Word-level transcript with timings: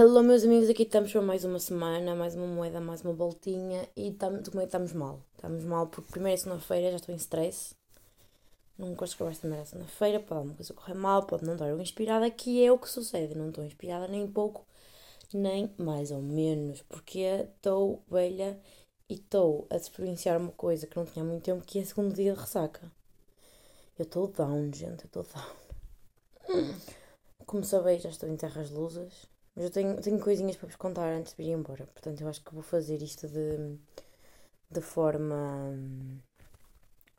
Hello, 0.00 0.22
meus 0.22 0.44
amigos, 0.44 0.70
aqui 0.70 0.84
estamos 0.84 1.10
para 1.10 1.20
mais 1.20 1.42
uma 1.42 1.58
semana, 1.58 2.14
mais 2.14 2.36
uma 2.36 2.46
moeda, 2.46 2.80
mais 2.80 3.02
uma 3.02 3.12
voltinha 3.12 3.88
e 3.96 4.10
estamos, 4.10 4.48
como 4.48 4.60
é 4.60 4.62
que 4.62 4.68
estamos 4.68 4.92
mal? 4.92 5.20
Estamos 5.34 5.64
mal 5.64 5.88
porque 5.88 6.12
primeiro 6.12 6.34
é 6.34 6.36
segunda-feira, 6.36 6.90
já 6.92 6.96
estou 6.98 7.12
em 7.12 7.18
stress. 7.18 7.74
Não 8.78 8.94
gosto 8.94 9.10
de 9.10 9.16
acabar 9.16 9.32
esta 9.32 9.48
merda 9.48 9.64
segunda-feira, 9.64 10.20
pode 10.20 10.38
alguma 10.38 10.54
coisa 10.54 10.72
correr 10.72 10.94
mal, 10.94 11.24
pode 11.26 11.44
não 11.44 11.54
estar 11.54 11.76
inspirada, 11.80 12.30
que 12.30 12.64
é 12.64 12.70
o 12.70 12.78
que 12.78 12.88
sucede. 12.88 13.34
Não 13.34 13.48
estou 13.48 13.64
inspirada 13.64 14.06
nem 14.06 14.24
pouco, 14.28 14.64
nem 15.34 15.74
mais 15.76 16.12
ou 16.12 16.22
menos, 16.22 16.80
porque 16.82 17.18
estou 17.18 18.00
velha 18.08 18.56
e 19.08 19.14
estou 19.14 19.66
a 19.68 19.74
experienciar 19.74 20.40
uma 20.40 20.52
coisa 20.52 20.86
que 20.86 20.96
não 20.96 21.06
tinha 21.06 21.24
muito 21.24 21.42
tempo, 21.42 21.64
que 21.64 21.80
é 21.80 21.82
o 21.82 21.86
segundo 21.86 22.14
dia 22.14 22.34
de 22.34 22.38
ressaca. 22.38 22.88
Eu 23.98 24.04
estou 24.04 24.28
down, 24.28 24.72
gente, 24.72 25.02
eu 25.02 25.06
estou 25.06 25.24
down. 25.24 26.72
Como 27.44 27.64
sabeis, 27.64 28.00
já 28.00 28.10
estou 28.10 28.28
em 28.28 28.36
terras 28.36 28.70
lusas 28.70 29.26
mas 29.58 29.64
eu 29.64 29.72
tenho, 29.72 30.00
tenho 30.00 30.20
coisinhas 30.20 30.54
para 30.54 30.68
vos 30.68 30.76
contar 30.76 31.08
antes 31.12 31.34
de 31.34 31.42
ir 31.42 31.50
embora. 31.50 31.84
Portanto, 31.86 32.20
eu 32.20 32.28
acho 32.28 32.40
que 32.44 32.54
vou 32.54 32.62
fazer 32.62 33.02
isto 33.02 33.26
de, 33.26 33.76
de 34.70 34.80
forma. 34.80 35.76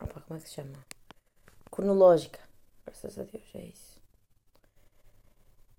Opa, 0.02 0.21
como 0.21 0.39
é 0.39 0.41
que 0.41 0.48
se 0.48 0.55
chama? 0.55 0.85
Cronológica. 1.70 2.39
Graças 2.85 3.20
a 3.20 3.23
Deus, 3.23 3.43
é 3.55 3.65
isso. 3.65 3.99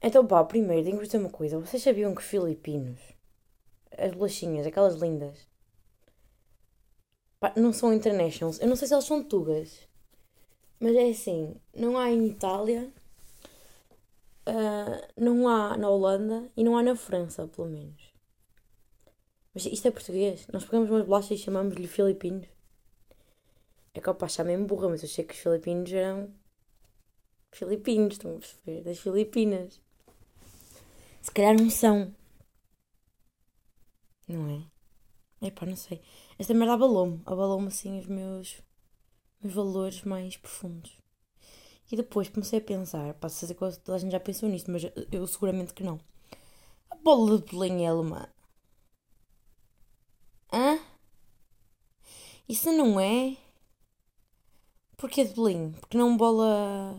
Então, 0.03 0.27
pá, 0.27 0.45
primeiro 0.45 0.85
tenho 0.85 0.99
que 0.99 1.07
dizer 1.07 1.17
uma 1.17 1.31
coisa. 1.31 1.59
Vocês 1.59 1.83
sabiam 1.83 2.15
que 2.15 2.21
os 2.21 2.27
filipinos, 2.27 3.01
as 3.97 4.13
bolachinhas, 4.13 4.67
aquelas 4.67 4.97
lindas, 4.97 5.39
pá, 7.41 7.55
não 7.57 7.73
são 7.73 7.91
internationals? 7.91 8.61
Eu 8.61 8.69
não 8.69 8.77
sei 8.77 8.87
se 8.87 8.93
elas 8.93 9.07
são 9.07 9.25
tugas. 9.25 9.89
Mas 10.79 10.95
é 10.95 11.09
assim, 11.09 11.57
não 11.75 11.97
há 11.97 12.11
em 12.11 12.27
Itália 12.27 12.93
uh, 14.49 15.13
não 15.17 15.49
há 15.49 15.77
na 15.77 15.89
Holanda 15.89 16.51
e 16.57 16.65
não 16.65 16.77
há 16.77 16.83
na 16.83 16.97
França, 16.97 17.47
pelo 17.49 17.69
menos. 17.69 18.13
Mas 19.53 19.67
isto 19.67 19.89
é 19.89 19.91
português. 19.91 20.47
Nós 20.53 20.65
pegamos 20.65 20.91
umas 20.91 21.05
bolachas 21.05 21.33
e 21.33 21.39
chamamos-lhe 21.39 21.89
filipinos. 21.89 22.47
É 23.93 24.01
que 24.01 24.09
o 24.09 24.15
pai 24.15 24.29
mesmo 24.45 24.67
burra, 24.67 24.89
mas 24.89 25.03
eu 25.03 25.09
achei 25.09 25.25
que 25.25 25.35
os 25.35 25.41
filipinos 25.41 25.93
eram 25.93 26.33
filipinos, 27.53 28.15
estão 28.15 28.37
a 28.37 28.39
perceber? 28.39 28.83
Das 28.83 28.99
Filipinas. 28.99 29.81
Se 31.21 31.31
calhar 31.33 31.55
não 31.55 31.69
são. 31.69 32.15
Não 34.29 34.49
é? 34.49 35.47
Epá, 35.47 35.67
não 35.67 35.77
sei. 35.77 36.01
Esta 36.39 36.55
merda 36.55 36.75
abalou-me. 36.75 37.21
Abalou-me 37.27 37.69
assim 37.69 37.99
os 37.99 38.07
meus, 38.07 38.63
meus 39.43 39.55
valores 39.55 40.03
mais 40.03 40.37
profundos. 40.37 41.00
E 41.91 41.97
depois 41.97 42.29
comecei 42.29 42.61
a 42.61 42.63
pensar, 42.63 43.15
coisa 43.55 43.77
que 43.79 43.85
toda 43.85 43.97
a 43.97 43.99
gente 43.99 44.13
já 44.13 44.21
pensou 44.21 44.49
nisto, 44.49 44.71
mas 44.71 44.83
eu 45.11 45.27
seguramente 45.27 45.75
que 45.75 45.83
não. 45.83 45.99
A 46.91 46.95
bola 46.97 47.39
de 47.41 47.51
Belém 47.51 47.85
é 47.85 47.89
alemã. 47.89 48.29
Hã? 50.53 50.79
Isso 52.49 52.71
não 52.73 53.01
é? 53.01 53.37
Porquê 54.97 55.25
de 55.25 55.35
Belém? 55.35 55.73
Porque 55.73 55.97
não 55.97 56.17
bola. 56.17 56.95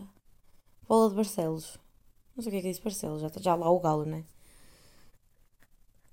bola 0.86 1.08
de 1.08 1.16
Barcelos? 1.16 1.78
Não 2.36 2.42
sei 2.42 2.50
o 2.50 2.52
que 2.52 2.58
é 2.58 2.62
que 2.62 2.68
disse 2.68 2.82
Barcelos, 2.82 3.22
já 3.22 3.28
está 3.28 3.40
já 3.40 3.54
lá 3.54 3.70
o 3.70 3.80
galo, 3.80 4.04
né? 4.04 4.24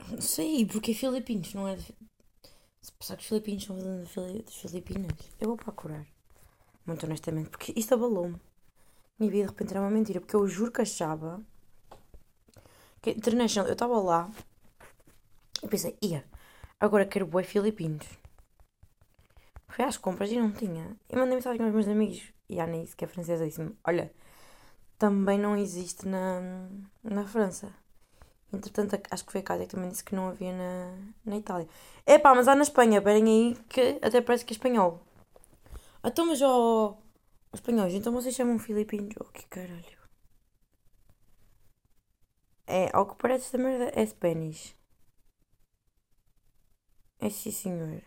Não 0.09 0.21
sei, 0.21 0.66
porque 0.66 0.91
é 0.91 0.93
Filipinos, 0.93 1.53
não 1.53 1.67
é? 1.67 1.77
Se 1.77 2.91
pensar 2.97 3.17
que 3.17 3.23
os 3.23 3.27
Filipinos 3.27 3.64
são 3.66 3.77
das 3.77 4.55
Filipinas, 4.55 5.11
eu 5.39 5.47
vou 5.49 5.58
procurar. 5.58 6.08
Muito 6.86 7.05
honestamente, 7.05 7.49
porque 7.49 7.73
isto 7.75 7.93
abalou-me 7.93 8.39
minha 9.20 9.31
vida 9.31 9.44
de 9.44 9.50
repente 9.50 9.72
era 9.72 9.81
uma 9.81 9.92
mentira, 9.92 10.20
porque 10.20 10.36
eu 10.36 10.48
juro 10.48 10.72
que 10.72 10.81
achava 10.81 11.42
que 13.02 13.12
International, 13.12 13.67
eu 13.67 13.73
estava 13.73 14.00
lá 14.00 14.30
e 15.64 15.67
pensei, 15.67 15.98
ia, 16.02 16.26
agora 16.80 17.06
quero 17.06 17.26
boi 17.26 17.44
filipinos. 17.44 18.08
Fui 19.67 19.84
às 19.86 19.98
compras 19.98 20.31
e 20.31 20.39
não 20.39 20.52
tinha. 20.52 20.98
E 21.10 21.16
mandei 21.16 21.36
mensagem 21.36 21.61
aos 21.61 21.73
meus 21.73 21.88
amigos 21.88 22.23
e 22.49 22.60
a 22.60 22.64
Anaís, 22.64 22.93
que 22.93 23.05
é 23.05 23.08
francesa, 23.08 23.45
disse-me: 23.45 23.76
Olha, 23.86 24.11
também 24.98 25.38
não 25.38 25.55
existe 25.55 26.08
na, 26.08 26.67
na 27.04 27.26
França. 27.26 27.73
Entretanto, 28.52 28.99
acho 29.11 29.26
que 29.26 29.32
foi 29.32 29.42
a 29.42 29.43
Cátia 29.43 29.67
que 29.67 29.76
também 29.76 29.89
disse 29.89 30.04
que 30.04 30.16
não 30.16 30.27
havia 30.27 30.52
na, 30.52 30.98
na 31.23 31.38
Itália. 31.38 31.67
Epá, 32.05 32.33
mas 32.33 32.48
há 32.48 32.55
na 32.55 32.64
Espanha, 32.64 32.98
esperem 32.98 33.23
aí 33.26 33.58
que 33.70 33.99
até 34.02 34.22
parece 34.22 34.43
que 34.43 34.54
é 34.54 34.55
espanhol. 34.55 34.99
Então, 36.04 36.26
mas 36.26 36.42
ó. 36.42 36.98
Oh, 36.98 37.08
Espanhóis, 37.54 37.93
então 37.93 38.14
vocês 38.14 38.36
chamam 38.36 38.60
filipinos? 38.60 39.15
Oh, 39.20 39.26
que 39.26 39.45
caralho. 39.48 39.99
É, 42.67 42.89
ao 42.93 43.08
que 43.08 43.15
parece 43.15 43.45
esta 43.45 43.58
merda 43.58 43.92
é 43.99 44.05
Spanish. 44.05 44.76
É 47.20 47.30
sim, 47.30 47.52
senhor. 47.52 48.04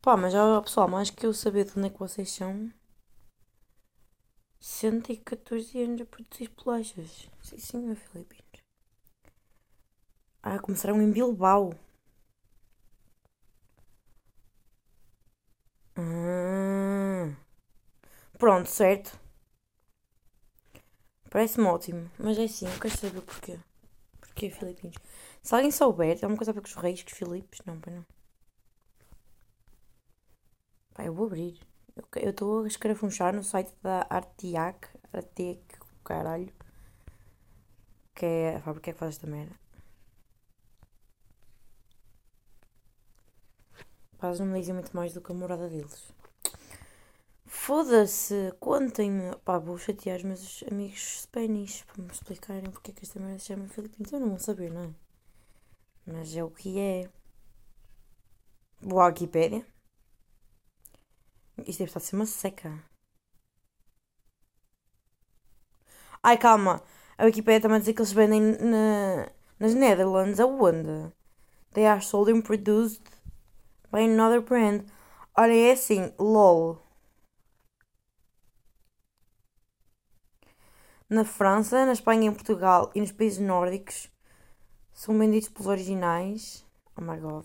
Pá, 0.00 0.16
mas 0.16 0.32
já, 0.32 0.60
pessoal, 0.60 0.88
mais 0.88 1.10
que 1.10 1.24
eu 1.24 1.32
saber 1.32 1.64
de 1.64 1.78
onde 1.78 1.86
é 1.86 1.90
que 1.90 1.98
vocês 1.98 2.30
são. 2.30 2.72
114 4.60 5.80
anos 5.82 6.00
a 6.00 6.06
produzir 6.06 6.48
bolachas. 6.48 7.28
Sim, 7.40 7.58
senhor, 7.58 7.96
filipinos. 7.96 8.60
Ah, 10.42 10.58
começaram 10.58 11.00
em 11.00 11.10
Bilbao. 11.10 11.72
Pronto, 18.38 18.68
certo? 18.68 19.18
Parece-me 21.30 21.66
ótimo. 21.66 22.10
Mas 22.18 22.38
é 22.38 22.44
assim, 22.44 22.66
eu 22.66 22.78
quero 22.80 22.96
saber 22.96 23.22
porquê. 23.22 23.58
Porquê 24.20 24.50
Filipinos? 24.50 24.96
Se 25.42 25.54
alguém 25.54 25.70
souber, 25.70 26.14
tem 26.18 26.24
alguma 26.24 26.36
coisa 26.36 26.50
a 26.50 26.54
ver 26.54 26.60
com 26.60 26.68
os 26.68 26.74
reis, 26.74 27.02
com 27.02 27.10
os 27.10 27.16
Filipes? 27.16 27.60
Não, 27.66 27.80
para 27.80 27.92
não. 27.92 28.06
Eu 30.98 31.14
vou 31.14 31.26
abrir. 31.26 31.58
Eu 32.16 32.30
estou 32.30 32.64
a 32.64 32.66
escarafunchar 32.66 33.34
no 33.34 33.42
site 33.42 33.72
da 33.82 34.06
Artiac. 34.08 34.88
Artiac, 35.12 35.62
caralho. 36.04 36.52
Que 38.14 38.26
é 38.26 38.56
a 38.56 38.60
fábrica 38.60 38.92
que 38.92 38.98
faz 38.98 39.16
esta 39.16 39.26
merda. 39.26 39.61
Pá, 44.22 44.32
não 44.38 44.46
me 44.46 44.60
dizem 44.60 44.72
muito 44.72 44.94
mais 44.94 45.12
do 45.12 45.20
que 45.20 45.32
a 45.32 45.34
morada 45.34 45.68
deles. 45.68 46.14
Foda-se, 47.44 48.54
contem-me. 48.60 49.34
Pá, 49.44 49.58
vou 49.58 49.76
chatear 49.76 50.18
os 50.18 50.22
meus 50.22 50.62
amigos 50.70 51.22
Spanish 51.22 51.82
para 51.82 52.04
me 52.04 52.08
explicarem 52.08 52.70
porque 52.70 52.92
é 52.92 52.94
que 52.94 53.04
esta 53.04 53.18
merda 53.18 53.40
se 53.40 53.46
chama 53.46 53.66
Filipinos. 53.66 54.12
Eu 54.12 54.20
não 54.20 54.28
vou 54.28 54.38
saber, 54.38 54.70
não 54.70 54.84
é? 54.84 54.90
Mas 56.06 56.36
é 56.36 56.44
o 56.44 56.50
que 56.52 56.78
é. 56.78 57.10
Vou 58.80 59.00
à 59.00 59.06
Wikipédia. 59.06 59.66
Isto 61.66 61.80
deve 61.80 61.90
estar 61.90 61.98
a 61.98 62.02
ser 62.02 62.14
uma 62.14 62.26
seca. 62.26 62.80
Ai, 66.22 66.38
calma. 66.38 66.80
A 67.18 67.24
Wikipédia 67.24 67.68
a 67.68 67.78
dizer 67.80 67.92
que 67.92 68.00
eles 68.00 68.12
vendem 68.12 68.40
na, 68.40 69.32
nas 69.58 69.74
Netherlands. 69.74 70.38
Aonde? 70.38 71.12
They 71.72 71.86
are 71.86 72.00
sold 72.00 72.30
and 72.30 72.42
produced 72.42 73.02
by 73.92 74.00
another 74.00 74.40
brand. 74.40 74.86
Olha, 75.36 75.52
é 75.52 75.72
assim. 75.72 76.12
LOL. 76.18 76.82
Na 81.08 81.24
França, 81.24 81.84
na 81.84 81.92
Espanha, 81.92 82.28
em 82.28 82.32
Portugal 82.32 82.90
e 82.94 83.00
nos 83.00 83.12
países 83.12 83.38
nórdicos 83.38 84.10
são 84.94 85.18
vendidos 85.18 85.48
pelos 85.50 85.66
originais. 85.68 86.66
Oh 86.96 87.02
my 87.02 87.18
god. 87.18 87.44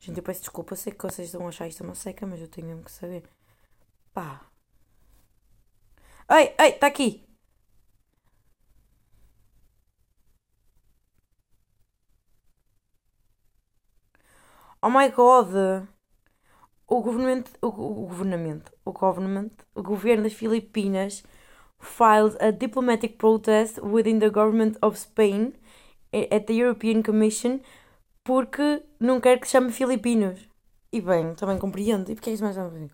Gente, 0.00 0.16
eu 0.18 0.22
peço 0.24 0.40
desculpa, 0.40 0.74
sei 0.74 0.92
que 0.92 1.02
vocês 1.02 1.28
estão 1.28 1.46
a 1.46 1.50
achar 1.50 1.68
isto 1.68 1.84
uma 1.84 1.94
seca, 1.94 2.26
mas 2.26 2.40
eu 2.40 2.48
tenho 2.48 2.66
mesmo 2.66 2.82
que 2.82 2.90
saber. 2.90 3.22
Pá. 4.12 4.40
Ei, 6.30 6.54
ei, 6.58 6.70
está 6.70 6.86
aqui! 6.88 7.31
Oh 14.82 14.90
my 14.90 15.08
god! 15.10 15.88
o 16.92 17.00
government, 17.00 17.44
o, 17.62 17.68
o 17.68 18.06
governamento, 18.06 18.70
o 18.84 18.92
government, 18.92 19.50
o 19.74 19.82
governo 19.82 20.24
das 20.24 20.34
Filipinas 20.34 21.22
filed 21.80 22.36
a 22.38 22.50
diplomatic 22.50 23.16
protest 23.16 23.78
within 23.78 24.18
the 24.18 24.28
government 24.28 24.76
of 24.82 24.98
Spain 24.98 25.54
at 26.12 26.46
the 26.46 26.52
European 26.52 27.02
Commission 27.02 27.60
porque 28.22 28.84
não 29.00 29.20
quer 29.20 29.40
que 29.40 29.46
se 29.46 29.52
chame 29.52 29.72
Filipinos. 29.72 30.48
E 30.92 31.00
bem, 31.00 31.34
também 31.34 31.58
compreendo. 31.58 32.12
E 32.12 32.14
porquê 32.14 32.30
é 32.30 32.32
isso 32.34 32.44
mais 32.44 32.58
assim? 32.58 32.90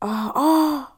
Ah, 0.00 0.32
ah! 0.34 0.96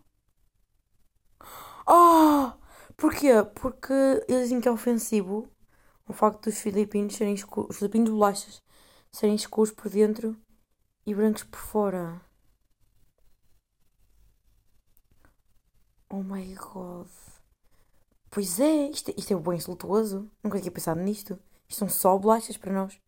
Ah! 1.87 2.57
Porquê? 2.97 3.31
Porque 3.57 3.93
eles 4.29 4.45
dizem 4.45 4.61
que 4.61 4.69
é 4.69 4.71
ofensivo 4.71 5.49
o 6.07 6.13
facto 6.13 6.45
dos 6.45 6.61
filipinos 6.61 7.17
serem 7.17 7.35
os 7.35 7.77
filipinos 7.79 8.11
bolachas 8.11 8.63
serem 9.13 9.35
escuros 9.35 9.73
por 9.73 9.91
dentro 9.91 10.37
e 11.07 11.15
brancos 11.15 11.45
por 11.45 11.59
fora. 11.61 12.21
Oh 16.09 16.23
my 16.23 16.55
god. 16.55 17.09
Pois 18.31 18.61
é, 18.61 18.89
isto, 18.91 19.13
isto 19.17 19.33
é 19.33 19.37
bem 19.37 19.57
insultuoso. 19.57 20.31
Nunca 20.43 20.61
tinha 20.61 20.71
pensado 20.73 21.01
nisto. 21.01 21.39
Isto 21.69 21.81
são 21.81 21.89
só 21.89 22.17
bolachas 22.19 22.57
para 22.57 22.73
nós. 22.73 23.01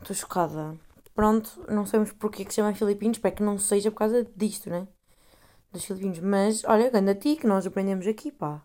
Estou 0.00 0.16
chocada. 0.16 0.87
Pronto, 1.18 1.66
não 1.68 1.84
sabemos 1.84 2.12
porque 2.12 2.44
que 2.44 2.52
se 2.52 2.60
chama 2.60 2.72
Filipinos. 2.76 3.16
Espero 3.16 3.34
que 3.34 3.42
não 3.42 3.58
seja 3.58 3.90
por 3.90 3.98
causa 3.98 4.24
disto, 4.36 4.70
né? 4.70 4.86
Dos 5.72 5.84
Filipinos. 5.84 6.20
Mas, 6.20 6.62
olha, 6.62 6.88
ganda 6.90 7.12
ti 7.12 7.34
que 7.34 7.44
nós 7.44 7.66
aprendemos 7.66 8.06
aqui, 8.06 8.30
pá. 8.30 8.62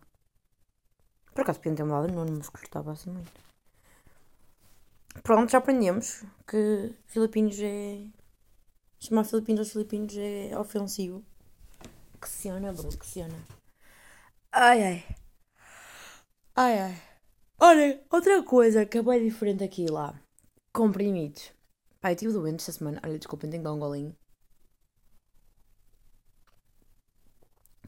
Por 1.34 1.42
acaso 1.42 1.58
podiam 1.58 1.76
ter 1.76 1.84
mudado 1.84 2.12
o 2.12 2.16
nome, 2.16 2.30
mas 2.38 2.50
gostava 2.50 2.92
assim 2.92 3.10
muito. 3.10 3.32
Pronto, 5.24 5.50
já 5.50 5.58
aprendemos 5.58 6.24
que 6.46 6.94
Filipinos 7.08 7.58
é. 7.60 8.06
Chamar 9.00 9.24
Filipinos 9.24 9.62
aos 9.62 9.72
Filipinos 9.72 10.16
é 10.16 10.56
ofensivo. 10.56 11.26
Que 12.22 12.30
cena, 12.30 12.72
bro, 12.72 12.88
que 12.96 13.08
cena. 13.08 13.36
Ai 14.52 14.84
ai. 14.84 15.06
Ai 16.56 16.80
ai. 16.82 17.02
Olha, 17.60 18.04
outra 18.12 18.44
coisa 18.44 18.86
que 18.86 19.00
é 19.00 19.02
bem 19.02 19.28
diferente 19.28 19.64
aqui 19.64 19.86
e 19.86 19.90
lá. 19.90 20.14
Comprimidos. 20.72 21.52
Pai, 22.04 22.12
eu 22.12 22.16
estive 22.16 22.34
doente 22.34 22.60
esta 22.60 22.74
semana. 22.74 23.00
Olha, 23.02 23.18
desculpem, 23.18 23.50
tenho 23.50 23.64
que 23.64 23.64
dar 23.64 23.74
um 23.74 23.80
golinho. 23.80 24.14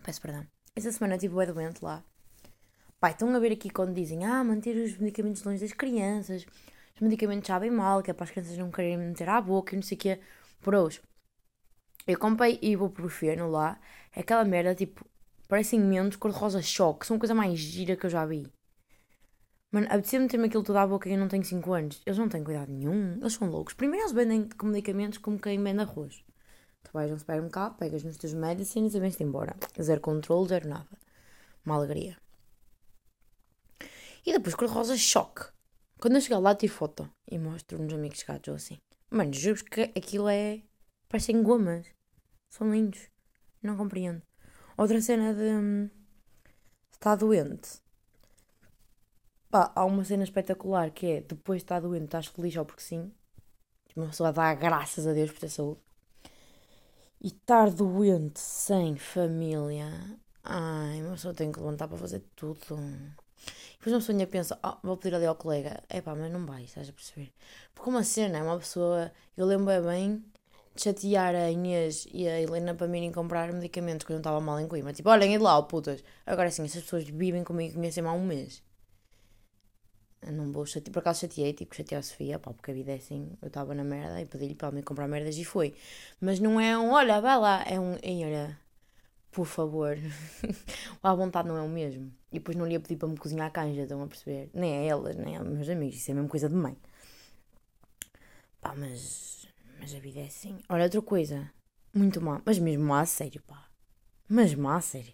Peço 0.02 0.22
perdão. 0.22 0.48
Esta 0.74 0.90
semana 0.94 1.16
estive 1.16 1.36
bem 1.36 1.48
doente 1.48 1.84
lá. 1.84 2.02
Pai, 2.98 3.12
estão 3.12 3.36
a 3.36 3.40
ver 3.40 3.52
aqui 3.52 3.70
quando 3.70 3.94
dizem 3.94 4.24
ah, 4.24 4.42
manter 4.42 4.74
os 4.78 4.98
medicamentos 5.00 5.44
longe 5.44 5.60
das 5.60 5.74
crianças, 5.74 6.46
os 6.96 7.02
medicamentos 7.02 7.46
sabem 7.46 7.70
mal, 7.70 8.02
que 8.02 8.10
é 8.10 8.14
para 8.14 8.24
as 8.24 8.32
crianças 8.32 8.58
não 8.58 8.72
quererem 8.72 8.98
meter 9.00 9.28
à 9.28 9.42
boca 9.42 9.76
e 9.76 9.76
não 9.76 9.84
sei 9.84 9.98
o 9.98 10.00
quê. 10.00 10.22
Pros. 10.62 11.02
Eu 12.08 12.18
comprei 12.18 12.58
ibuprofeno 12.62 13.52
lá, 13.52 13.78
aquela 14.16 14.46
merda 14.46 14.74
tipo, 14.74 15.06
parecem 15.50 15.78
mentos 15.82 16.16
cor-de-rosa 16.16 16.62
choque, 16.62 17.06
são 17.06 17.18
a 17.18 17.20
coisa 17.20 17.36
mais 17.36 17.60
gira 17.60 17.98
que 17.98 18.06
eu 18.06 18.10
já 18.10 18.26
vi. 18.26 18.50
Mano, 19.76 19.88
apetecia-me 19.90 20.30
ter-me 20.30 20.46
aquilo 20.46 20.64
tudo 20.64 20.78
à 20.78 20.88
boca 20.88 21.10
e 21.10 21.12
eu 21.12 21.18
não 21.18 21.28
tenho 21.28 21.44
5 21.44 21.74
anos. 21.74 22.02
Eles 22.06 22.18
não 22.18 22.30
têm 22.30 22.42
cuidado 22.42 22.72
nenhum, 22.72 23.18
eles 23.20 23.34
são 23.34 23.50
loucos. 23.50 23.74
Primeiro 23.74 24.06
eles 24.06 24.14
vendem 24.14 24.48
com 24.48 24.68
medicamentos 24.68 25.18
como 25.18 25.38
quem 25.38 25.62
vende 25.62 25.82
arroz. 25.82 26.24
Tu 26.82 26.92
vais 26.94 27.12
um 27.12 27.18
supermercado, 27.18 27.76
pegas 27.76 28.02
nos 28.02 28.16
teus 28.16 28.34
medicines 28.34 28.96
e 28.96 29.00
vens-te 29.02 29.24
embora. 29.24 29.54
Zero 29.82 30.00
controle, 30.00 30.48
zero 30.48 30.70
nada. 30.70 30.98
Uma 31.66 31.76
alegria. 31.76 32.16
E 34.26 34.32
depois 34.32 34.56
cor-de-rosa 34.56 34.96
choque. 34.96 35.42
Quando 36.00 36.16
eu 36.16 36.22
chegar 36.22 36.40
lá, 36.40 36.56
tiro 36.56 36.72
foto 36.72 37.12
e 37.30 37.38
mostro 37.38 37.78
nos 37.78 37.94
amigos 37.94 38.24
gatos 38.24 38.48
ou 38.48 38.56
assim. 38.56 38.78
Mano, 39.10 39.34
juro 39.34 39.62
que 39.66 39.92
aquilo 39.94 40.30
é. 40.30 40.62
parecem 41.10 41.44
gomas. 41.44 41.86
São 42.50 42.72
lindos. 42.72 43.10
Não 43.62 43.76
compreendo. 43.76 44.22
Outra 44.78 45.02
cena 45.02 45.34
de. 45.34 45.44
Hum, 45.44 45.90
está 46.94 47.14
doente. 47.14 47.84
Pá, 49.56 49.72
há 49.74 49.86
uma 49.86 50.04
cena 50.04 50.26
espetacular 50.26 50.92
que 50.92 51.06
é 51.06 51.22
depois 51.22 51.60
de 51.60 51.64
estar 51.64 51.80
doente, 51.80 52.04
estás 52.04 52.28
feliz 52.28 52.58
ou 52.58 52.66
porque 52.66 52.82
sim. 52.82 53.10
Uma 53.96 54.08
pessoa 54.08 54.34
dá 54.34 54.54
graças 54.54 55.08
a 55.08 55.14
Deus 55.14 55.32
por 55.32 55.40
ter 55.40 55.48
saúde. 55.48 55.80
E 57.22 57.28
estar 57.28 57.72
doente 57.72 58.38
sem 58.38 58.98
família. 58.98 59.90
Ai, 60.44 61.02
uma 61.02 61.14
pessoa 61.14 61.34
tem 61.34 61.54
que 61.54 61.60
levantar 61.62 61.88
para 61.88 61.98
fazer 61.98 62.22
tudo. 62.36 62.60
Depois 63.80 63.94
uma 63.94 64.00
pessoa 64.00 64.28
pensa, 64.28 64.60
oh, 64.62 64.76
vou 64.84 64.98
pedir 64.98 65.16
ali 65.16 65.26
ao 65.26 65.36
colega. 65.36 65.82
É 65.88 66.02
pá, 66.02 66.14
mas 66.14 66.30
não 66.30 66.46
vai, 66.46 66.66
estás 66.66 66.90
a 66.90 66.92
perceber? 66.92 67.32
Porque 67.74 67.90
uma 67.90 68.04
cena 68.04 68.40
é 68.40 68.44
uma 68.44 68.60
pessoa. 68.60 69.10
Eu 69.38 69.46
lembro 69.46 69.68
bem 69.88 70.22
de 70.76 70.84
chatear 70.84 71.34
a 71.34 71.50
Inês 71.50 72.06
e 72.14 72.28
a 72.28 72.42
Helena 72.42 72.76
para 72.76 72.88
irem 72.88 73.10
comprar 73.10 73.54
medicamentos 73.54 74.06
quando 74.06 74.18
eu 74.18 74.20
estava 74.20 74.42
mal 74.42 74.60
em 74.60 74.68
Coimbra. 74.68 74.92
Tipo, 74.92 75.12
olhem, 75.12 75.32
de 75.32 75.38
lá, 75.38 75.64
putas. 75.64 76.04
Agora 76.26 76.52
sim, 76.52 76.66
essas 76.66 76.84
pessoas 76.84 77.06
vivem 77.06 77.42
comigo 77.46 77.72
e 77.72 77.76
conhecem-me 77.76 78.10
há 78.10 78.12
um 78.12 78.26
mês. 78.26 78.65
Não 80.32 80.52
vou 80.52 80.66
chatear. 80.66 80.92
Por 80.94 81.00
acaso 81.00 81.22
chateei, 81.22 81.54
tipo, 81.54 81.76
chateei 81.76 82.00
a 82.00 82.02
Sofia, 82.04 82.40
pá, 82.40 82.54
porque 82.54 82.72
a 82.72 82.74
vida 82.74 82.92
é 82.92 82.96
assim. 82.96 83.32
Eu 83.42 83.48
estava 83.48 83.74
na 83.76 83.84
merda 83.84 84.22
e 84.22 84.26
pedi-lhe 84.26 84.56
para 84.56 84.72
me 84.72 84.82
comprar 84.84 85.08
merdas 85.08 85.38
e 85.38 85.46
foi. 85.46 85.74
Mas 86.20 86.40
não 86.40 86.60
é 86.60 86.78
um, 86.78 86.92
olha, 86.92 87.22
vai 87.22 87.38
lá. 87.38 87.64
É 87.68 87.80
um, 87.80 87.98
ei, 88.02 88.24
olha, 88.26 88.60
por 89.32 89.46
favor. 89.46 89.98
à 91.04 91.14
vontade 91.14 91.48
não 91.48 91.58
é 91.58 91.62
o 91.62 91.70
mesmo. 91.70 92.12
E 92.32 92.40
depois 92.40 92.58
não 92.58 92.66
lhe 92.66 92.74
ia 92.74 92.80
pedir 92.80 92.98
para 92.98 93.08
me 93.08 93.18
cozinhar 93.18 93.48
a 93.48 93.50
canja, 93.50 93.84
estão 93.84 94.02
a 94.02 94.08
perceber? 94.08 94.50
Nem 94.54 94.74
a 94.74 94.82
elas, 94.84 95.16
nem 95.16 95.38
a 95.38 95.44
meus 95.44 95.70
amigos, 95.70 95.98
isso 95.98 96.10
é 96.10 96.14
a 96.14 96.16
mesma 96.16 96.30
coisa 96.30 96.50
de 96.50 96.56
mãe. 96.56 96.78
Pá, 98.62 98.74
mas. 98.76 99.48
Mas 99.80 99.94
a 99.94 100.00
vida 100.00 100.22
é 100.22 100.26
assim. 100.26 100.58
Olha, 100.70 100.86
outra 100.86 101.02
coisa. 101.02 101.52
Muito 101.94 102.22
má. 102.22 102.42
Mas 102.46 102.58
mesmo 102.60 102.84
má 102.86 103.02
a 103.02 103.06
sério, 103.06 103.42
pá. 103.44 103.68
Mas 104.28 104.56
má 104.56 104.78
a 104.78 104.82
sério. 104.82 105.14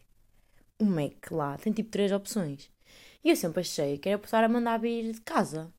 O 0.80 0.86
Mac 0.86 1.32
lá 1.32 1.58
tem 1.58 1.74
tipo 1.74 1.92
três 1.92 2.12
opções. 2.12 2.72
E 3.24 3.30
eu 3.30 3.36
sempre 3.36 3.62
achei 3.62 3.98
que 3.98 4.10
era 4.10 4.18
passar 4.20 4.44
a 4.44 4.50
mandar 4.50 4.80
vir 4.80 5.12
de 5.12 5.22
casa. 5.22 5.72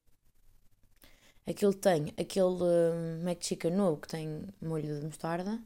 Aquilo 1.46 1.74
tem 1.74 2.14
aquele 2.16 2.62
uh, 2.62 3.24
Mac 3.24 3.42
Chicken 3.42 3.72
novo 3.72 4.00
que 4.00 4.08
tem 4.08 4.46
molho 4.60 5.00
de 5.00 5.04
mostarda. 5.04 5.60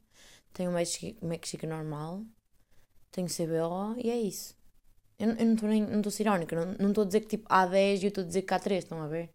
Tem 0.53 0.69
o 0.69 0.73
Mac 0.73 1.47
Chicken 1.47 1.69
normal. 1.69 2.25
Tem 3.11 3.25
o 3.25 3.29
CBO 3.29 3.95
e 4.03 4.11
é 4.11 4.19
isso. 4.19 4.55
Eu, 5.19 5.31
eu 5.31 5.47
não 5.47 5.55
estou 5.55 5.69
não 5.69 6.01
a 6.07 6.11
ser 6.11 6.23
irónica, 6.25 6.77
não 6.79 6.89
estou 6.89 7.03
a 7.05 7.07
dizer 7.07 7.21
que 7.21 7.29
tipo 7.29 7.47
há 7.49 7.67
10 7.67 8.03
e 8.03 8.07
eu 8.07 8.09
estou 8.09 8.25
a 8.25 8.27
dizer 8.27 8.43
que 8.43 8.55
há 8.55 8.59
3, 8.59 8.85
estão 8.85 9.01
a 9.03 9.09
ver? 9.09 9.31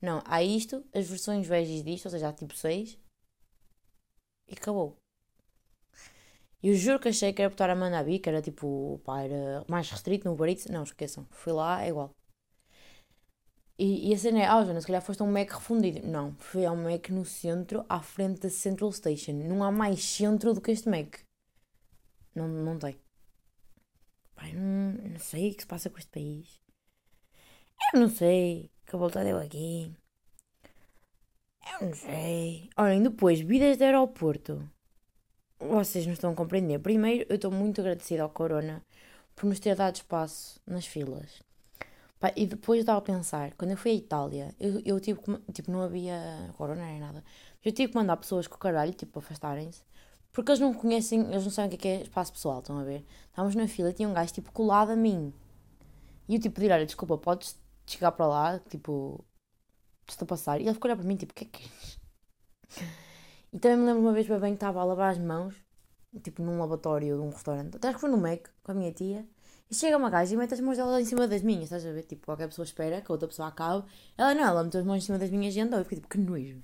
Não, 0.00 0.22
há 0.26 0.42
isto, 0.42 0.84
as 0.94 1.08
versões 1.08 1.46
veggies 1.46 1.82
disto, 1.84 2.06
ou 2.06 2.10
seja, 2.12 2.28
há 2.28 2.32
tipo 2.32 2.56
6 2.56 2.98
e 4.48 4.54
acabou. 4.54 4.96
Eu 6.64 6.74
juro 6.74 6.98
que 6.98 7.08
achei 7.08 7.30
que 7.34 7.42
era 7.42 7.50
botar 7.50 7.68
a 7.68 7.74
Manabi, 7.76 8.18
que 8.18 8.26
era 8.26 8.40
tipo, 8.40 8.98
pá, 9.04 9.20
era 9.20 9.62
mais 9.68 9.90
restrito 9.90 10.26
no 10.26 10.46
Eats. 10.46 10.66
Não, 10.68 10.82
esqueçam, 10.82 11.26
fui 11.30 11.52
lá, 11.52 11.84
é 11.84 11.90
igual. 11.90 12.10
E, 13.78 14.08
e 14.08 14.14
a 14.14 14.18
cena 14.18 14.40
é, 14.40 14.46
ah, 14.46 14.64
Joana, 14.64 14.80
se 14.80 14.86
calhar 14.86 15.02
foste 15.02 15.20
a 15.20 15.26
um 15.26 15.30
Mac 15.30 15.50
refundido. 15.50 16.06
Não, 16.06 16.34
fui 16.38 16.64
a 16.64 16.72
um 16.72 16.84
Mac 16.84 17.10
no 17.10 17.22
centro, 17.22 17.84
à 17.86 18.00
frente 18.00 18.40
da 18.40 18.48
Central 18.48 18.92
Station. 18.92 19.32
Não 19.32 19.62
há 19.62 19.70
mais 19.70 20.02
centro 20.02 20.54
do 20.54 20.60
que 20.62 20.70
este 20.70 20.88
Mac. 20.88 21.18
Não, 22.34 22.48
não 22.48 22.78
tem. 22.78 22.98
Pai, 24.34 24.52
não, 24.54 24.92
não 25.10 25.18
sei 25.18 25.50
o 25.50 25.54
que 25.54 25.60
se 25.62 25.66
passa 25.66 25.90
com 25.90 25.98
este 25.98 26.10
país. 26.10 26.62
Eu 27.92 28.00
não 28.00 28.08
sei 28.08 28.70
que 28.86 28.96
a 28.96 28.98
volta 28.98 29.22
deu 29.22 29.36
aqui. 29.38 29.92
Eu 31.72 31.88
não 31.88 31.94
sei. 31.94 32.70
Olhem, 32.74 33.02
depois, 33.02 33.40
vidas 33.40 33.76
de 33.76 33.84
aeroporto. 33.84 34.66
Vocês 35.58 36.06
não 36.06 36.12
estão 36.12 36.32
a 36.32 36.34
compreender. 36.34 36.78
Primeiro, 36.78 37.26
eu 37.28 37.36
estou 37.36 37.50
muito 37.50 37.80
agradecida 37.80 38.22
ao 38.22 38.28
Corona 38.28 38.82
por 39.34 39.46
nos 39.46 39.60
ter 39.60 39.74
dado 39.74 39.96
espaço 39.96 40.60
nas 40.66 40.86
filas. 40.86 41.42
Pá, 42.20 42.32
e 42.36 42.46
depois 42.46 42.80
estava 42.80 42.98
a 42.98 43.02
pensar, 43.02 43.52
quando 43.54 43.72
eu 43.72 43.76
fui 43.76 43.90
à 43.90 43.94
Itália, 43.94 44.54
eu, 44.58 44.80
eu 44.84 45.00
tive 45.00 45.20
que, 45.20 45.52
tipo, 45.52 45.70
não 45.70 45.82
havia 45.82 46.50
Corona 46.56 46.84
nem 46.84 47.00
nada. 47.00 47.24
Eu 47.64 47.72
tive 47.72 47.92
que 47.92 47.98
mandar 47.98 48.16
pessoas 48.16 48.46
com 48.46 48.56
o 48.56 48.58
caralho, 48.58 48.92
tipo, 48.92 49.18
afastarem-se. 49.18 49.82
Porque 50.32 50.50
eles 50.50 50.60
não 50.60 50.74
conhecem, 50.74 51.20
eles 51.20 51.44
não 51.44 51.50
sabem 51.50 51.76
o 51.76 51.78
que 51.78 51.86
é, 51.86 51.96
é 51.96 52.02
espaço 52.02 52.32
pessoal, 52.32 52.58
estão 52.58 52.78
a 52.78 52.84
ver? 52.84 53.04
Estávamos 53.28 53.54
na 53.54 53.68
fila 53.68 53.90
e 53.90 53.92
tinha 53.92 54.08
um 54.08 54.12
gajo 54.12 54.32
tipo 54.32 54.50
colado 54.52 54.90
a 54.90 54.96
mim. 54.96 55.32
E 56.28 56.34
eu 56.34 56.40
tipo 56.40 56.56
pedir, 56.56 56.72
olha, 56.72 56.86
desculpa, 56.86 57.16
podes 57.18 57.56
chegar 57.86 58.12
para 58.12 58.26
lá, 58.26 58.58
tipo, 58.58 59.24
estou 60.08 60.24
a 60.24 60.28
passar. 60.28 60.60
E 60.60 60.64
ele 60.64 60.74
ficou 60.74 60.88
olhar 60.88 60.96
para 60.96 61.06
mim, 61.06 61.16
tipo, 61.16 61.32
o 61.32 61.34
que 61.36 61.44
é 61.44 61.48
que 61.48 61.64
é? 62.82 63.04
E 63.54 63.58
também 63.60 63.78
me 63.78 63.86
lembro 63.86 64.02
uma 64.02 64.12
vez 64.12 64.26
bem 64.26 64.50
que 64.50 64.56
estava 64.56 64.80
a 64.80 64.84
lavar 64.84 65.12
as 65.12 65.18
mãos, 65.18 65.54
tipo 66.24 66.42
num 66.42 66.58
lavatório 66.58 67.16
de 67.16 67.22
um 67.22 67.30
restaurante. 67.30 67.76
Até 67.76 67.86
acho 67.86 67.98
que 67.98 68.00
foi 68.00 68.10
no 68.10 68.18
Mac, 68.18 68.48
com 68.64 68.72
a 68.72 68.74
minha 68.74 68.92
tia. 68.92 69.24
E 69.70 69.74
chega 69.76 69.96
uma 69.96 70.10
gaja 70.10 70.34
e 70.34 70.36
mete 70.36 70.54
as 70.54 70.60
mãos 70.60 70.76
dela 70.76 71.00
em 71.00 71.04
cima 71.04 71.28
das 71.28 71.40
minhas, 71.40 71.64
estás 71.64 71.86
a 71.86 71.92
ver? 71.92 72.02
Tipo, 72.02 72.26
qualquer 72.26 72.48
pessoa 72.48 72.64
espera 72.64 73.00
que 73.00 73.10
a 73.10 73.14
outra 73.14 73.28
pessoa 73.28 73.48
acabe. 73.48 73.86
Ela 74.18 74.34
não, 74.34 74.42
ela 74.42 74.64
meteu 74.64 74.80
as 74.80 74.86
mãos 74.86 74.96
em 74.96 75.06
cima 75.06 75.18
das 75.18 75.30
minhas 75.30 75.54
e 75.54 75.60
andou. 75.60 75.78
Eu 75.78 75.84
fiquei 75.84 75.98
tipo, 75.98 76.08
que 76.08 76.18
nojo. 76.18 76.62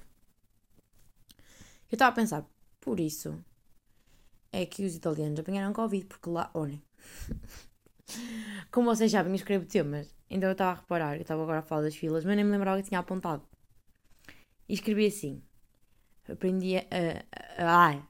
Eu 1.91 1.95
estava 1.95 2.11
a 2.11 2.15
pensar, 2.15 2.45
por 2.81 2.99
isso, 2.99 3.39
é 4.53 4.67
que 4.67 4.85
os 4.85 4.97
italianos 4.97 5.39
apanharam 5.39 5.73
Covid, 5.73 6.07
porque 6.07 6.29
lá, 6.29 6.51
olhem, 6.55 6.83
como 8.71 8.95
vocês 8.95 9.13
sabem, 9.13 9.31
eu 9.31 9.37
escrevo 9.37 9.65
temas, 9.65 10.13
então 10.29 10.49
eu 10.49 10.53
estava 10.53 10.73
a 10.73 10.75
reparar, 10.75 11.17
eu 11.17 11.23
estava 11.23 11.43
agora 11.43 11.61
a 11.61 11.63
falar 11.63 11.83
das 11.83 11.97
filas, 11.97 12.25
mas 12.25 12.35
nem 12.37 12.45
me 12.45 12.51
lembrava 12.51 12.83
que 12.83 12.89
tinha 12.89 13.01
apontado. 13.01 13.43
E 14.69 14.75
escrevi 14.75 15.07
assim: 15.07 15.43
aprendi 16.33 16.77
a. 16.77 16.85
Ai! 17.59 18.03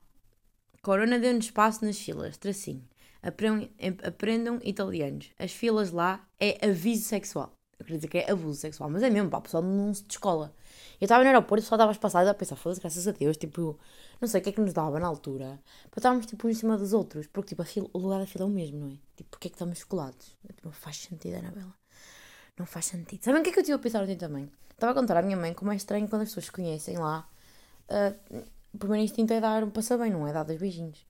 Corona 0.83 1.19
deu-nos 1.19 1.47
espaço 1.47 1.85
nas 1.85 1.99
filas, 1.99 2.37
tracinho. 2.37 2.89
Aprendam, 3.23 4.59
italianos. 4.65 5.31
As 5.39 5.53
filas 5.53 5.91
lá 5.91 6.27
é 6.39 6.67
aviso 6.67 7.05
sexual. 7.05 7.53
Eu 7.79 7.85
queria 7.85 7.99
dizer 7.99 8.09
que 8.09 8.19
é 8.19 8.31
abuso 8.31 8.61
sexual, 8.61 8.91
mas 8.91 9.03
é 9.03 9.09
mesmo, 9.09 9.31
pá, 9.31 9.39
o 9.39 9.43
pessoal 9.43 9.63
não 9.63 9.93
se 9.93 10.05
descola. 10.05 10.55
Eu 11.01 11.07
estava 11.07 11.23
no 11.23 11.29
aeroporto 11.29 11.65
e 11.65 11.67
só 11.67 11.77
estava 11.77 11.95
passado 11.95 12.29
a 12.29 12.35
pensar, 12.35 12.57
foda-se, 12.57 12.81
graças 12.81 13.09
a 13.09 13.13
Deus, 13.13 13.39
tipo, 13.39 13.79
não 14.21 14.29
sei 14.29 14.41
o 14.41 14.45
que 14.45 14.51
é 14.51 14.53
que 14.53 14.61
nos 14.61 14.75
dava 14.75 15.01
na 15.01 15.07
altura, 15.07 15.59
para 15.91 15.99
estarmos 15.99 16.27
tipo 16.27 16.47
em 16.49 16.53
cima 16.53 16.77
dos 16.77 16.93
outros, 16.93 17.27
porque 17.27 17.51
tipo, 17.51 17.65
fila, 17.65 17.89
o 17.95 17.99
lugar 17.99 18.21
da 18.21 18.27
fila 18.27 18.45
é 18.45 18.49
o 18.49 18.51
mesmo, 18.51 18.81
não 18.81 18.89
é? 18.89 18.99
Tipo, 19.17 19.31
porque 19.31 19.49
é 19.49 19.51
que 19.51 19.55
estamos 19.55 19.83
colados? 19.85 20.37
Tipo, 20.47 20.71
faz 20.73 20.99
sentido, 20.99 21.37
Anabela. 21.37 21.75
Não 22.59 22.67
faz 22.67 22.85
sentido. 22.85 23.25
Sabem 23.25 23.41
o 23.41 23.45
que 23.45 23.49
é 23.49 23.53
que 23.55 23.61
eu 23.61 23.65
tive 23.65 23.77
a 23.77 23.79
pensar 23.79 24.03
ontem 24.03 24.17
também? 24.17 24.51
Estava 24.73 24.93
a 24.93 24.95
contar 24.95 25.17
à 25.17 25.23
minha 25.23 25.37
mãe 25.37 25.55
como 25.55 25.73
é 25.73 25.77
estranho 25.77 26.07
quando 26.07 26.23
as 26.23 26.29
pessoas 26.29 26.47
se 26.47 26.53
conhecem 26.53 26.99
lá. 26.99 27.27
Uh, 27.91 28.45
o 28.73 28.79
primeiro 28.79 29.05
instinto 29.05 29.33
é 29.33 29.41
dar 29.41 29.65
um 29.65 29.71
passar 29.71 29.99
bem, 29.99 30.11
não 30.11 30.27
é 30.27 30.33
dar 30.33 30.45
dois 30.45 30.59
beijinhos. 30.59 31.05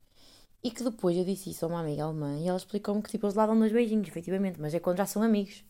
E 0.62 0.70
que 0.70 0.82
depois 0.82 1.16
eu 1.16 1.24
disse 1.24 1.50
isso 1.50 1.64
a 1.64 1.68
uma 1.68 1.80
amiga 1.80 2.04
alemã 2.04 2.38
e 2.38 2.48
ela 2.48 2.56
explicou-me 2.56 3.02
que 3.02 3.10
tipo, 3.10 3.26
eles 3.26 3.34
lá 3.34 3.46
dão 3.46 3.58
dois 3.58 3.72
beijinhos, 3.72 4.08
efetivamente, 4.08 4.60
mas 4.60 4.74
é 4.74 4.80
quando 4.80 4.98
já 4.98 5.06
são 5.06 5.22
amigos. 5.22 5.64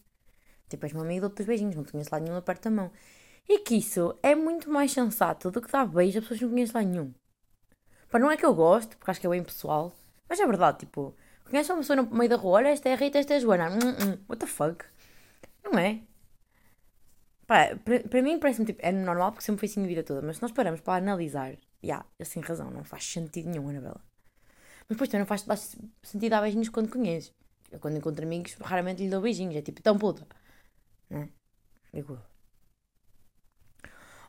Tipo, 0.68 0.86
és 0.86 0.92
meu 0.92 1.02
amigo, 1.02 1.22
dou-te 1.22 1.36
dois 1.36 1.46
beijinhos, 1.48 1.76
não 1.76 1.84
conheço 1.84 2.10
lá 2.12 2.20
nenhum, 2.20 2.36
aperta 2.36 2.68
a 2.68 2.72
mão. 2.72 2.90
E 3.48 3.58
que 3.60 3.74
isso 3.76 4.16
é 4.22 4.34
muito 4.34 4.70
mais 4.70 4.92
sensato 4.92 5.50
do 5.50 5.60
que 5.60 5.70
dar 5.70 5.86
beijo 5.86 6.18
a 6.18 6.22
pessoas 6.22 6.38
que 6.38 6.44
não 6.44 6.52
conheço 6.52 6.74
lá 6.74 6.82
nenhum. 6.82 7.12
Pá, 8.10 8.18
não 8.18 8.30
é 8.30 8.36
que 8.36 8.46
eu 8.46 8.54
gosto, 8.54 8.96
porque 8.96 9.10
acho 9.10 9.20
que 9.20 9.26
é 9.26 9.30
bem 9.30 9.42
pessoal, 9.42 9.92
mas 10.28 10.38
é 10.40 10.46
verdade, 10.46 10.78
tipo, 10.80 11.14
conheces 11.44 11.70
uma 11.70 11.78
pessoa 11.78 11.96
no 11.96 12.10
meio 12.10 12.30
da 12.30 12.36
rua, 12.36 12.58
olha, 12.58 12.68
esta 12.68 12.88
é 12.88 12.92
a 12.94 12.96
Rita, 12.96 13.18
esta 13.18 13.34
é 13.34 13.36
a 13.36 13.40
Joana, 13.40 13.70
hum, 13.70 13.78
hum, 13.78 14.18
what 14.28 14.38
the 14.38 14.46
fuck? 14.46 14.84
Não 15.64 15.78
é? 15.78 16.00
Para, 17.50 18.22
mim 18.22 18.38
parece-me 18.38 18.64
tipo, 18.66 18.78
é 18.80 18.92
normal 18.92 19.32
porque 19.32 19.44
sempre 19.44 19.58
foi 19.58 19.68
assim 19.68 19.82
a 19.82 19.88
vida 19.88 20.04
toda, 20.04 20.22
mas 20.22 20.36
se 20.36 20.42
nós 20.42 20.52
paramos 20.52 20.80
para 20.80 21.02
analisar, 21.02 21.50
já, 21.50 21.58
yeah, 21.82 22.06
assim 22.20 22.38
razão, 22.38 22.70
não 22.70 22.84
faz 22.84 23.04
sentido 23.04 23.50
nenhum, 23.50 23.68
Anabela. 23.68 24.00
Mas 24.88 24.90
depois 24.90 25.10
também 25.10 25.22
não 25.22 25.26
faz, 25.26 25.76
sentido 26.00 26.30
dar 26.30 26.42
beijinhos 26.42 26.68
quando 26.68 26.88
conheces. 26.88 27.34
Eu 27.72 27.80
quando 27.80 27.96
encontro 27.96 28.24
amigos, 28.24 28.54
raramente 28.60 29.02
lhe 29.02 29.10
dou 29.10 29.20
beijinhos, 29.20 29.56
é 29.56 29.62
tipo, 29.62 29.82
tão 29.82 29.98
puta. 29.98 30.24
Não 31.10 31.22
é? 31.22 31.28
Digo 31.92 32.12
eu. 32.12 32.22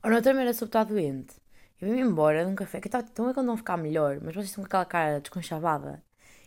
Ou 0.03 0.09
na 0.09 0.15
outra 0.15 0.31
era 0.41 0.51
sobre 0.55 0.69
estar 0.69 0.83
doente. 0.85 1.35
Eu 1.79 1.89
vim-me 1.89 2.01
embora 2.01 2.43
de 2.43 2.49
um 2.49 2.55
café 2.55 2.81
que 2.81 2.87
estava 2.87 3.03
tão 3.03 3.29
é 3.29 3.35
quando 3.35 3.45
não 3.45 3.55
ficar 3.57 3.77
melhor, 3.77 4.19
mas 4.19 4.33
vocês 4.33 4.47
estão 4.47 4.63
com 4.63 4.65
aquela 4.65 4.85
cara 4.85 5.21
desconchavada. 5.21 6.03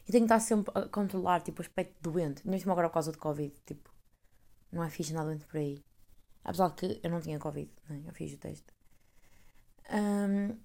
E 0.09 0.11
tenho 0.11 0.27
que 0.27 0.35
estar 0.35 0.41
sempre 0.41 0.73
a 0.75 0.89
controlar, 0.89 1.41
tipo, 1.41 1.63
o 1.63 1.65
aspecto 1.65 1.95
doente. 2.03 2.45
Mesmo 2.49 2.73
agora 2.73 2.89
por 2.89 2.95
causa 2.95 3.13
do 3.13 3.19
Covid, 3.19 3.55
tipo, 3.65 3.95
não 4.73 4.83
é 4.83 4.91
fixe 4.91 5.13
nada 5.15 5.29
doente 5.29 5.47
por 5.47 5.59
aí. 5.59 5.81
Apesar 6.45 6.69
de 6.71 6.75
que 6.75 7.01
eu 7.03 7.11
não 7.11 7.21
tinha 7.21 7.39
Covid, 7.39 7.71
né? 7.89 8.03
eu 8.07 8.13
fiz 8.13 8.35
o 8.35 8.39
teste. 8.39 8.67
Um, 9.91 10.59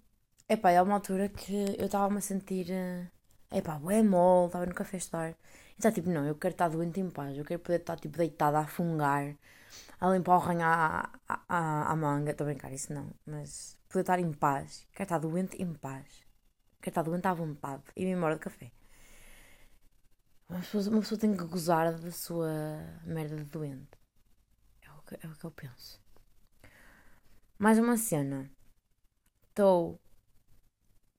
epá, 0.48 0.78
há 0.78 0.84
uma 0.84 0.96
altura 0.96 1.30
que 1.30 1.76
eu 1.78 1.86
estava-me 1.86 2.18
a 2.18 2.22
sentir. 2.22 2.68
Uh, 2.70 3.58
epá, 3.58 3.80
é 3.90 4.04
mole, 4.04 4.48
estava 4.48 4.66
no 4.66 4.76
café 4.76 4.98
estar. 4.98 5.32
E 5.32 5.36
está 5.78 5.92
tipo, 5.92 6.10
não, 6.10 6.26
eu 6.26 6.36
quero 6.36 6.54
estar 6.54 6.70
doente 6.70 7.00
em 7.00 7.10
paz, 7.10 7.38
eu 7.38 7.46
quero 7.46 7.62
poder 7.62 7.80
estar 7.80 7.98
tipo 7.98 8.18
deitada 8.18 8.60
a 8.60 8.68
fungar, 8.68 9.36
a 10.00 10.10
limpar 10.10 10.36
o 10.36 10.40
ranho 10.40 10.62
à, 10.64 11.10
à, 11.28 11.92
à 11.92 11.96
manga. 11.96 12.32
Estou 12.32 12.46
a 12.46 12.50
brincar, 12.50 12.72
isso 12.74 12.94
não, 12.94 13.10
mas 13.26 13.78
poder 13.88 14.02
estar 14.02 14.20
em 14.20 14.32
paz, 14.34 14.86
quero 14.94 15.04
estar 15.06 15.20
doente 15.20 15.62
em 15.62 15.74
paz, 15.74 16.06
quero 16.82 16.92
estar 16.92 17.04
doente 17.04 17.28
à 17.28 17.34
vontade 17.34 17.84
e 17.96 18.06
me 18.06 18.12
embora 18.12 18.36
do 18.36 18.42
café. 18.42 18.72
Uma 20.50 20.60
pessoa, 20.60 20.90
uma 20.90 21.00
pessoa 21.02 21.20
tem 21.20 21.36
que 21.36 21.44
gozar 21.46 21.94
da 21.94 22.12
sua 22.12 22.50
merda 23.06 23.38
de 23.38 23.46
doente. 23.46 23.99
É 25.16 25.28
o 25.28 25.36
que, 25.36 25.46
eu 25.46 25.52
penso. 25.52 26.00
Mais 27.58 27.80
uma 27.80 27.98
cena. 27.98 28.50
Estou. 29.50 30.00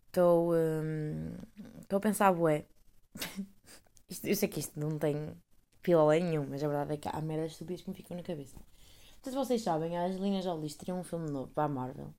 Estou. 0.06 0.54
Hum, 0.54 1.36
estou 1.80 1.96
a 1.96 2.00
pensar, 2.00 2.32
bué. 2.32 2.66
isto, 4.08 4.26
eu 4.26 4.36
sei 4.36 4.48
que 4.48 4.60
isto 4.60 4.78
não 4.78 4.98
tem 4.98 5.36
pila 5.82 6.14
nenhum, 6.14 6.46
mas 6.48 6.62
a 6.62 6.68
verdade 6.68 6.94
é 6.94 6.96
que 6.96 7.08
há 7.08 7.20
merdas 7.20 7.52
estúpidas 7.52 7.82
que 7.82 7.90
me 7.90 7.96
ficam 7.96 8.16
na 8.16 8.22
cabeça. 8.22 8.56
Sei 9.22 9.32
se 9.32 9.38
vocês 9.38 9.62
sabem, 9.62 9.98
a 9.98 10.06
Angelina 10.06 10.40
Jolie 10.40 10.66
estreou 10.66 10.98
um 10.98 11.04
filme 11.04 11.30
novo 11.30 11.50
para 11.52 11.64
a 11.64 11.68
Marvel. 11.68 12.14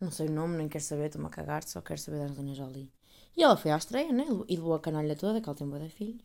Não 0.00 0.10
sei 0.10 0.28
o 0.28 0.32
nome, 0.32 0.56
nem 0.56 0.68
quero 0.68 0.82
saber, 0.82 1.06
estou-me 1.06 1.28
a 1.28 1.30
cagar, 1.30 1.62
só 1.62 1.80
quero 1.80 2.00
saber 2.00 2.18
da 2.18 2.24
Angelina 2.24 2.54
Jolie. 2.54 2.92
E 3.36 3.42
ela 3.42 3.56
foi 3.56 3.70
à 3.70 3.76
estreia, 3.76 4.12
né? 4.12 4.26
E 4.48 4.56
levou 4.56 4.74
a 4.74 4.80
canalha 4.80 5.14
toda, 5.14 5.40
que 5.40 5.48
ela 5.48 5.56
tem 5.56 5.68
boa 5.68 5.78
da 5.78 5.88
filhos. 5.88 6.24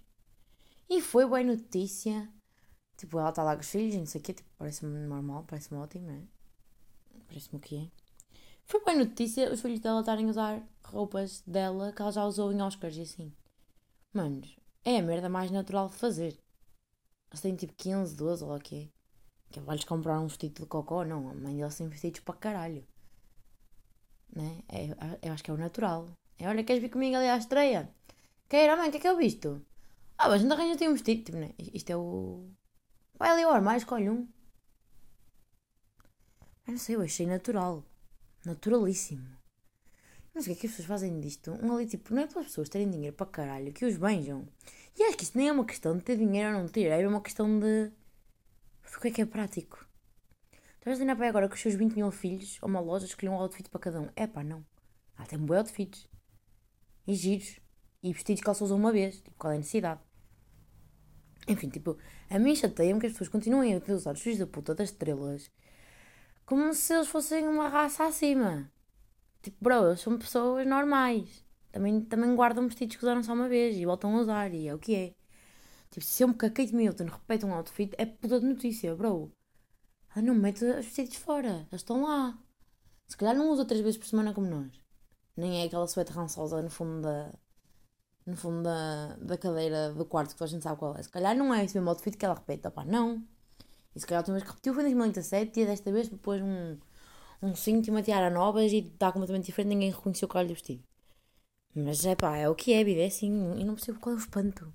E 0.90 1.02
foi 1.02 1.26
boa 1.26 1.44
notícia. 1.44 2.28
Tipo, 2.98 3.20
ela 3.20 3.30
está 3.30 3.44
lá 3.44 3.56
com 3.56 3.62
os 3.62 3.70
filhos 3.70 3.96
e 3.96 4.00
não 4.00 4.06
sei 4.06 4.20
o 4.20 4.24
quê. 4.24 4.34
Tipo, 4.34 4.50
parece-me 4.58 5.08
normal, 5.08 5.46
parece-me 5.48 5.80
ótimo, 5.80 6.08
né? 6.08 6.24
Parece-me 7.28 7.60
o 7.60 7.62
que 7.62 7.78
é. 7.78 7.88
Foi 8.66 8.84
boa 8.84 8.98
notícia 8.98 9.52
os 9.52 9.62
filhos 9.62 9.80
dela 9.80 10.02
estarem 10.02 10.26
a 10.26 10.30
usar 10.30 10.62
roupas 10.84 11.42
dela 11.48 11.94
que 11.94 12.02
ela 12.02 12.12
já 12.12 12.26
usou 12.26 12.52
em 12.52 12.62
Oscars 12.62 12.98
e 12.98 13.02
assim. 13.02 13.32
Manos, 14.14 14.58
é 14.84 14.98
a 14.98 15.02
merda 15.02 15.30
mais 15.30 15.52
natural 15.52 15.88
de 15.88 15.96
fazer. 15.96 16.38
Eles 17.30 17.42
têm 17.42 17.56
tipo 17.56 17.74
15, 17.76 18.16
12 18.16 18.44
ou 18.44 18.56
o 18.56 18.60
quê? 18.60 18.90
Que 19.52 19.60
vai-lhes 19.60 19.86
comprar 19.86 20.20
um 20.20 20.28
vestido 20.28 20.62
de 20.62 20.66
cocó? 20.66 21.06
Não, 21.06 21.30
a 21.30 21.34
mãe 21.34 21.56
deles 21.56 21.78
tem 21.78 21.88
vestidos 21.88 22.20
para 22.22 22.36
caralho. 22.36 22.86
Né? 24.36 24.64
É, 24.68 24.88
eu 25.22 25.34
acho 25.34 25.44
que 25.44 25.52
é 25.52 25.54
o 25.54 25.58
natural. 25.58 26.10
É, 26.38 26.48
olha, 26.48 26.64
queres 26.64 26.82
vir 26.82 26.90
comigo 26.90 27.16
ali 27.16 27.28
à 27.28 27.38
estreia? 27.38 27.90
Queira, 28.50 28.76
mãe, 28.76 28.90
o 28.90 28.92
que 28.92 28.98
é 28.98 29.00
que 29.02 29.08
eu 29.08 29.18
visto? 29.18 29.66
Ah, 30.18 30.30
mas 30.30 30.42
ainda 30.42 30.56
arranja 30.56 30.78
tem 30.78 30.90
um 30.90 30.94
vestido. 30.94 31.24
Tipo, 31.24 31.38
né? 31.38 31.52
Isto 31.58 31.90
é 31.92 31.98
o. 31.98 32.50
Vai 33.18 33.32
ali 33.32 33.44
ao 33.44 33.52
armário, 33.52 33.80
escolhe 33.80 34.10
um. 34.10 34.28
Eu 36.68 36.74
não 36.74 36.78
sei, 36.78 36.96
eu 36.96 37.02
achei 37.02 37.26
natural. 37.26 37.84
Naturalíssimo. 38.46 39.28
Não 40.36 40.42
sei 40.42 40.54
o 40.54 40.56
que 40.56 40.60
é 40.60 40.62
que 40.62 40.68
as 40.68 40.74
pessoas 40.74 40.88
fazem 40.88 41.20
disto. 41.20 41.52
Um 41.64 41.74
ali, 41.74 41.88
tipo, 41.88 42.14
não 42.14 42.22
é 42.22 42.28
para 42.28 42.42
as 42.42 42.48
pessoas 42.48 42.70
terem 42.70 42.90
dinheiro 42.90 43.16
para 43.16 43.26
caralho, 43.26 43.74
que 43.74 43.86
os 43.86 43.98
benjam. 43.98 44.48
E 44.96 45.04
acho 45.04 45.18
que 45.18 45.24
isto 45.24 45.38
nem 45.38 45.48
é 45.48 45.52
uma 45.52 45.66
questão 45.66 45.98
de 45.98 46.04
ter 46.04 46.16
dinheiro 46.16 46.56
ou 46.56 46.62
não 46.62 46.68
ter, 46.68 46.86
é 46.86 47.08
uma 47.08 47.22
questão 47.22 47.60
de. 47.60 47.92
O 48.96 49.00
que 49.02 49.08
é 49.08 49.12
que 49.12 49.22
é 49.22 49.26
prático? 49.26 49.88
Estás 50.76 51.00
a 51.00 51.04
dizer 51.04 51.16
para 51.16 51.28
agora 51.28 51.50
que 51.50 51.56
os 51.56 51.62
seus 51.62 51.76
20 51.76 51.96
mil 51.96 52.12
filhos, 52.12 52.58
ou 52.62 52.70
uma 52.70 52.80
loja, 52.80 53.06
escolham 53.06 53.34
um 53.34 53.40
outfit 53.40 53.70
para 53.70 53.80
cada 53.80 54.00
um. 54.00 54.10
É 54.16 54.28
pá, 54.28 54.44
não. 54.44 54.64
Ela 55.18 55.28
tem 55.28 55.40
um 55.40 55.46
bom 55.46 55.56
outfits 55.56 56.08
e 57.08 57.16
giros 57.16 57.60
e 58.04 58.14
vestidos 58.14 58.42
que 58.42 58.48
ela 58.48 58.56
só 58.56 58.66
usa 58.66 58.76
uma 58.76 58.92
vez. 58.92 59.22
Tipo, 59.22 59.36
qual 59.38 59.54
é 59.54 59.56
a 59.56 59.60
necessidade? 59.60 60.02
Enfim, 61.48 61.70
tipo, 61.70 61.98
a 62.30 62.38
mim 62.38 62.56
chateia-me 62.56 63.00
que 63.00 63.08
as 63.08 63.14
pessoas 63.14 63.30
continuem 63.30 63.76
a 63.76 63.92
usar 63.94 64.14
os 64.14 64.22
filhos 64.22 64.40
da 64.40 64.48
puta 64.48 64.76
das 64.76 64.90
estrelas 64.90 65.50
como 66.48 66.74
se 66.74 66.94
eles 66.94 67.10
fossem 67.10 67.46
uma 67.46 67.68
raça 67.68 68.06
acima. 68.06 68.72
Tipo, 69.42 69.58
bro, 69.62 69.90
eles 69.90 70.00
são 70.00 70.18
pessoas 70.18 70.66
normais. 70.66 71.46
Também, 71.74 72.02
também 72.02 72.34
guardam 72.38 72.66
vestidos 72.68 72.96
que 72.96 73.04
usaram 73.04 73.22
só 73.22 73.34
uma 73.34 73.50
vez 73.50 73.76
e 73.76 73.86
voltam 73.86 74.16
a 74.16 74.22
usar, 74.22 74.54
e 74.54 74.66
é 74.66 74.74
o 74.74 74.80
que 74.80 74.96
é. 74.96 75.14
Tipo, 75.92 76.06
sempre 76.06 76.38
que 76.38 76.46
a 76.46 76.50
Kate 76.50 76.74
Middleton 76.74 77.12
repete 77.12 77.46
um 77.46 77.54
outfit, 77.54 77.94
é 77.98 78.06
puta 78.06 78.40
de 78.40 78.46
notícia, 78.46 78.96
bro. 78.96 79.30
Ela 80.16 80.26
não 80.26 80.36
mete 80.36 80.64
os 80.64 80.86
vestidos 80.86 81.18
fora, 81.18 81.68
eles 81.70 81.82
estão 81.82 82.04
lá. 82.04 82.38
Se 83.08 83.18
calhar 83.18 83.36
não 83.36 83.50
usa 83.52 83.66
três 83.66 83.84
vezes 83.84 83.98
por 83.98 84.08
semana 84.08 84.34
como 84.34 84.48
nós. 84.48 84.72
Nem 85.36 85.62
é 85.62 85.66
aquela 85.66 85.86
suéte 85.86 86.14
rançosa 86.14 86.62
no 86.62 86.70
fundo 86.70 87.02
da. 87.02 87.34
No 88.28 88.36
fundo 88.36 88.62
da, 88.64 89.16
da 89.16 89.38
cadeira 89.38 89.94
do 89.94 90.06
quarto 90.06 90.36
que 90.36 90.44
a 90.44 90.48
gente 90.48 90.62
sabe 90.62 90.78
qual 90.78 90.96
é. 90.98 91.02
Se 91.02 91.10
calhar 91.10 91.36
não 91.36 91.54
é 91.54 91.64
esse 91.64 91.76
mesmo 91.76 91.90
outfit 91.90 92.18
que 92.18 92.26
ela 92.26 92.36
repete. 92.36 92.68
Opá, 92.68 92.84
não. 92.84 93.24
E 93.96 94.00
se 94.00 94.06
calhar 94.06 94.20
a 94.20 94.22
última 94.22 94.36
vez 94.36 94.44
que 94.44 94.50
repetiu 94.50 94.74
foi 94.74 94.84
em 94.84 94.94
2017 94.94 95.60
e 95.62 95.66
desta 95.66 95.92
vez 95.92 96.10
depois 96.10 96.42
um, 96.42 96.78
um 97.42 97.56
cinto 97.56 97.88
e 97.88 97.90
uma 97.90 98.04
tiara 98.04 98.30
novas 98.30 98.72
e 98.74 98.80
está 98.80 99.12
completamente 99.14 99.46
diferente. 99.46 99.70
Ninguém 99.70 99.92
reconheceu 99.92 100.28
o 100.28 100.30
caralho 100.30 100.50
do 100.50 100.56
vestido. 100.56 100.84
Mas 101.74 102.06
é 102.06 102.16
pá, 102.16 102.36
é 102.38 102.50
o 102.50 102.56
que 102.56 102.74
é, 102.74 102.84
vida. 102.84 103.02
É 103.02 103.06
assim. 103.08 103.32
E 103.58 103.64
não 103.64 103.76
percebo 103.76 104.00
qual 104.00 104.14
é 104.14 104.18
o 104.18 104.20
espanto. 104.20 104.74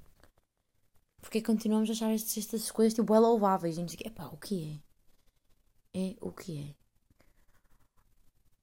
Porque 1.21 1.43
continuamos 1.43 1.91
a 1.91 1.93
achar 1.93 2.11
estas, 2.11 2.71
coisas 2.71 2.95
tipo 2.95 3.15
é 3.15 3.19
louváveis. 3.19 3.77
E 3.77 3.85
que. 3.85 4.09
É 4.09 4.11
pá, 4.11 4.27
o 4.29 4.37
que 4.39 4.81
é? 5.95 6.01
É 6.01 6.17
o 6.21 6.33
que 6.33 6.59
é. 6.59 6.83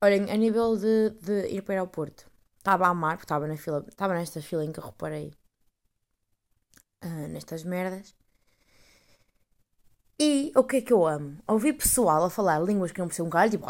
Olhem, 0.01 0.31
a 0.31 0.37
nível 0.37 0.77
de, 0.77 1.11
de 1.21 1.47
ir 1.49 1.61
para 1.61 1.73
o 1.73 1.75
aeroporto, 1.75 2.29
estava 2.59 2.85
a 2.85 2.89
amar, 2.89 3.15
porque 3.17 3.25
estava 3.25 3.47
na 3.47 3.57
fila, 3.57 3.85
nesta 4.09 4.41
fila 4.41 4.63
em 4.63 4.71
que 4.71 4.79
eu 4.79 4.85
reparei 4.85 5.33
uh, 7.03 7.27
nestas 7.29 7.63
merdas. 7.63 8.15
E 10.21 10.51
o 10.53 10.63
que 10.65 10.77
é 10.77 10.81
que 10.81 10.91
eu 10.91 11.07
amo? 11.07 11.37
Ouvir 11.47 11.73
pessoal 11.73 12.23
a 12.25 12.29
falar 12.29 12.59
línguas 12.59 12.91
que 12.91 12.99
não 12.99 13.07
percebo 13.07 13.27
um 13.27 13.31
caralho, 13.31 13.51
tipo. 13.51 13.65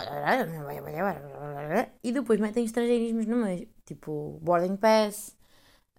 E 2.03 2.11
depois 2.11 2.39
metem 2.39 2.65
estrangeirismos 2.65 3.27
no 3.27 3.37
meio, 3.37 3.69
tipo 3.85 4.39
boarding 4.41 4.75
pass, 4.75 5.37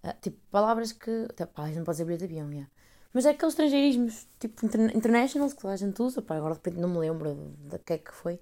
uh, 0.03 0.13
tipo 0.21 0.37
palavras 0.51 0.91
que. 0.91 1.27
Até, 1.29 1.45
pá, 1.45 1.67
não 1.69 1.83
pode 1.85 1.97
ser 1.97 2.05
bilhete 2.05 2.27
de 2.27 2.39
avião. 2.39 2.67
Mas 3.13 3.25
é 3.25 3.29
aqueles 3.31 3.53
estrangeirismos, 3.53 4.27
tipo 4.39 4.65
international, 4.65 5.49
que 5.49 5.67
a 5.67 5.75
gente 5.75 6.01
usa, 6.01 6.21
pá, 6.21 6.35
agora 6.35 6.53
de 6.53 6.59
repente 6.59 6.79
não 6.81 6.89
me 6.89 6.99
lembro 6.99 7.33
de 7.59 7.79
que 7.79 7.93
é 7.93 7.97
que 7.97 8.13
foi. 8.13 8.39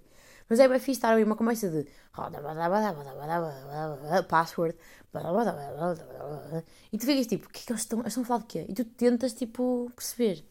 Mas 0.50 0.60
é 0.60 0.68
bem 0.68 0.80
fixe 0.80 0.92
estar 0.92 1.10
a 1.10 1.12
ouvir 1.12 1.26
uma 1.26 1.36
conversa 1.36 1.70
de 1.70 1.88
password 4.28 4.76
e 6.92 6.98
tu 6.98 7.06
ficas 7.06 7.28
tipo, 7.28 7.48
o 7.48 7.50
que 7.50 7.60
é 7.60 7.64
que 7.66 7.72
eles 7.72 7.82
estão, 7.82 8.00
eles 8.00 8.10
estão 8.10 8.24
a 8.24 8.26
falar 8.26 8.40
de 8.42 8.46
quê? 8.46 8.66
E 8.70 8.74
tu 8.74 8.86
tentas 8.86 9.34
tipo 9.34 9.92
perceber. 9.96 10.44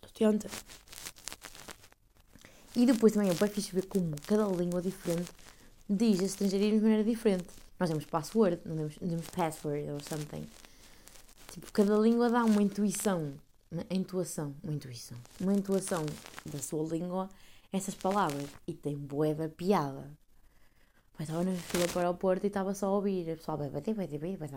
Tu 0.00 0.12
tentas. 0.14 0.52
E 2.74 2.86
depois 2.86 3.12
também 3.12 3.30
é 3.30 3.34
bem 3.34 3.48
fixe 3.48 3.72
ver 3.72 3.86
como 3.86 4.16
cada 4.26 4.46
língua 4.46 4.80
diferente 4.80 5.30
diz 5.88 6.20
estrangeirismo 6.20 6.78
de 6.78 6.82
maneira 6.82 7.04
diferente. 7.04 7.48
Nós 7.78 7.90
temos 7.90 8.06
password, 8.06 8.60
não 8.64 8.76
temos, 8.76 8.98
não 9.00 9.08
temos 9.08 9.26
password 9.28 9.90
or 9.90 10.02
something. 10.02 10.46
Tipo, 11.52 11.70
cada 11.72 11.96
língua 11.98 12.30
dá 12.30 12.44
uma 12.44 12.62
intuição, 12.62 13.34
uma 13.70 13.84
intuação, 13.90 14.54
uma 14.62 14.72
intuição, 14.72 15.18
uma 15.38 15.52
intuação 15.52 16.04
da 16.46 16.58
sua 16.58 16.82
língua 16.88 17.28
essas 17.76 17.94
palavras 17.94 18.48
e 18.66 18.72
tem 18.72 18.96
bué 18.96 19.34
da 19.34 19.48
piada. 19.48 20.10
Mas 21.18 21.28
estava 21.28 21.44
na 21.44 21.54
fila 21.54 21.86
para 21.88 22.10
o 22.10 22.14
Porto 22.14 22.44
e 22.44 22.48
estava 22.48 22.74
só 22.74 22.86
a 22.86 22.92
ouvir. 22.92 23.30
A 23.30 23.36
pessoa 23.36 23.56
vai 23.56 23.70
bater, 23.70 23.94
vai 23.94 24.06
bater, 24.06 24.36
vai 24.36 24.48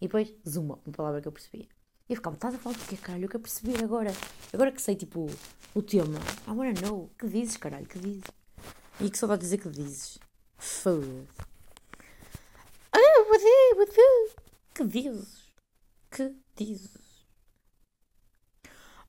e 0.00 0.06
depois 0.06 0.34
zuma, 0.48 0.78
uma 0.84 0.92
palavra 0.92 1.20
que 1.20 1.28
eu 1.28 1.32
percebia. 1.32 1.68
E 2.08 2.12
E 2.12 2.12
eu 2.12 2.16
ficava, 2.16 2.34
estás 2.34 2.54
a 2.54 2.58
falar 2.58 2.76
porque 2.76 2.96
caralho? 2.96 3.24
Eu 3.24 3.28
perceber 3.40 3.82
agora. 3.82 4.12
Agora 4.52 4.72
que 4.72 4.82
sei, 4.82 4.96
tipo, 4.96 5.26
o 5.74 5.82
tema. 5.82 6.18
I 6.46 6.50
wanna 6.50 6.80
know. 6.80 7.10
Que 7.18 7.28
dizes, 7.28 7.56
caralho? 7.56 7.86
Que 7.86 7.98
dizes? 7.98 8.24
E 9.00 9.08
que 9.08 9.16
só 9.16 9.26
vai 9.26 9.38
dizer 9.38 9.58
que 9.58 9.68
dizes. 9.68 10.18
Foda-se. 10.58 11.26
Ah, 12.92 12.98
que 14.74 14.84
dizes? 14.84 15.42
Que 16.10 16.34
dizes? 16.56 17.01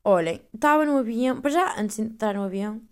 Olhem, 0.06 0.42
estava 0.54 0.84
no 0.84 0.98
avião. 0.98 1.40
Para 1.40 1.50
já, 1.50 1.80
antes 1.80 1.96
de 1.96 2.02
entrar 2.02 2.34
no 2.34 2.42
avião. 2.42 2.82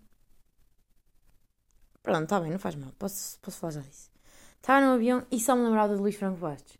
Pronto, 2.01 2.23
está 2.23 2.39
bem, 2.39 2.49
não 2.49 2.57
faz 2.57 2.75
mal. 2.75 2.91
Posso, 2.97 3.39
posso 3.39 3.59
falar 3.59 3.73
já 3.73 3.81
disso. 3.81 4.09
Estava 4.55 4.83
no 4.83 4.93
avião 4.93 5.23
e 5.31 5.39
só 5.39 5.55
me 5.55 5.63
lembrava 5.63 5.93
de 5.93 6.01
Luís 6.01 6.15
Franco 6.15 6.39
Bastos. 6.39 6.75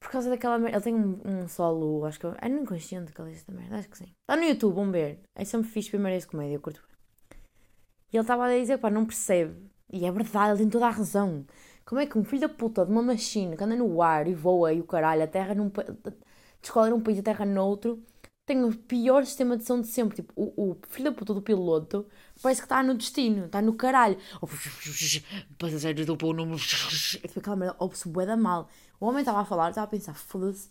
Por 0.00 0.10
causa 0.10 0.28
daquela 0.28 0.58
merda. 0.58 0.78
Ele 0.78 0.84
tem 0.84 0.94
um, 0.94 1.20
um 1.24 1.48
solo, 1.48 2.04
acho 2.04 2.18
que. 2.18 2.26
É 2.40 2.48
no 2.48 2.62
inconsciente 2.62 3.12
que 3.12 3.20
ele 3.20 3.30
diz 3.30 3.38
esta 3.38 3.52
merda, 3.52 3.76
acho 3.78 3.88
que 3.88 3.98
sim. 3.98 4.12
Está 4.22 4.36
no 4.36 4.42
YouTube, 4.42 4.74
vamos 4.74 4.92
ver. 4.92 5.20
É 5.36 5.44
sempre 5.44 5.70
fixe 5.70 5.90
primeiro 5.90 6.18
esse 6.18 6.26
comédia, 6.26 6.56
eu 6.56 6.60
curto. 6.60 6.82
E 8.12 8.16
ele 8.16 8.22
estava 8.22 8.46
a 8.46 8.58
dizer, 8.58 8.78
pá, 8.78 8.90
não 8.90 9.06
percebe. 9.06 9.70
E 9.92 10.04
é 10.04 10.10
verdade, 10.10 10.50
ele 10.50 10.58
tem 10.58 10.68
toda 10.68 10.86
a 10.86 10.90
razão. 10.90 11.46
Como 11.84 12.00
é 12.00 12.06
que 12.06 12.18
um 12.18 12.24
filho 12.24 12.42
da 12.42 12.48
puta 12.48 12.84
de 12.84 12.90
uma 12.90 13.02
machine 13.02 13.56
que 13.56 13.62
anda 13.62 13.76
no 13.76 14.02
ar 14.02 14.26
e 14.26 14.34
voa 14.34 14.72
e 14.72 14.80
o 14.80 14.84
caralho, 14.84 15.22
a 15.22 15.26
terra 15.28 15.54
num. 15.54 15.70
descola 16.60 16.90
num 16.90 17.00
país, 17.00 17.20
a 17.20 17.22
terra 17.22 17.44
noutro 17.44 18.02
tem 18.46 18.64
o 18.64 18.72
pior 18.72 19.26
sistema 19.26 19.56
de 19.56 19.64
som 19.64 19.80
de 19.80 19.88
sempre. 19.88 20.16
Tipo, 20.16 20.32
o, 20.36 20.70
o 20.70 20.78
filho 20.88 21.10
da 21.10 21.16
puta 21.16 21.34
do 21.34 21.42
piloto 21.42 22.06
parece 22.40 22.60
que 22.60 22.64
está 22.64 22.82
no 22.82 22.94
destino, 22.94 23.46
está 23.46 23.60
no 23.60 23.74
caralho. 23.74 24.16
Passageiros 25.58 26.06
do 26.06 26.16
pão 26.16 26.32
número. 26.32 26.62
Aquela 27.36 27.56
merda, 27.56 27.76
ouve-se 27.80 28.08
da 28.08 28.36
mal. 28.36 28.68
O 29.00 29.06
homem 29.06 29.20
estava 29.20 29.40
a 29.40 29.44
falar, 29.44 29.70
estava 29.70 29.86
a 29.86 29.90
pensar, 29.90 30.14
foda-se, 30.14 30.70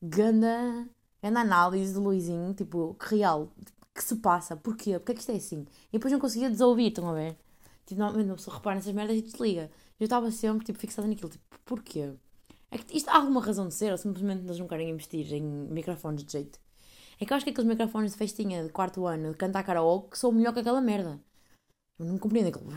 ganda, 0.00 0.88
ganda 1.20 1.40
análise 1.40 1.92
de 1.92 1.98
Luizinho, 1.98 2.54
tipo, 2.54 2.94
que 2.94 3.16
real, 3.16 3.52
que 3.94 4.02
se 4.02 4.16
passa, 4.16 4.56
porquê, 4.56 4.98
porque 4.98 5.12
é 5.12 5.14
que 5.14 5.20
isto 5.20 5.32
é 5.32 5.36
assim? 5.36 5.66
E 5.88 5.92
depois 5.92 6.12
não 6.12 6.20
conseguia 6.20 6.48
desouvir, 6.48 6.88
estão 6.88 7.10
a 7.10 7.14
ver? 7.14 7.36
Tipo, 7.84 8.00
normalmente 8.00 8.30
uma 8.30 8.36
pessoa 8.36 8.56
repara 8.56 8.76
nessas 8.76 8.94
merdas 8.94 9.16
e 9.16 9.22
desliga. 9.22 9.70
Eu 9.98 10.04
estava 10.04 10.30
sempre, 10.30 10.64
tipo, 10.64 10.78
fixada 10.78 11.08
naquilo, 11.08 11.28
tipo, 11.30 11.44
porquê? 11.64 12.12
É 12.70 12.78
que 12.78 12.96
isto 12.96 13.08
há 13.08 13.16
alguma 13.16 13.42
razão 13.42 13.66
de 13.66 13.74
ser 13.74 13.90
ou 13.90 13.98
simplesmente 13.98 14.44
eles 14.44 14.58
não 14.58 14.68
querem 14.68 14.90
investir 14.90 15.32
em 15.32 15.42
microfones 15.42 16.22
de 16.22 16.32
jeito? 16.32 16.60
É 17.20 17.24
que 17.24 17.32
eu 17.32 17.36
acho 17.36 17.44
que 17.44 17.50
aqueles 17.50 17.68
microfones 17.68 18.12
de 18.12 18.18
festinha 18.18 18.62
de 18.62 18.70
quarto 18.70 19.04
ano 19.06 19.32
de 19.32 19.36
cantar 19.36 19.64
karaoke 19.64 20.16
são 20.16 20.30
melhor 20.30 20.52
que 20.52 20.60
aquela 20.60 20.80
merda. 20.80 21.20
Eu 21.98 22.06
não 22.06 22.18
compreendo 22.18 22.48
aquilo. 22.48 22.70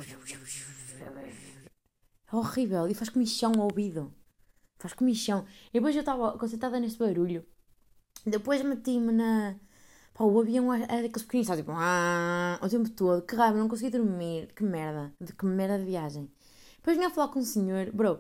É 2.32 2.36
horrível 2.36 2.88
e 2.88 2.94
faz 2.96 3.10
comichão 3.10 3.52
ao 3.58 3.66
ouvido. 3.66 4.12
Faz 4.80 4.94
comichão. 4.94 5.46
E 5.70 5.74
depois 5.74 5.96
eu 5.96 6.00
estava 6.00 6.38
concentrada 6.40 6.80
nesse 6.80 6.98
barulho. 6.98 7.46
Depois 8.26 8.64
meti-me 8.64 9.12
na. 9.12 9.56
Pá, 10.14 10.24
o 10.24 10.40
avião 10.40 10.74
era 10.74 10.88
daqueles 10.88 11.24
pequeninos, 11.24 11.48
sabe? 11.48 11.62
Tipo, 11.62 11.74
ah, 11.76 12.60
o 12.64 12.70
tempo 12.70 12.90
todo. 12.90 13.22
Que 13.22 13.36
raiva, 13.36 13.58
não 13.58 13.68
consegui 13.68 13.92
dormir. 13.92 14.52
Que 14.56 14.64
merda. 14.64 15.14
De 15.22 15.34
que 15.34 15.46
merda 15.46 15.78
de 15.78 15.86
viagem. 15.86 16.32
Depois 16.78 16.98
vinha 16.98 17.10
a 17.10 17.12
falar 17.12 17.28
com 17.28 17.40
um 17.40 17.44
senhor. 17.44 17.92
Bro, 17.92 18.20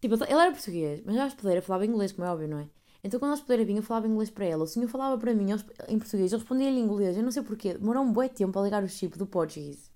tipo, 0.00 0.14
ele 0.14 0.32
era 0.32 0.52
português, 0.52 1.02
mas 1.04 1.16
a 1.18 1.26
hospedeira 1.26 1.60
falava 1.60 1.84
inglês, 1.84 2.12
como 2.12 2.26
é 2.26 2.30
óbvio, 2.30 2.48
não 2.48 2.60
é? 2.60 2.68
Então 3.02 3.20
quando 3.20 3.30
a 3.30 3.34
hospedeira 3.34 3.64
vinha, 3.64 3.78
eu 3.78 3.82
falava 3.82 4.08
inglês 4.08 4.30
para 4.30 4.44
ela. 4.44 4.64
O 4.64 4.66
senhor 4.66 4.88
falava 4.88 5.16
para 5.18 5.34
mim 5.34 5.46
em 5.88 5.98
português, 5.98 6.32
eu 6.32 6.38
respondia-lhe 6.38 6.78
em 6.78 6.84
inglês. 6.84 7.16
Eu 7.16 7.22
não 7.22 7.30
sei 7.30 7.42
porquê. 7.42 7.74
Demorou 7.74 8.02
um 8.02 8.12
bué 8.12 8.28
tempo 8.28 8.58
a 8.58 8.62
ligar 8.62 8.82
o 8.82 8.88
chip 8.88 9.16
do 9.16 9.26
português. 9.26 9.90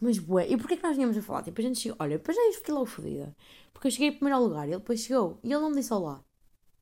Mas 0.00 0.18
bué. 0.18 0.48
E 0.48 0.56
porquê 0.56 0.76
que 0.76 0.82
nós 0.82 0.96
vinhamos 0.96 1.16
a 1.16 1.22
falar? 1.22 1.42
Tipo, 1.42 1.60
a 1.60 1.64
gente 1.64 1.78
chegou... 1.78 1.96
Olha, 2.00 2.18
depois 2.18 2.36
já 2.36 2.42
fiquei 2.52 2.74
logo 2.74 2.86
fodida. 2.86 3.34
Porque 3.72 3.88
eu 3.88 3.90
cheguei 3.90 4.12
primeiro 4.12 4.36
ao 4.36 4.44
lugar 4.44 4.66
ele 4.68 4.78
depois 4.78 5.00
chegou. 5.00 5.38
E 5.42 5.52
ele 5.52 5.60
não 5.60 5.70
me 5.70 5.76
disse 5.76 5.92
olá. 5.92 6.22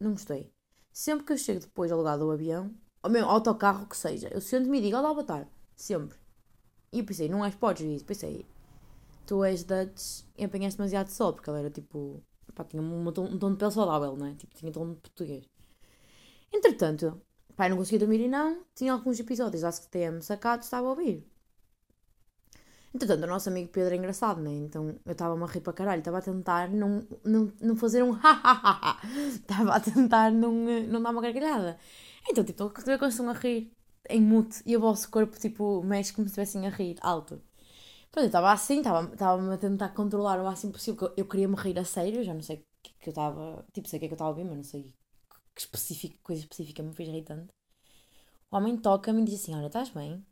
Não 0.00 0.12
gostei. 0.12 0.52
Sempre 0.92 1.24
que 1.24 1.32
eu 1.32 1.38
chego 1.38 1.60
depois 1.60 1.90
ao 1.90 1.98
lugar 1.98 2.18
do 2.18 2.30
avião, 2.30 2.70
ou 3.02 3.10
mesmo 3.10 3.30
autocarro, 3.30 3.86
que 3.86 3.96
seja, 3.96 4.28
eu 4.28 4.40
sento-me 4.40 4.78
e 4.78 4.82
digo 4.82 4.96
olá, 4.96 5.12
boa 5.14 5.24
tarde. 5.24 5.48
Sempre. 5.74 6.18
E 6.92 6.98
eu 6.98 7.04
pensei, 7.04 7.28
não 7.28 7.44
és 7.44 7.54
português. 7.54 8.02
Pensei, 8.02 8.44
tu 9.26 9.42
és 9.42 9.64
Dutch 9.64 10.24
e 10.36 10.44
apanhaste 10.44 10.76
demasiado 10.76 11.08
sol, 11.08 11.32
porque 11.32 11.48
ele 11.48 11.60
era 11.60 11.70
tipo... 11.70 12.22
Pá, 12.54 12.64
tinha 12.64 12.82
um, 12.82 13.08
um, 13.08 13.12
tom, 13.12 13.24
um 13.24 13.52
de 13.52 13.56
pele 13.56 13.70
saudável, 13.70 14.16
não 14.16 14.26
é? 14.26 14.34
Tipo, 14.34 14.54
tinha 14.54 14.72
tom 14.72 14.90
de 14.90 15.00
português. 15.00 15.44
Entretanto, 16.52 17.20
pai, 17.56 17.68
não 17.68 17.76
conseguia 17.76 18.00
dormir 18.00 18.20
e 18.20 18.28
não. 18.28 18.64
Tinha 18.74 18.92
alguns 18.92 19.18
episódios, 19.20 19.64
acho 19.64 19.82
que 19.82 19.88
TM 19.88 20.20
sacado, 20.22 20.62
estava 20.62 20.86
a 20.86 20.90
ouvir. 20.90 21.26
Entretanto, 22.94 23.24
o 23.24 23.26
nosso 23.26 23.48
amigo 23.48 23.70
Pedro 23.70 23.94
é 23.94 23.96
engraçado, 23.96 24.40
né? 24.40 24.50
Então 24.52 24.94
eu 25.04 25.12
estava-me 25.12 25.42
a 25.42 25.46
rir 25.46 25.60
para 25.62 25.72
caralho, 25.72 26.00
estava 26.00 26.18
a 26.18 26.22
tentar 26.22 26.68
não, 26.68 27.06
não, 27.24 27.50
não 27.60 27.74
fazer 27.76 28.02
um 28.02 28.12
ha 28.22 29.00
estava 29.28 29.72
a 29.74 29.80
tentar 29.80 30.30
não, 30.30 30.52
não 30.52 31.02
dar 31.02 31.10
uma 31.10 31.22
gargalhada. 31.22 31.78
Então, 32.28 32.44
tipo, 32.44 32.70
estão 32.76 33.28
a 33.30 33.32
rir 33.32 33.72
em 34.10 34.20
mute 34.20 34.62
e 34.66 34.76
o 34.76 34.80
vosso 34.80 35.10
corpo, 35.10 35.38
tipo, 35.38 35.82
mexe 35.82 36.12
como 36.12 36.28
se 36.28 36.32
estivessem 36.32 36.66
a 36.66 36.70
rir 36.70 36.96
alto. 37.00 37.40
Pronto, 38.12 38.24
eu 38.24 38.26
estava 38.26 38.52
assim, 38.52 38.80
estava-me 38.80 39.54
a 39.54 39.58
tentar 39.58 39.88
controlar 39.90 40.38
o 40.38 40.44
máximo 40.44 40.72
possível, 40.72 41.12
eu 41.16 41.26
queria 41.26 41.48
me 41.48 41.56
rir 41.56 41.78
a 41.78 41.84
sério, 41.84 42.22
já 42.22 42.34
não 42.34 42.42
sei 42.42 42.56
o 42.56 42.64
que 43.00 43.08
eu 43.08 43.10
estava, 43.10 43.64
tipo, 43.72 43.88
sei 43.88 43.96
o 43.96 44.00
que 44.00 44.04
é 44.04 44.08
que 44.08 44.12
eu 44.12 44.16
estava 44.16 44.28
a 44.28 44.32
ouvir, 44.32 44.44
mas 44.44 44.56
não 44.56 44.64
sei 44.64 44.92
que 45.54 45.60
específico, 45.62 46.18
coisa 46.22 46.42
específica 46.42 46.82
me 46.82 46.94
fez 46.94 47.08
rir 47.08 47.22
tanto. 47.22 47.52
O 48.50 48.56
homem 48.56 48.76
toca-me 48.76 49.22
e 49.22 49.24
diz 49.24 49.40
assim: 49.42 49.54
Olha, 49.54 49.66
estás 49.66 49.90
bem? 49.90 50.24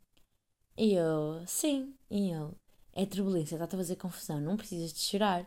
E 0.77 0.93
eu, 0.93 1.43
sim. 1.47 1.95
E 2.09 2.31
ele, 2.31 2.51
é 2.93 3.05
turbulência, 3.05 3.55
está-te 3.55 3.75
a 3.75 3.77
fazer 3.79 3.95
confusão, 3.97 4.39
não 4.41 4.57
precisas 4.57 4.93
de 4.93 4.99
chorar. 4.99 5.45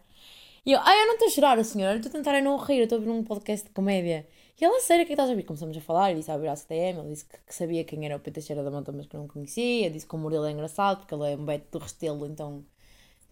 E 0.66 0.72
eu, 0.72 0.80
ah, 0.80 0.96
eu 0.96 1.06
não 1.06 1.14
estou 1.14 1.28
a 1.28 1.30
chorar, 1.30 1.64
senhor, 1.64 1.96
estou 1.96 2.10
a 2.10 2.12
tentar 2.12 2.40
não 2.42 2.56
rir, 2.56 2.78
eu 2.78 2.84
estou 2.84 2.96
a 2.96 3.00
ouvir 3.00 3.10
um 3.12 3.24
podcast 3.24 3.66
de 3.66 3.72
comédia. 3.74 4.26
E 4.60 4.64
ela, 4.64 4.80
sério, 4.80 5.02
o 5.02 5.04
é 5.04 5.06
que 5.06 5.12
estás 5.12 5.28
a 5.28 5.32
ouvir? 5.32 5.42
Começamos 5.42 5.76
a 5.76 5.80
falar, 5.80 6.10
ele 6.10 6.20
disse 6.20 6.30
a 6.30 6.34
abrir 6.34 6.48
a 6.48 6.56
CTM, 6.56 7.00
ele 7.00 7.08
disse 7.10 7.24
que, 7.24 7.36
que, 7.38 7.54
sabia 7.54 7.82
quem 7.84 8.04
era 8.06 8.16
o 8.16 8.20
Peter 8.20 8.42
Cheira 8.42 8.62
da 8.62 8.70
Monta, 8.70 8.92
mas 8.92 9.06
que 9.06 9.16
não 9.16 9.26
conhecia, 9.26 9.90
disse 9.90 10.06
que 10.06 10.14
o 10.14 10.18
Murilo 10.18 10.44
é 10.46 10.52
engraçado, 10.52 10.98
porque 10.98 11.14
ele 11.14 11.32
é 11.32 11.36
um 11.36 11.44
beto 11.44 11.76
do 11.76 11.82
Restelo, 11.82 12.24
então 12.26 12.64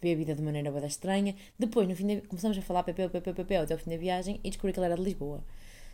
vê 0.00 0.12
a 0.12 0.16
vida 0.16 0.34
de 0.34 0.42
maneira 0.42 0.70
bem 0.72 0.84
estranha. 0.84 1.36
Depois, 1.56 1.88
no 1.88 1.94
fim, 1.94 2.06
de, 2.08 2.22
começamos 2.22 2.58
a 2.58 2.62
falar 2.62 2.82
PP, 2.82 3.08
PP, 3.08 3.34
PP, 3.34 3.56
até 3.56 3.74
o 3.74 3.78
fim 3.78 3.90
da 3.90 3.96
viagem 3.96 4.40
e 4.42 4.50
descobri 4.50 4.72
que 4.72 4.80
ele 4.80 4.86
era 4.86 4.96
de 4.96 5.02
Lisboa. 5.02 5.44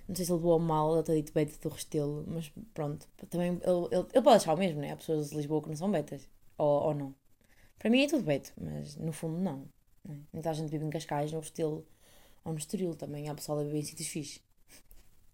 Não 0.09 0.17
sei 0.17 0.25
se 0.25 0.33
ele 0.33 0.39
levou 0.39 0.59
mal, 0.59 0.95
ele 0.95 1.03
ter 1.03 1.17
dito 1.17 1.33
beta 1.35 1.53
do 1.61 1.69
Restelo, 1.75 2.25
mas 2.27 2.51
pronto. 2.73 3.07
Também 3.29 3.61
ele, 3.63 3.89
ele, 3.93 4.07
ele 4.15 4.23
pode 4.23 4.37
achar 4.37 4.55
o 4.55 4.59
mesmo, 4.59 4.81
né? 4.81 4.93
Há 4.93 4.97
pessoas 4.97 5.29
de 5.31 5.37
Lisboa 5.37 5.63
que 5.63 5.69
não 5.69 5.77
são 5.77 5.91
betas. 5.91 6.27
Ou, 6.57 6.85
ou 6.85 6.95
não. 6.95 7.15
Para 7.79 7.91
mim 7.91 8.03
é 8.03 8.09
tudo 8.09 8.23
beto, 8.25 8.51
mas 8.59 8.97
no 8.97 9.13
fundo 9.13 9.39
não. 9.39 9.69
Né? 10.05 10.19
Muita 10.33 10.55
gente 10.55 10.71
vive 10.71 10.87
em 10.87 10.91
Cascais, 10.91 11.31
no 11.31 11.41
Restelo 11.41 11.87
ou 12.45 12.53
no 12.53 12.59
Estoril 12.59 12.95
também. 12.95 13.29
Há 13.29 13.35
pessoal 13.35 13.59
a 13.59 13.63
viver 13.63 13.79
em 13.79 13.83
sítios 13.83 14.09
fixes. 14.09 14.48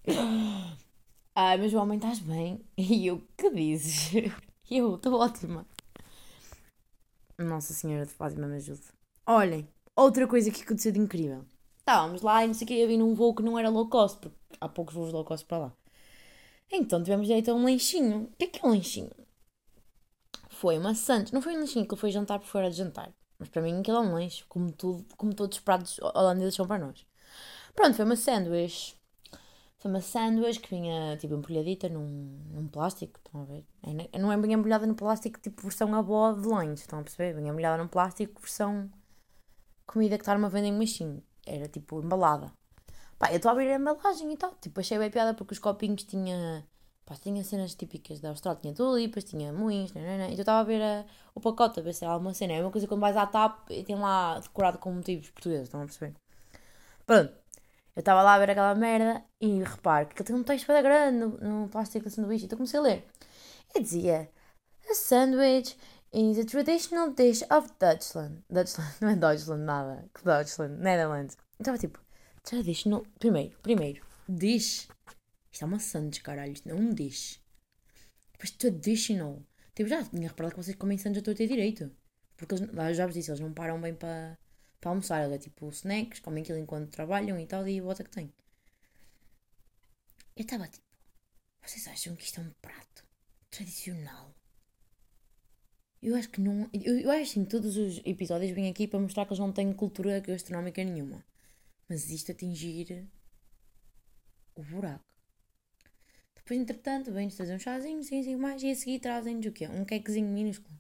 Ai, 1.34 1.56
mas 1.58 1.72
o 1.72 1.78
homem 1.78 1.96
estás 1.98 2.18
bem? 2.18 2.64
E 2.76 3.06
eu, 3.06 3.22
que 3.36 3.50
dizes? 3.50 4.12
eu, 4.70 4.96
estou 4.96 5.14
ótima. 5.14 5.66
Nossa 7.38 7.72
Senhora 7.72 8.06
de 8.06 8.12
Fátima 8.12 8.46
me 8.46 8.56
ajude. 8.56 8.82
Olhem, 9.26 9.66
outra 9.96 10.26
coisa 10.28 10.50
que 10.50 10.62
aconteceu 10.62 10.92
de 10.92 11.00
incrível. 11.00 11.44
Estávamos 11.78 12.22
lá 12.22 12.44
e 12.44 12.46
não 12.46 12.54
sei 12.54 12.64
o 12.64 12.68
que, 12.68 12.74
eu 12.74 12.88
vi 12.88 12.96
num 12.96 13.14
voo 13.14 13.34
que 13.34 13.42
não 13.42 13.58
era 13.58 13.68
low 13.68 13.88
cost, 13.88 14.18
porque 14.20 14.36
há 14.60 14.68
poucos 14.68 14.94
voos 14.94 15.12
low 15.12 15.24
cost 15.24 15.46
para 15.46 15.58
lá. 15.58 15.72
Então 16.70 17.02
tivemos 17.02 17.26
direito 17.26 17.50
a 17.50 17.54
um 17.54 17.64
lanchinho. 17.64 18.24
O 18.24 18.36
que 18.36 18.44
é 18.44 18.46
que 18.48 18.64
é 18.64 18.68
um 18.68 18.72
lanchinho? 18.72 19.10
Foi 20.50 20.78
uma 20.78 20.94
Santos. 20.94 21.32
Não 21.32 21.42
foi 21.42 21.54
um 21.56 21.60
lanchinho, 21.60 21.86
que 21.86 21.96
foi 21.96 22.10
jantar 22.10 22.38
por 22.38 22.46
fora 22.46 22.70
de 22.70 22.76
jantar. 22.76 23.12
Mas 23.38 23.48
para 23.48 23.62
mim 23.62 23.80
aquilo 23.80 23.98
é 23.98 24.00
um 24.00 24.14
lanche, 24.14 24.44
como, 24.48 24.70
tudo, 24.72 25.04
como 25.16 25.34
todos 25.34 25.58
os 25.58 25.64
pratos 25.64 25.98
holandeses 25.98 26.54
são 26.54 26.66
para 26.66 26.86
nós. 26.86 27.06
Pronto, 27.74 27.94
foi 27.96 28.04
uma 28.04 28.16
sanduíche. 28.16 28.94
Foi 29.84 29.90
uma 29.90 30.00
sanduíche 30.00 30.60
que 30.60 30.70
vinha 30.70 31.14
tipo 31.18 31.34
empolhadita 31.34 31.90
num, 31.90 32.40
num 32.54 32.66
plástico, 32.66 33.20
estão 33.22 33.42
a 33.42 33.44
ver? 33.44 33.66
É, 33.82 34.18
não 34.18 34.32
é 34.32 34.36
bem 34.38 34.54
embrulhada 34.54 34.86
no 34.86 34.94
plástico 34.94 35.38
tipo 35.38 35.60
versão 35.60 35.94
avó 35.94 36.32
de 36.32 36.48
lanche, 36.48 36.84
estão 36.84 37.00
a 37.00 37.02
perceber? 37.02 37.34
Vinha 37.34 37.50
embrulhada 37.50 37.76
num 37.76 37.86
plástico 37.86 38.40
versão 38.40 38.90
comida 39.86 40.16
que 40.16 40.22
está 40.22 40.32
numa 40.32 40.48
vending 40.48 40.72
machine 40.72 41.22
era 41.46 41.68
tipo 41.68 42.00
embalada. 42.00 42.50
Pá, 43.18 43.30
eu 43.30 43.36
estou 43.36 43.50
a 43.50 43.52
abrir 43.52 43.72
a 43.72 43.76
embalagem 43.76 44.32
e 44.32 44.36
tal. 44.38 44.54
Tipo, 44.54 44.80
achei 44.80 44.98
bem 44.98 45.10
piada 45.10 45.34
porque 45.34 45.52
os 45.52 45.58
copinhos 45.58 46.04
tinha. 46.04 46.66
Pá, 47.04 47.14
tinha 47.16 47.44
cenas 47.44 47.74
típicas 47.74 48.20
da 48.20 48.30
Austrália. 48.30 48.62
Tinha 48.62 48.72
tulipas, 48.72 49.24
tinha 49.24 49.52
moinhos, 49.52 49.92
né. 49.92 50.14
Então 50.14 50.28
eu 50.30 50.40
estava 50.40 50.60
a 50.60 50.64
ver 50.64 50.80
a, 50.80 51.04
o 51.34 51.40
pacote, 51.42 51.80
a 51.80 51.82
ver 51.82 51.92
se 51.92 52.04
era 52.04 52.14
alguma 52.14 52.32
cena. 52.32 52.54
É 52.54 52.62
uma 52.62 52.70
coisa 52.70 52.88
quando 52.88 53.02
vais 53.02 53.18
à 53.18 53.26
TAP 53.26 53.70
e 53.70 53.84
tem 53.84 53.96
lá 53.96 54.38
decorado 54.38 54.78
com 54.78 54.92
motivos 54.94 55.28
portugueses, 55.28 55.64
estão 55.64 55.82
a 55.82 55.84
perceber? 55.84 56.14
Pronto. 57.06 57.43
Eu 57.96 58.00
estava 58.00 58.22
lá 58.22 58.35
a 58.35 58.38
ver 58.38 58.50
aquela 58.50 58.74
merda 58.74 59.24
e 59.40 59.62
reparo 59.62 60.09
que 60.09 60.20
ele 60.20 60.26
tem 60.26 60.37
um 60.37 60.42
texto 60.42 60.66
bem 60.66 60.83
grande 60.83 61.18
no 61.42 61.68
plástico 61.68 62.04
da 62.04 62.11
sanduíche. 62.11 62.46
Então 62.46 62.59
comecei 62.59 62.80
a 62.80 62.83
ler. 62.83 63.07
E 63.74 63.80
dizia: 63.80 64.28
A 64.90 64.94
sandwich 64.94 65.76
is 66.12 66.38
a 66.38 66.44
traditional 66.44 67.11
dish 67.12 67.42
of 67.50 67.68
Dutchland. 67.78 68.42
Dutchland, 68.50 68.94
não 69.00 69.09
é 69.11 69.16
Deutschland 69.16 69.64
nada. 69.64 70.09
Que 70.12 70.24
Deutschland, 70.24 70.80
Netherlands. 70.80 71.37
Estava 71.59 71.78
tipo, 71.78 72.00
traditional. 72.42 73.04
Primeiro, 73.18 73.57
primeiro, 73.61 74.04
dish. 74.28 74.88
Isto 75.52 75.62
é 75.62 75.66
uma 75.66 75.78
sandes, 75.78 76.18
caralho. 76.18 76.52
Isto 76.52 76.68
não 76.68 76.76
é 76.76 76.80
um 76.80 76.92
dish. 76.92 77.40
Depois 78.33 78.50
traditional. 78.50 79.40
Tipo, 79.72 79.88
já 79.88 80.02
tinha 80.04 80.28
reparado 80.28 80.54
que 80.54 80.62
vocês 80.62 80.76
comem 80.76 80.98
sandes 80.98 81.22
a 81.22 81.24
todo 81.24 81.37
ter 81.37 81.46
direito. 81.46 81.90
Porque 82.37 82.54
eles, 82.54 82.96
já 82.96 83.07
vos 83.07 83.14
disse, 83.14 83.30
eles 83.30 83.40
não 83.40 83.52
param 83.52 83.80
bem 83.80 83.94
para 83.94 84.37
para 84.84 84.90
almoçar. 84.90 85.24
Eles 85.24 85.36
é 85.36 85.38
tipo 85.38 85.68
snacks, 85.70 86.20
comem 86.20 86.42
aquilo 86.42 86.58
enquanto 86.58 86.90
trabalham 86.90 87.40
e 87.40 87.46
tal, 87.46 87.66
e 87.66 87.80
bota 87.80 88.04
que 88.04 88.10
tem. 88.10 88.30
Eu 90.36 90.42
estava 90.42 90.68
tipo, 90.68 90.84
Vocês 91.64 91.88
acham 91.88 92.14
que 92.14 92.24
isto 92.24 92.40
é 92.40 92.44
um 92.44 92.50
prato 92.60 93.04
tradicional? 93.50 94.34
Eu 96.02 96.14
acho 96.16 96.28
que 96.28 96.40
não. 96.40 96.68
Eu, 96.72 96.98
eu 97.00 97.10
acho 97.10 97.32
que 97.32 97.40
em 97.40 97.44
todos 97.46 97.78
os 97.78 98.02
episódios 98.04 98.52
vêm 98.52 98.68
aqui 98.68 98.86
para 98.86 99.00
mostrar 99.00 99.24
que 99.24 99.32
eles 99.32 99.38
não 99.38 99.52
têm 99.52 99.72
cultura 99.72 100.20
gastronómica 100.20 100.84
nenhuma. 100.84 101.24
Mas 101.88 102.10
isto 102.10 102.30
atingir 102.32 103.08
o 104.54 104.62
buraco. 104.62 105.04
Depois, 106.36 106.60
entretanto, 106.60 107.10
vem-nos 107.10 107.36
trazer 107.36 107.54
um 107.54 107.58
chazinho, 107.58 108.02
sim, 108.04 108.22
sim, 108.22 108.36
mais, 108.36 108.62
e 108.62 108.70
a 108.70 108.76
seguir 108.76 108.98
trazem-nos 108.98 109.46
o 109.46 109.52
quê? 109.52 109.66
Um 109.66 109.84
quequezinho 109.84 110.28
minúsculo. 110.28 110.78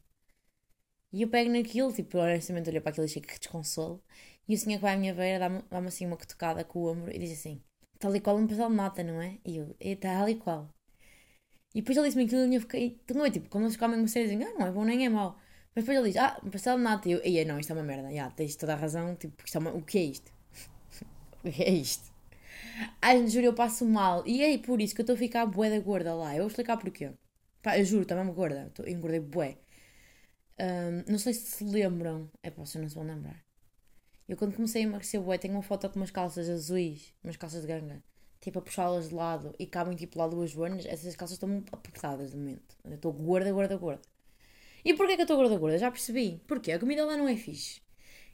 E 1.14 1.22
eu 1.22 1.28
pego 1.34 1.50
naquilo, 1.50 1.92
tipo, 1.92 2.18
honestamente 2.18 2.68
olho 2.70 2.82
para 2.82 2.90
aquilo 2.90 3.06
e 3.06 3.08
achei 3.10 3.22
que 3.22 3.38
desconsolo. 3.38 4.02
E 4.48 4.54
o 4.54 4.58
senhor 4.58 4.78
que 4.78 4.82
vai 4.82 4.94
à 4.94 4.96
minha 4.98 5.14
beira 5.14 5.38
dá-me 5.38 5.62
dá 5.70 5.78
assim 5.78 6.06
uma 6.06 6.16
cutucada 6.16 6.64
com 6.64 6.80
o 6.80 6.90
ombro 6.92 7.10
e 7.14 7.18
diz 7.18 7.32
assim: 7.38 7.62
tal 8.00 8.14
e 8.16 8.20
qual 8.20 8.36
um 8.36 8.46
pastel 8.48 8.68
de 8.70 8.76
nata, 8.76 9.02
não 9.04 9.20
é? 9.22 9.38
E 9.44 9.58
eu, 9.58 9.76
é 9.80 9.94
tal 9.96 10.28
e 10.28 10.34
qual. 10.36 10.68
E 11.74 11.80
depois 11.80 11.96
ele 11.96 12.06
disse-me 12.06 12.24
aquilo 12.24 12.52
e 12.52 12.54
eu 12.54 12.60
fiquei, 12.60 13.00
não 13.14 13.26
é 13.26 13.30
tipo, 13.30 13.48
como 13.48 13.64
eles 13.64 13.76
comem 13.76 14.06
série 14.06 14.28
dizem, 14.28 14.44
ah, 14.44 14.54
não 14.58 14.66
é 14.66 14.72
bom 14.72 14.84
nem 14.84 15.04
é 15.06 15.08
mau. 15.08 15.36
Mas 15.74 15.84
depois 15.84 15.98
ele 15.98 16.08
diz, 16.10 16.16
ah, 16.20 16.40
um 16.44 16.50
pastel 16.50 16.76
de 16.76 16.82
nata. 16.82 17.08
E 17.08 17.12
eu, 17.12 17.20
e 17.24 17.44
não, 17.44 17.58
isto 17.58 17.70
é 17.72 17.74
uma 17.74 17.82
merda, 17.82 18.12
já, 18.14 18.30
tens 18.30 18.56
toda 18.56 18.74
a 18.74 18.76
razão, 18.76 19.14
tipo, 19.16 19.44
isto 19.44 19.56
é 19.56 19.60
uma, 19.60 19.72
o 19.72 19.82
que 19.82 19.98
é 19.98 20.02
isto? 20.04 20.32
o 21.44 21.50
que 21.50 21.62
é 21.62 21.70
isto? 21.70 22.12
Ai, 23.02 23.26
juro, 23.28 23.46
eu 23.46 23.54
passo 23.54 23.86
mal. 23.86 24.24
E 24.26 24.42
é 24.42 24.58
por 24.58 24.80
isso 24.80 24.94
que 24.94 25.00
eu 25.00 25.04
estou 25.04 25.14
a 25.16 25.18
ficar 25.18 25.46
bué 25.46 25.70
da 25.70 25.80
gorda 25.80 26.14
lá. 26.14 26.34
Eu 26.34 26.40
vou 26.42 26.48
explicar 26.48 26.76
porquê. 26.78 27.12
Pá, 27.62 27.78
eu 27.78 27.84
juro, 27.84 28.02
estou 28.02 28.16
mesmo 28.18 28.32
gorda. 28.34 28.70
Tô, 28.74 28.84
engordei 28.86 29.20
bué. 29.20 29.58
Um, 30.58 31.10
não 31.10 31.18
sei 31.18 31.34
se 31.34 31.46
se 31.46 31.64
lembram. 31.64 32.30
É 32.42 32.50
pá, 32.50 32.64
vocês 32.64 32.80
não 32.82 32.88
se 32.88 32.94
vão 32.94 33.04
lembrar. 33.04 33.44
Eu 34.28 34.36
quando 34.36 34.54
comecei 34.54 34.82
a 34.82 34.84
emagrecer 34.84 35.20
bué, 35.20 35.36
tenho 35.38 35.54
uma 35.54 35.62
foto 35.62 35.88
com 35.90 35.98
umas 35.98 36.10
calças 36.10 36.48
azuis, 36.48 37.14
umas 37.22 37.36
calças 37.36 37.62
de 37.62 37.66
ganga. 37.68 38.02
Tipo, 38.40 38.58
a 38.58 38.62
puxá-las 38.62 39.08
de 39.08 39.14
lado 39.14 39.54
e 39.58 39.66
cabem 39.66 39.96
tipo 39.96 40.18
lá 40.18 40.26
duas 40.28 40.50
joanas. 40.50 40.86
Essas 40.86 41.16
calças 41.16 41.36
estão 41.36 41.48
muito 41.48 41.74
apertadas 41.74 42.30
de 42.30 42.36
momento. 42.36 42.76
Eu 42.84 42.94
estou 42.94 43.12
gorda, 43.12 43.52
gorda, 43.52 43.76
gorda. 43.76 44.02
E 44.84 44.94
porquê 44.94 45.14
que 45.16 45.22
eu 45.22 45.24
estou 45.24 45.36
gorda, 45.36 45.56
gorda? 45.58 45.78
Já 45.78 45.90
percebi. 45.90 46.42
Porque 46.46 46.72
a 46.72 46.78
comida 46.78 47.04
lá 47.04 47.16
não 47.16 47.28
é 47.28 47.36
fixe. 47.36 47.80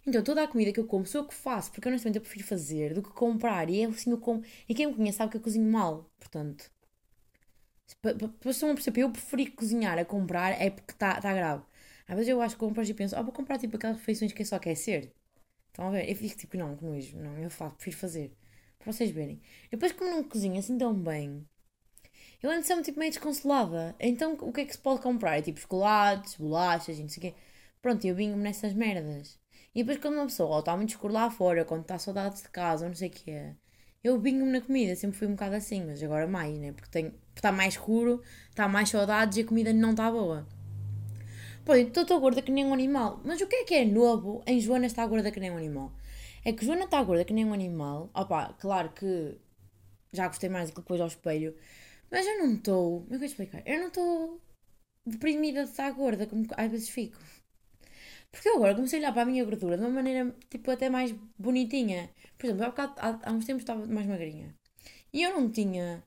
Então 0.06 0.22
toda 0.22 0.42
a 0.42 0.48
comida 0.48 0.72
que 0.72 0.80
eu 0.80 0.86
como 0.86 1.06
sou 1.06 1.22
eu 1.22 1.28
que 1.28 1.34
faço, 1.34 1.70
porque 1.72 1.88
honestamente 1.88 2.16
eu 2.16 2.22
prefiro 2.22 2.44
fazer 2.46 2.94
do 2.94 3.02
que 3.02 3.10
comprar. 3.10 3.68
E 3.70 3.82
é 3.82 3.86
assim 3.86 4.10
eu 4.10 4.18
como. 4.18 4.42
E 4.68 4.74
quem 4.74 4.86
me 4.86 4.94
conhece 4.94 5.18
sabe 5.18 5.30
que 5.30 5.36
eu 5.36 5.40
cozinho 5.42 5.70
mal. 5.70 6.10
Portanto, 6.18 6.70
para 8.00 8.12
a 8.12 8.74
perceber, 8.74 9.02
eu 9.02 9.10
preferi 9.10 9.46
cozinhar 9.46 9.98
a 9.98 10.04
comprar 10.04 10.50
é 10.60 10.70
porque 10.70 10.92
está 10.92 11.20
tá 11.20 11.32
grave. 11.32 11.62
Às 12.10 12.16
vezes 12.16 12.28
eu 12.28 12.42
acho 12.42 12.56
que 12.56 12.58
compras 12.58 12.88
e 12.88 12.94
penso, 12.94 13.16
oh, 13.16 13.22
vou 13.22 13.32
comprar 13.32 13.56
tipo 13.56 13.76
aquelas 13.76 13.98
refeições 13.98 14.32
que 14.32 14.42
é 14.42 14.44
só 14.44 14.58
quer 14.58 14.74
ser. 14.74 15.14
Estão 15.68 15.86
a 15.86 15.90
ver? 15.92 16.10
Eu 16.10 16.16
fico 16.16 16.36
tipo, 16.36 16.56
não, 16.56 16.76
que 16.76 16.84
não, 17.14 17.38
eu 17.38 17.48
faço, 17.48 17.76
prefiro 17.76 17.96
fazer. 17.96 18.36
Para 18.80 18.92
vocês 18.92 19.12
verem. 19.12 19.40
Depois, 19.70 19.92
como 19.92 20.10
não 20.10 20.24
cozinho 20.24 20.58
assim 20.58 20.76
tão 20.76 20.92
bem, 20.92 21.46
eu 22.42 22.50
ando 22.50 22.66
sempre 22.66 22.82
tipo 22.82 22.98
meio 22.98 23.12
desconsolada. 23.12 23.94
Então, 24.00 24.36
o 24.40 24.52
que 24.52 24.62
é 24.62 24.64
que 24.64 24.72
se 24.72 24.78
pode 24.78 25.00
comprar? 25.00 25.38
É 25.38 25.42
tipo 25.42 25.60
chocolates, 25.60 26.34
bolachas 26.34 26.98
e 26.98 27.02
não 27.02 27.08
sei 27.08 27.18
o 27.18 27.20
quê. 27.20 27.34
Pronto, 27.80 28.04
eu 28.04 28.14
vinho-me 28.16 28.42
nessas 28.42 28.74
merdas. 28.74 29.38
E 29.72 29.84
depois, 29.84 29.98
quando 29.98 30.14
uma 30.14 30.26
pessoa 30.26 30.58
está 30.58 30.76
muito 30.76 30.90
escuro 30.90 31.14
lá 31.14 31.30
fora, 31.30 31.64
quando 31.64 31.82
está 31.82 31.96
saudades 31.96 32.42
de 32.42 32.48
vinho 32.48 32.82
ou 32.82 32.88
não 32.88 32.94
sei 32.96 33.08
o 33.08 33.12
quê, 33.12 33.54
eu 34.02 34.18
vinho-me 34.18 34.50
na 34.50 34.60
comida. 34.60 34.96
Sempre 34.96 35.16
fui 35.16 35.28
um 35.28 35.32
bocado 35.32 35.54
assim, 35.54 35.84
mas 35.86 36.02
agora 36.02 36.26
mais, 36.26 36.58
né? 36.58 36.72
Porque 36.72 37.12
está 37.36 37.52
mais 37.52 37.74
escuro, 37.74 38.20
está 38.48 38.66
mais 38.66 38.88
saudades 38.88 39.38
e 39.38 39.42
a 39.42 39.46
comida 39.46 39.72
não 39.72 39.92
está 39.92 40.10
boa. 40.10 40.48
Então 41.66 42.02
estou 42.02 42.20
gorda 42.20 42.42
que 42.42 42.50
nem 42.50 42.64
um 42.64 42.74
animal. 42.74 43.20
Mas 43.24 43.40
o 43.40 43.46
que 43.46 43.56
é 43.56 43.64
que 43.64 43.74
é 43.74 43.84
novo 43.84 44.42
em 44.46 44.60
Joana 44.60 44.86
está 44.86 45.06
gorda 45.06 45.30
que 45.30 45.40
nem 45.40 45.50
um 45.50 45.56
animal? 45.56 45.92
É 46.44 46.52
que 46.52 46.64
Joana 46.64 46.84
está 46.84 47.02
gorda 47.02 47.24
que 47.24 47.32
nem 47.32 47.44
um 47.44 47.52
animal. 47.52 48.10
Opá, 48.14 48.54
claro 48.58 48.90
que 48.90 49.38
já 50.12 50.26
gostei 50.28 50.48
mais 50.48 50.70
do 50.70 50.74
que 50.74 50.80
depois 50.80 51.00
ao 51.00 51.06
espelho. 51.06 51.56
Mas 52.10 52.26
eu 52.26 52.38
não 52.38 52.54
estou. 52.54 53.02
Como 53.02 53.14
é 53.14 53.18
que 53.18 53.24
eu 53.24 53.28
explicar? 53.28 53.62
Eu 53.66 53.80
não 53.80 53.88
estou 53.88 54.40
deprimida 55.06 55.64
de 55.64 55.70
estar 55.70 55.90
gorda, 55.92 56.26
como 56.26 56.46
às 56.56 56.70
vezes 56.70 56.88
fico. 56.88 57.18
Porque 58.30 58.48
eu 58.48 58.56
agora 58.56 58.74
comecei 58.74 58.98
a 58.98 59.02
olhar 59.02 59.12
para 59.12 59.22
a 59.22 59.26
minha 59.26 59.44
gordura 59.44 59.76
de 59.76 59.82
uma 59.82 59.90
maneira, 59.90 60.34
tipo, 60.48 60.70
até 60.70 60.88
mais 60.88 61.12
bonitinha. 61.38 62.10
Por 62.38 62.46
exemplo, 62.46 62.64
há, 62.64 62.68
bocado, 62.70 62.94
há, 62.98 63.30
há 63.30 63.32
uns 63.32 63.44
tempos 63.44 63.62
estava 63.62 63.86
mais 63.86 64.06
magrinha. 64.06 64.54
E 65.12 65.22
eu 65.22 65.32
não 65.34 65.50
tinha, 65.50 66.02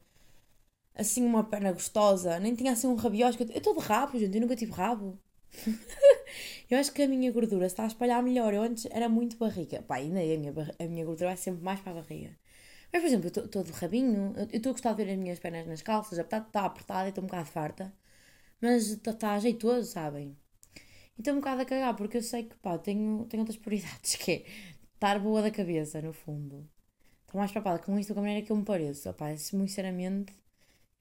assim, 0.96 1.24
uma 1.26 1.44
perna 1.44 1.72
gostosa, 1.72 2.40
nem 2.40 2.56
tinha, 2.56 2.72
assim, 2.74 2.88
um 2.88 2.96
rabiosco. 2.96 3.44
Eu 3.44 3.58
estou 3.58 3.76
de 3.76 3.82
rabo, 3.82 4.18
gente, 4.20 4.36
eu 4.36 4.42
nunca 4.42 4.56
tive 4.56 4.72
rabo. 4.72 5.20
eu 6.70 6.78
acho 6.78 6.92
que 6.94 7.04
a 7.04 7.08
minha 7.08 7.32
gordura 7.32 7.66
está 7.66 7.84
a 7.84 7.88
espalhar 7.88 8.22
melhor. 8.24 8.54
Eu 8.54 8.64
antes 8.64 8.86
era 8.92 9.08
muito 9.10 9.38
barriga. 9.38 9.82
Pá, 9.84 9.96
ainda 9.98 10.24
é 10.24 10.36
a 10.36 10.38
minha, 10.38 10.54
a 10.80 10.84
minha 10.86 11.06
gordura 11.06 11.30
vai 11.30 11.38
sempre 11.38 11.64
mais 11.64 11.80
para 11.80 11.92
a 11.94 11.96
barriga. 12.02 12.38
Mas, 12.92 13.02
por 13.02 13.08
exemplo, 13.08 13.32
eu 13.36 13.46
estou 13.46 13.64
de 13.64 13.72
rabinho, 13.72 14.34
eu 14.38 14.58
estou 14.58 14.70
a 14.72 14.74
gostar 14.74 14.94
de 14.94 15.04
ver 15.04 15.12
as 15.12 15.18
minhas 15.18 15.40
pernas 15.40 15.66
nas 15.68 15.82
calças, 15.82 16.20
estar 16.20 16.46
apertada 16.54 17.08
e 17.08 17.10
estou 17.10 17.24
um 17.24 17.28
bocado 17.28 17.48
farta. 17.50 17.94
Mas 18.62 18.88
está, 18.90 19.12
está 19.12 19.40
jeitoso, 19.40 19.92
sabem? 19.92 20.38
E 21.18 21.22
estou 21.22 21.34
um 21.34 21.38
bocado 21.38 21.62
a 21.62 21.66
cagar, 21.66 21.96
porque 21.96 22.18
eu 22.18 22.22
sei 22.24 22.44
que, 22.44 22.56
pá, 22.58 22.78
tenho, 22.78 23.26
tenho 23.26 23.42
outras 23.42 23.58
prioridades, 23.58 24.16
que 24.18 24.32
é 24.32 24.46
estar 24.96 25.20
boa 25.20 25.42
da 25.42 25.52
cabeça, 25.52 26.02
no 26.02 26.14
fundo. 26.14 26.70
Estou 27.26 27.40
mais 27.40 27.52
preocupada 27.52 27.80
com 27.80 27.98
isto 28.00 28.10
do 28.10 28.14
que 28.16 28.20
a 28.20 28.24
maneira 28.24 28.46
que 28.46 28.52
eu 28.52 28.56
me 28.58 28.66
pareço. 28.66 29.10
Muito 29.54 29.70
sinceramente, 29.70 30.34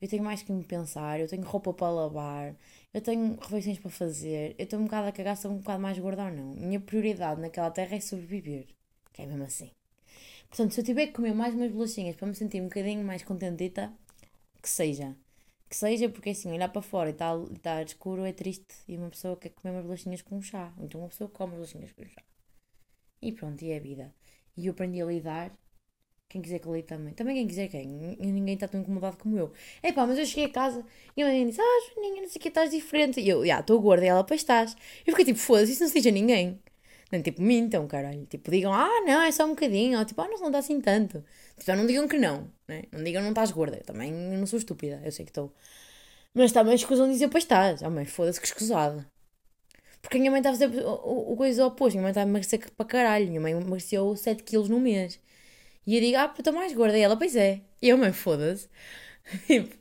eu 0.03 0.09
tenho 0.09 0.25
mais 0.25 0.43
que 0.43 0.51
me 0.53 0.65
pensar, 0.65 1.21
eu 1.21 1.29
tenho 1.29 1.45
roupa 1.45 1.73
para 1.73 1.89
lavar, 1.89 2.57
eu 2.93 3.01
tenho 3.01 3.39
refeições 3.41 3.79
para 3.79 3.91
fazer, 3.91 4.57
eu 4.59 4.65
estou 4.65 4.81
um 4.81 4.85
bocado 4.85 5.07
a 5.07 5.13
cagar 5.13 5.37
se 5.37 5.47
um 5.47 5.59
bocado 5.59 5.81
mais 5.81 5.97
gorda 5.97 6.25
ou 6.25 6.31
não. 6.33 6.55
Minha 6.57 6.81
prioridade 6.81 7.41
naquela 7.41 7.71
terra 7.71 7.95
é 7.95 8.01
sobreviver. 8.01 8.67
Que 9.13 9.23
é 9.23 9.27
mesmo 9.27 9.45
assim. 9.45 9.71
Portanto, 10.49 10.73
se 10.75 10.81
eu 10.81 10.85
tiver 10.85 11.07
que 11.07 11.13
comer 11.13 11.33
mais 11.33 11.55
umas 11.55 11.71
bolachinhas 11.71 12.17
para 12.17 12.27
me 12.27 12.35
sentir 12.35 12.61
um 12.61 12.65
bocadinho 12.65 13.05
mais 13.05 13.23
contentita, 13.23 13.93
que 14.61 14.69
seja. 14.69 15.17
Que 15.69 15.77
seja, 15.77 16.09
porque 16.09 16.31
assim, 16.31 16.51
olhar 16.53 16.69
para 16.69 16.83
fora 16.83 17.11
e 17.11 17.13
estar 17.13 17.39
tá 17.63 17.83
escuro 17.83 18.25
é 18.25 18.33
triste 18.33 18.75
e 18.89 18.97
uma 18.97 19.09
pessoa 19.09 19.37
quer 19.37 19.51
comer 19.51 19.73
umas 19.73 19.85
bolachinhas 19.85 20.21
com 20.23 20.43
chá. 20.43 20.75
Então 20.81 21.01
uma 21.01 21.11
pessoa 21.11 21.31
come 21.31 21.53
bolachinhas 21.53 21.93
com 21.93 22.05
chá. 22.07 22.23
E 23.23 23.31
pronto, 23.31 23.63
e 23.63 23.71
é 23.71 23.77
a 23.77 23.81
vida. 23.81 24.13
E 24.57 24.67
eu 24.67 24.73
aprendi 24.73 25.01
a 25.01 25.07
lidar. 25.07 25.53
Quem 26.33 26.41
quiser 26.41 26.61
que 26.61 26.69
lide 26.71 26.87
também. 26.87 27.13
Também 27.13 27.37
quem 27.37 27.47
quiser 27.47 27.69
quem. 27.69 27.87
Ninguém 27.87 28.55
está 28.55 28.67
tão 28.67 28.81
incomodado 28.81 29.19
como 29.19 29.37
eu. 29.37 29.53
É 29.83 29.93
pá, 29.93 30.07
mas 30.07 30.19
eu 30.19 30.25
cheguei 30.25 30.47
a 30.47 30.49
casa 30.49 30.83
e 31.15 31.23
a 31.23 31.27
mãe 31.27 31.47
disse: 31.47 31.61
Ah, 31.61 31.91
Joaninha, 31.95 32.23
não 32.23 32.29
sei 32.29 32.39
o 32.39 32.41
que, 32.41 32.49
estás 32.49 32.71
diferente. 32.71 33.21
E 33.21 33.29
eu, 33.29 33.45
já, 33.45 33.61
estou 33.61 33.79
gorda. 33.79 34.07
E 34.07 34.09
ela, 34.09 34.25
pois 34.25 34.41
estás. 34.41 34.75
Eu 35.07 35.13
fiquei 35.13 35.27
tipo, 35.27 35.39
foda-se, 35.39 35.73
isso 35.73 35.83
não 35.83 35.91
seja 35.91 36.11
ninguém. 36.11 36.59
Nem 37.11 37.21
tipo, 37.21 37.43
mintam, 37.43 37.87
caralho. 37.87 38.25
Tipo, 38.25 38.51
digam, 38.51 38.73
ah, 38.73 39.03
não, 39.07 39.21
é 39.21 39.31
só 39.31 39.45
um 39.45 39.51
bocadinho. 39.51 39.99
Ou 39.99 40.07
tipo, 40.07 40.23
ah, 40.23 40.29
não, 40.29 40.39
não 40.39 40.51
dá 40.51 40.61
assim 40.61 40.81
tanto. 40.81 41.23
Tipo, 41.59 41.77
não 41.77 41.87
digam 41.87 42.09
que 42.09 42.17
não, 42.17 42.51
né? 42.67 42.85
Não 42.91 43.05
digam 43.05 43.21
não 43.23 43.29
estás 43.29 43.51
gorda. 43.51 43.77
Eu 43.77 43.85
também 43.85 44.11
não 44.11 44.47
sou 44.47 44.59
estúpida, 44.59 45.03
eu 45.05 45.13
sei 45.13 45.27
que 45.27 45.33
estou. 45.33 45.53
Mas 46.33 46.51
também 46.51 46.75
escusam 46.75 47.11
dizer, 47.11 47.29
pois 47.29 47.45
estás. 47.45 47.83
Ah, 47.83 47.91
mãe, 47.91 48.07
foda-se 48.07 48.41
que 48.41 48.47
escusada. 48.47 49.07
Porque 50.01 50.17
a 50.17 50.21
minha 50.21 50.31
mãe 50.31 50.41
está 50.41 50.49
a 50.51 50.53
fazer 50.55 50.69
o, 50.83 51.33
o, 51.33 51.37
coisa 51.37 51.67
oposto. 51.67 51.95
Minha 51.95 52.05
mãe 52.05 52.11
está 52.11 52.23
a 52.23 52.25
emagrecer 52.25 52.71
para 52.75 52.87
caralho. 52.87 53.27
Minha 53.29 53.41
mãe 53.41 53.53
emagreceu 53.53 54.17
7 54.17 54.43
quilos 54.43 54.71
no 54.71 54.81
mês. 54.81 55.21
E 55.87 55.97
eu 55.97 56.01
digo, 56.01 56.17
ah, 56.19 56.33
estou 56.37 56.53
mais 56.53 56.73
gorda. 56.73 56.97
E 56.99 57.01
ela, 57.03 57.17
pois 57.17 57.37
é. 57.37 57.61
E 57.81 57.89
eu, 57.89 57.99
mãe, 57.99 58.13
foda-se. 58.13 58.69
Tipo, 59.47 59.75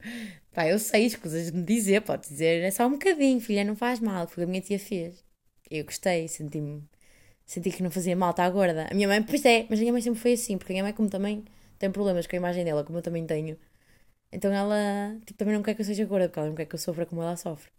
pá, 0.54 0.68
eu 0.68 0.80
sei, 0.80 1.06
escusas 1.06 1.52
de 1.52 1.58
me 1.58 1.64
dizer. 1.64 2.02
Pode 2.02 2.28
dizer, 2.28 2.64
é 2.64 2.72
só 2.72 2.88
um 2.88 2.92
bocadinho, 2.92 3.40
filha, 3.42 3.64
não 3.64 3.76
faz 3.76 4.00
mal. 4.00 4.28
Foi 4.28 4.44
o 4.44 4.48
que 4.48 4.50
a 4.50 4.52
minha 4.52 4.62
tia 4.62 4.80
fez. 4.80 5.24
Eu 5.70 5.86
gostei, 5.86 6.28
senti-me 6.28 6.84
senti 7.52 7.70
que 7.72 7.84
não 7.84 7.92
fazia 7.92 8.16
mal, 8.16 8.32
está 8.32 8.50
gorda. 8.50 8.88
A 8.90 8.94
minha 8.94 9.08
mãe, 9.08 9.22
pois 9.24 9.44
é, 9.46 9.66
mas 9.70 9.80
a 9.80 9.82
minha 9.82 9.92
mãe 9.94 10.02
sempre 10.02 10.20
foi 10.20 10.34
assim, 10.34 10.58
porque 10.58 10.72
a 10.74 10.76
minha 10.76 10.84
mãe, 10.84 10.94
como 10.94 11.10
também 11.10 11.44
tem 11.80 11.92
problemas 11.92 12.26
com 12.28 12.36
a 12.36 12.40
imagem 12.40 12.64
dela, 12.64 12.84
como 12.84 13.00
eu 13.00 13.02
também 13.04 13.26
tenho, 13.26 13.58
então 14.32 14.52
ela 14.54 15.18
tipo, 15.26 15.38
também 15.40 15.54
não 15.56 15.64
quer 15.64 15.76
que 15.76 15.82
eu 15.82 15.86
seja 15.86 16.06
gorda, 16.06 16.28
porque 16.30 16.40
ela 16.40 16.50
não 16.50 16.56
quer 16.56 16.66
que 16.66 16.76
eu 16.76 16.80
sofra 16.80 17.06
como 17.06 17.22
ela 17.22 17.36
sofre. 17.38 17.72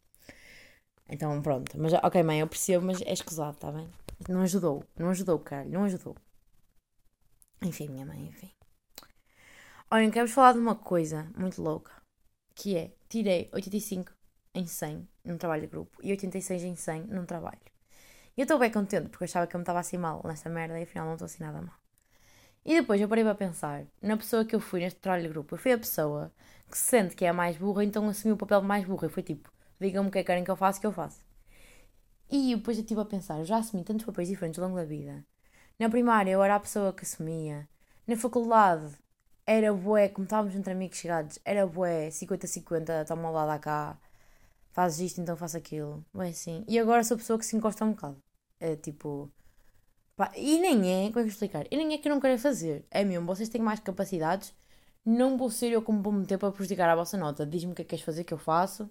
Então 1.08 1.40
pronto, 1.42 1.78
mas 1.78 1.92
ok, 1.92 2.22
mãe, 2.22 2.40
eu 2.40 2.46
percebo, 2.48 2.85
mas 2.87 3.00
é 3.02 3.12
escusado, 3.12 3.54
está 3.54 3.70
bem? 3.70 3.88
Não 4.28 4.42
ajudou, 4.42 4.85
não 4.96 5.11
ajudou, 5.11 5.38
caralho, 5.38 5.70
não 5.70 5.85
ajudou. 5.85 6.16
Enfim, 7.64 7.88
minha 7.88 8.05
mãe, 8.05 8.27
enfim. 8.27 8.51
Olhem, 9.90 10.11
quero-vos 10.11 10.35
falar 10.35 10.53
de 10.53 10.59
uma 10.59 10.75
coisa 10.75 11.31
muito 11.37 11.62
louca, 11.62 11.92
que 12.55 12.77
é, 12.77 12.92
tirei 13.09 13.48
85 13.53 14.12
em 14.55 14.66
100 14.66 15.09
num 15.25 15.38
trabalho 15.38 15.62
de 15.62 15.68
grupo 15.68 15.98
e 16.03 16.11
86 16.11 16.64
em 16.64 16.75
100 16.75 17.03
num 17.05 17.25
trabalho. 17.25 17.61
E 18.37 18.40
eu 18.40 18.44
estou 18.44 18.59
bem 18.59 18.70
contente 18.70 19.09
porque 19.09 19.25
eu 19.25 19.27
achava 19.27 19.46
que 19.46 19.55
eu 19.55 19.59
me 19.59 19.62
estava 19.62 19.79
assim 19.81 19.98
mal 19.98 20.20
nesta 20.25 20.48
merda 20.48 20.79
e 20.79 20.83
afinal 20.83 21.07
não 21.07 21.14
estou 21.14 21.27
assim 21.27 21.42
nada 21.42 21.61
mal. 21.61 21.77
E 22.64 22.81
depois 22.81 23.01
eu 23.01 23.09
parei 23.09 23.25
para 23.25 23.35
pensar 23.35 23.85
na 24.01 24.16
pessoa 24.16 24.44
que 24.44 24.55
eu 24.55 24.61
fui 24.61 24.81
neste 24.81 24.98
trabalho 25.01 25.25
de 25.25 25.29
grupo. 25.29 25.55
Eu 25.55 25.59
fui 25.59 25.72
a 25.72 25.79
pessoa 25.79 26.33
que 26.70 26.79
se 26.79 26.85
sente 26.85 27.14
que 27.14 27.25
é 27.25 27.29
a 27.29 27.33
mais 27.33 27.57
burra, 27.57 27.85
então 27.85 28.09
assumiu 28.09 28.35
o 28.35 28.38
papel 28.38 28.61
de 28.61 28.66
mais 28.66 28.85
burra. 28.85 29.07
E 29.09 29.11
foi 29.11 29.22
tipo, 29.22 29.53
digam-me 29.81 30.09
o 30.09 30.12
que 30.12 30.18
é 30.18 30.22
que 30.22 30.27
querem 30.27 30.44
que 30.44 30.51
eu 30.51 30.57
faça, 30.57 30.81
que 30.81 30.87
eu 30.87 30.92
faço. 30.92 31.22
E 32.31 32.57
depois 32.57 32.79
eu 32.79 32.83
estive 32.83 33.01
a 33.01 33.05
pensar, 33.05 33.38
eu 33.38 33.44
já 33.44 33.59
assumi 33.59 33.85
tantos 33.85 34.07
papéis 34.07 34.29
diferentes 34.29 34.59
ao 34.59 34.66
longo 34.66 34.81
da 34.81 34.85
vida. 34.85 35.25
Na 35.78 35.88
primária 35.88 36.30
eu 36.32 36.42
era 36.42 36.56
a 36.56 36.61
pessoa 36.61 36.92
que 36.92 37.04
assumia. 37.04 37.68
Na 38.06 38.16
faculdade 38.16 38.92
era 39.46 39.72
bué, 39.72 40.08
como 40.08 40.24
estávamos 40.24 40.54
entre 40.54 40.72
amigos 40.72 40.98
chegados, 40.98 41.38
era 41.44 41.66
bué, 41.66 42.11
50-50, 42.11 43.06
toma 43.06 43.30
lá, 43.30 43.46
dá 43.46 43.58
cá 43.58 43.98
fazes 44.72 45.00
isto, 45.00 45.20
então 45.20 45.37
faço 45.37 45.56
aquilo. 45.56 46.04
Bem 46.14 46.30
assim. 46.30 46.64
E 46.68 46.78
agora 46.78 47.04
sou 47.04 47.14
a 47.16 47.18
pessoa 47.18 47.38
que 47.38 47.46
se 47.46 47.56
encosta 47.56 47.85
um 47.85 47.92
bocado. 47.92 48.16
É 48.61 48.76
tipo. 48.76 49.30
Pá, 50.16 50.32
e 50.37 50.58
nem 50.61 51.06
é, 51.06 51.08
como 51.08 51.20
é 51.20 51.22
que 51.22 51.28
eu 51.28 51.32
explicar? 51.32 51.66
E 51.70 51.76
nem 51.76 51.94
é 51.94 51.98
que 51.98 52.08
eu 52.08 52.14
não 52.14 52.20
quero 52.20 52.38
fazer. 52.38 52.87
É 52.90 53.04
mesmo, 53.04 53.26
vocês 53.26 53.48
têm 53.48 53.61
mais 53.62 53.80
capacidades, 53.80 54.54
Não 55.04 55.38
vou 55.38 55.50
ser 55.50 55.70
eu 55.72 55.82
como 55.82 56.02
vou 56.02 56.12
meter 56.12 56.38
para 56.38 56.52
prejudicar 56.52 56.88
a 56.90 56.96
vossa 56.96 57.16
nota. 57.18 57.46
Diz-me 57.46 57.72
o 57.72 57.74
que 57.74 57.82
é 57.82 57.85
que 57.85 57.90
queres 57.90 58.04
fazer 58.04 58.24
que 58.24 58.35
eu 58.35 58.38
faço. 58.38 58.90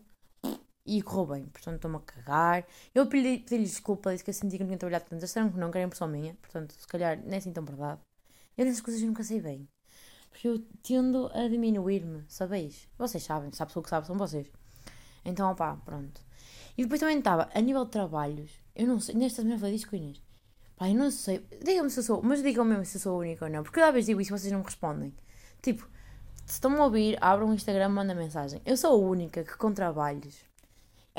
E 0.86 1.02
correu 1.02 1.28
bem. 1.28 1.46
Portanto, 1.46 1.76
estou-me 1.76 1.98
a 1.98 2.00
cagar. 2.00 2.66
Eu 2.94 3.08
pedi-lhe 3.08 3.40
pedi 3.40 3.64
desculpa, 3.64 4.12
disse 4.12 4.24
que 4.24 4.30
eu 4.30 4.34
senti 4.34 4.58
que 4.58 4.64
não 4.64 4.68
tinha 4.70 4.78
trabalhado 4.80 5.06
tanto. 5.10 5.22
Disseram 5.22 5.50
que 5.52 5.58
não, 5.58 5.72
querem 5.72 5.86
impressão 5.86 6.08
minha. 6.08 6.34
Portanto, 6.36 6.74
se 6.74 6.88
calhar 6.88 7.18
nem 7.18 7.36
é 7.36 7.38
assim 7.38 7.52
tão 7.52 7.64
verdade. 7.64 8.02
Eu 8.58 8.66
nessas 8.66 8.82
coisas 8.82 9.02
nunca 9.02 9.24
sei 9.24 9.42
bem. 9.42 9.68
Porque 10.30 10.48
eu 10.48 10.60
tendo 10.82 11.30
a 11.34 11.48
diminuir-me, 11.48 12.24
sabeis? 12.28 12.88
Vocês 12.98 13.24
sabem, 13.24 13.52
sabe 13.52 13.72
o 13.76 13.82
que 13.82 13.90
sabe 13.90 14.08
são 14.08 14.18
vocês. 14.18 14.48
Então, 15.24 15.52
opá, 15.52 15.76
pronto. 15.86 16.22
E 16.78 16.84
depois 16.84 17.00
também 17.00 17.20
estava, 17.20 17.50
a 17.54 17.62
nível 17.62 17.86
de 17.86 17.92
trabalhos, 17.92 18.52
eu 18.76 18.88
não 18.88 19.00
sei, 19.00 19.14
nesta 19.14 19.42
semana 19.42 19.60
falei 19.60 19.76
disso 19.76 19.90
com 19.90 19.96
Inês. 19.96 20.22
Pá, 20.76 20.90
eu 20.90 20.96
não 20.96 21.12
sei, 21.12 21.46
digam-me 21.64 21.90
se 21.90 22.00
eu 22.00 22.04
sou, 22.04 22.22
mas 22.24 22.42
digam-me 22.42 22.72
mesmo 22.72 22.86
se 22.86 22.98
eu 22.98 23.02
sou 23.02 23.20
única 23.20 23.46
ou 23.46 23.52
não, 23.52 23.62
porque 23.62 23.80
cada 23.80 23.92
vez 23.92 24.06
digo 24.06 24.22
isso 24.22 24.34
e 24.34 24.40
vocês 24.40 24.52
não 24.52 24.60
me 24.60 24.66
respondem. 24.66 25.14
Tipo, 25.62 25.88
se 26.46 26.54
estão-me 26.54 26.78
a 26.78 26.84
ouvir, 26.86 27.18
abram 27.22 27.50
o 27.50 27.54
Instagram, 27.54 27.90
mandam 27.90 28.16
mensagem. 28.16 28.62
Eu 28.66 28.76
sou 28.78 28.94
a 28.94 29.10
única 29.10 29.44
que 29.44 29.56
com 29.58 29.74
trabalhos. 29.74 30.51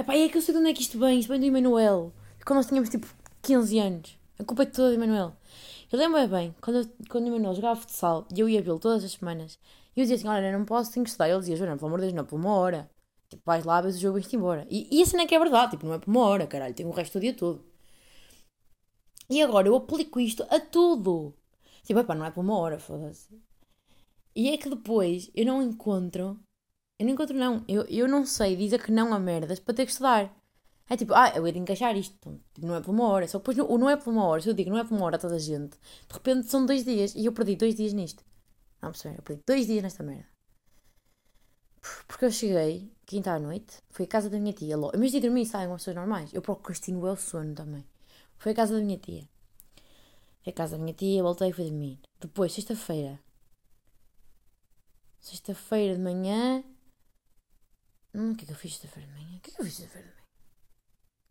Epá, 0.03 0.17
é 0.17 0.29
que 0.29 0.37
eu 0.37 0.43
sei 0.43 0.53
de 0.53 0.59
onde 0.59 0.71
é 0.71 0.75
que 0.75 0.83
isto 0.83 0.99
vem, 0.99 1.21
isto 1.21 1.29
vem 1.29 1.39
do 1.39 1.47
Emanuel. 1.47 2.13
Quando 2.45 2.57
nós 2.57 2.67
tínhamos 2.67 2.89
tipo 2.89 3.07
15 3.41 3.79
anos. 3.79 4.19
A 4.37 4.43
culpa 4.43 4.65
é 4.65 4.67
toda 4.67 4.89
do 4.89 4.95
Emanuel. 4.95 5.33
Eu 5.93 5.97
lembro 5.97 6.27
bem, 6.27 6.53
quando, 6.61 6.91
quando 7.09 7.25
o 7.25 7.29
Emanuel 7.29 7.55
jogava 7.55 7.81
futsal 7.81 8.27
e 8.35 8.41
eu 8.41 8.49
ia 8.49 8.61
vê-lo 8.61 8.81
todas 8.81 9.05
as 9.05 9.13
semanas, 9.13 9.61
e 9.95 10.01
eu 10.01 10.03
dizia 10.03 10.17
assim: 10.17 10.27
Olha, 10.27 10.59
não 10.59 10.65
posso, 10.65 10.93
tenho 10.93 11.05
que 11.05 11.11
estudar. 11.11 11.29
Ele 11.29 11.39
dizia: 11.39 11.55
Joana, 11.55 11.77
pelo 11.77 11.87
amor 11.87 12.01
de 12.01 12.07
Deus, 12.07 12.15
não, 12.15 12.25
por 12.25 12.35
uma 12.35 12.53
hora. 12.53 12.91
Tipo, 13.29 13.43
vais 13.47 13.65
lá, 13.65 13.81
vês 13.81 13.97
o 13.97 14.01
jogo 14.01 14.19
e 14.19 14.21
vais-te 14.23 14.35
embora. 14.35 14.67
E, 14.69 14.89
e 14.91 15.03
assim 15.03 15.17
não 15.17 15.23
é 15.23 15.27
que 15.29 15.37
é 15.37 15.39
verdade, 15.39 15.71
tipo, 15.73 15.87
não 15.87 15.95
é 15.95 15.99
por 16.01 16.11
uma 16.11 16.23
hora, 16.27 16.49
caralho, 16.49 16.75
tem 16.75 16.85
o 16.85 16.91
resto 16.91 17.19
do 17.19 17.21
dia 17.23 17.35
todo. 17.35 17.65
E 19.31 19.41
agora 19.41 19.69
eu 19.69 19.77
aplico 19.77 20.19
isto 20.21 20.45
a 20.51 20.59
tudo. 20.59 21.33
Tipo, 21.85 22.01
epá, 22.01 22.15
não 22.15 22.27
é 22.27 22.31
por 22.33 22.41
uma 22.41 22.59
hora, 22.59 22.79
foda-se. 22.81 23.29
E 24.35 24.49
é 24.51 24.59
que 24.59 24.69
depois 24.69 25.31
eu 25.35 25.47
não 25.47 25.63
encontro. 25.63 26.41
Eu 27.03 27.07
não 27.07 27.15
encontro, 27.15 27.37
não. 27.37 27.65
Eu, 27.67 27.83
eu 27.89 28.07
não 28.07 28.25
sei 28.25 28.55
dizer 28.55 28.81
que 28.81 28.93
não 28.93 29.13
a 29.13 29.19
merdas 29.19 29.59
para 29.59 29.75
ter 29.75 29.87
que 29.87 29.91
estudar. 29.91 30.33
É 30.89 30.97
tipo, 30.97 31.13
ah, 31.15 31.33
eu 31.35 31.45
ia 31.49 31.59
encaixar 31.59 31.97
isto. 31.97 32.15
Então, 32.21 32.41
tipo, 32.55 32.65
não 32.65 32.77
é 32.77 32.81
por 32.81 32.93
uma 32.93 33.09
hora. 33.09 33.27
Só 33.27 33.41
que 33.41 33.51
depois 33.51 33.57
não, 33.57 33.77
não 33.77 33.91
é 33.91 33.97
por 33.97 34.11
uma 34.11 34.25
hora. 34.25 34.41
Se 34.41 34.49
eu 34.49 34.55
digo 34.55 34.71
não 34.71 34.79
é 34.79 34.85
por 34.85 34.95
uma 34.95 35.05
hora 35.07 35.17
a 35.17 35.19
toda 35.19 35.35
a 35.35 35.39
gente, 35.39 35.77
de 36.07 36.15
repente 36.15 36.49
são 36.49 36.65
dois 36.65 36.85
dias. 36.85 37.13
E 37.17 37.27
eu 37.27 37.33
perdi 37.33 37.57
dois 37.57 37.75
dias 37.75 37.93
nisto. 37.93 38.25
Não 38.81 38.91
perceber? 38.93 39.19
Eu 39.19 39.23
perdi 39.23 39.43
dois 39.45 39.67
dias 39.67 39.83
nesta 39.83 40.05
merda. 40.05 40.29
Porque 42.07 42.25
eu 42.25 42.31
cheguei, 42.31 42.93
quinta 43.05 43.33
à 43.33 43.39
noite, 43.41 43.79
fui 43.91 44.05
à 44.05 44.09
casa 44.09 44.31
da 44.31 44.39
minha 44.39 44.53
tia. 44.53 44.77
Em 44.77 44.99
vez 45.01 45.11
de 45.11 45.19
dormir, 45.19 45.45
saem 45.47 45.69
com 45.69 45.75
pessoas 45.75 45.97
normais. 45.97 46.33
Eu 46.33 46.41
procrastino 46.41 47.05
é 47.05 47.11
o 47.11 47.17
sono 47.17 47.53
também. 47.53 47.85
Fui 48.39 48.53
à 48.53 48.55
casa 48.55 48.77
da 48.77 48.81
minha 48.81 48.99
tia. 48.99 49.29
Fui 50.45 50.53
à 50.53 50.53
casa 50.53 50.77
da 50.77 50.83
minha 50.85 50.95
tia, 50.95 51.21
voltei 51.21 51.49
e 51.49 51.53
fui 51.53 51.65
dormir. 51.65 51.99
Depois, 52.21 52.53
sexta-feira. 52.53 53.19
Sexta-feira 55.19 55.97
de 55.97 56.01
manhã. 56.01 56.63
Hum, 58.15 58.33
o 58.33 58.37
que 58.37 58.45
é 58.45 58.47
que 58.47 58.53
eu 58.53 58.57
fiz 58.57 58.73
sexta-feira 58.73 59.09
de 59.09 59.15
manhã? 59.15 59.37
O 59.39 59.41
que 59.41 59.51
é 59.51 59.55
que 59.55 59.61
eu 59.61 59.65
fiz 59.65 59.75
sexta-feira 59.75 60.09
de 60.09 60.15
manhã? 60.15 60.23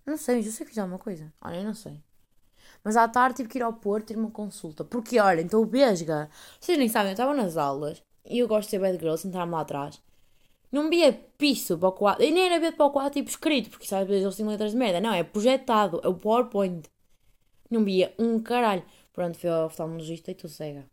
Não 0.06 0.18
sei, 0.18 0.40
eu 0.40 0.44
sei 0.44 0.66
que 0.66 0.72
fiz 0.72 0.78
alguma 0.80 1.00
coisa. 1.00 1.32
Olha, 1.42 1.58
eu 1.58 1.64
não 1.64 1.74
sei. 1.74 2.02
Mas 2.84 2.98
à 2.98 3.08
tarde 3.08 3.38
tive 3.38 3.50
que 3.50 3.58
ir 3.60 3.62
ao 3.62 3.74
Porto 3.74 4.08
ter 4.08 4.18
uma 4.18 4.32
consulta. 4.32 4.84
Porque, 4.84 5.20
olha, 5.20 5.42
então 5.42 5.64
Besga. 5.66 6.30
Vocês 6.60 6.78
nem 6.78 6.90
sabem, 6.90 7.10
eu 7.10 7.14
estava 7.14 7.34
nas 7.34 7.58
aulas 7.58 8.04
e 8.26 8.40
eu 8.40 8.48
gosto 8.48 8.68
de 8.68 8.72
ser 8.72 8.80
bad 8.80 8.98
girl, 8.98 9.16
sentar-me 9.16 9.52
lá 9.52 9.62
atrás. 9.62 10.02
Não 10.72 10.90
via 10.90 11.14
piso 11.38 11.78
para 11.78 11.90
o 11.90 11.92
quadro. 11.92 12.24
E 12.24 12.32
nem 12.32 12.46
era 12.46 12.60
ver 12.60 12.74
para 12.74 12.86
o 12.86 12.92
quadro 12.92 13.12
tipo 13.12 13.30
escrito, 13.30 13.70
porque 13.70 13.86
sabe, 13.86 14.04
às 14.04 14.08
vezes 14.08 14.24
eles 14.24 14.36
têm 14.36 14.48
letras 14.48 14.72
de 14.72 14.78
merda. 14.78 15.02
Não, 15.02 15.14
é 15.14 15.24
projetado, 15.24 16.02
é 16.04 16.08
o 16.08 16.16
PowerPoint. 16.16 16.90
Não 17.70 17.84
via 17.84 18.14
um 18.18 18.40
caralho. 18.40 18.84
Pronto, 19.14 19.38
fui 19.38 19.50
ao 19.50 19.66
oftalmologista 19.66 20.32
e 20.32 20.34
estou 20.34 20.50
cega. 20.50 20.86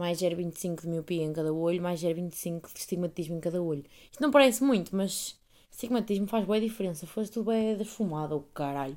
Mais 0.00 0.18
0,25 0.18 0.80
de 0.80 0.88
miopia 0.88 1.22
em 1.22 1.30
cada 1.30 1.52
olho, 1.52 1.82
mais 1.82 2.00
0,25 2.00 2.72
de 2.72 2.78
estigmatismo 2.78 3.36
em 3.36 3.40
cada 3.40 3.60
olho. 3.60 3.84
Isto 4.10 4.22
não 4.22 4.30
parece 4.30 4.64
muito, 4.64 4.96
mas 4.96 5.38
estigmatismo 5.70 6.26
faz 6.26 6.46
boa 6.46 6.58
diferença. 6.58 7.06
Foste 7.06 7.32
tudo 7.34 7.50
bem 7.50 7.76
desfumado, 7.76 8.34
o 8.34 8.40
caralho. 8.40 8.96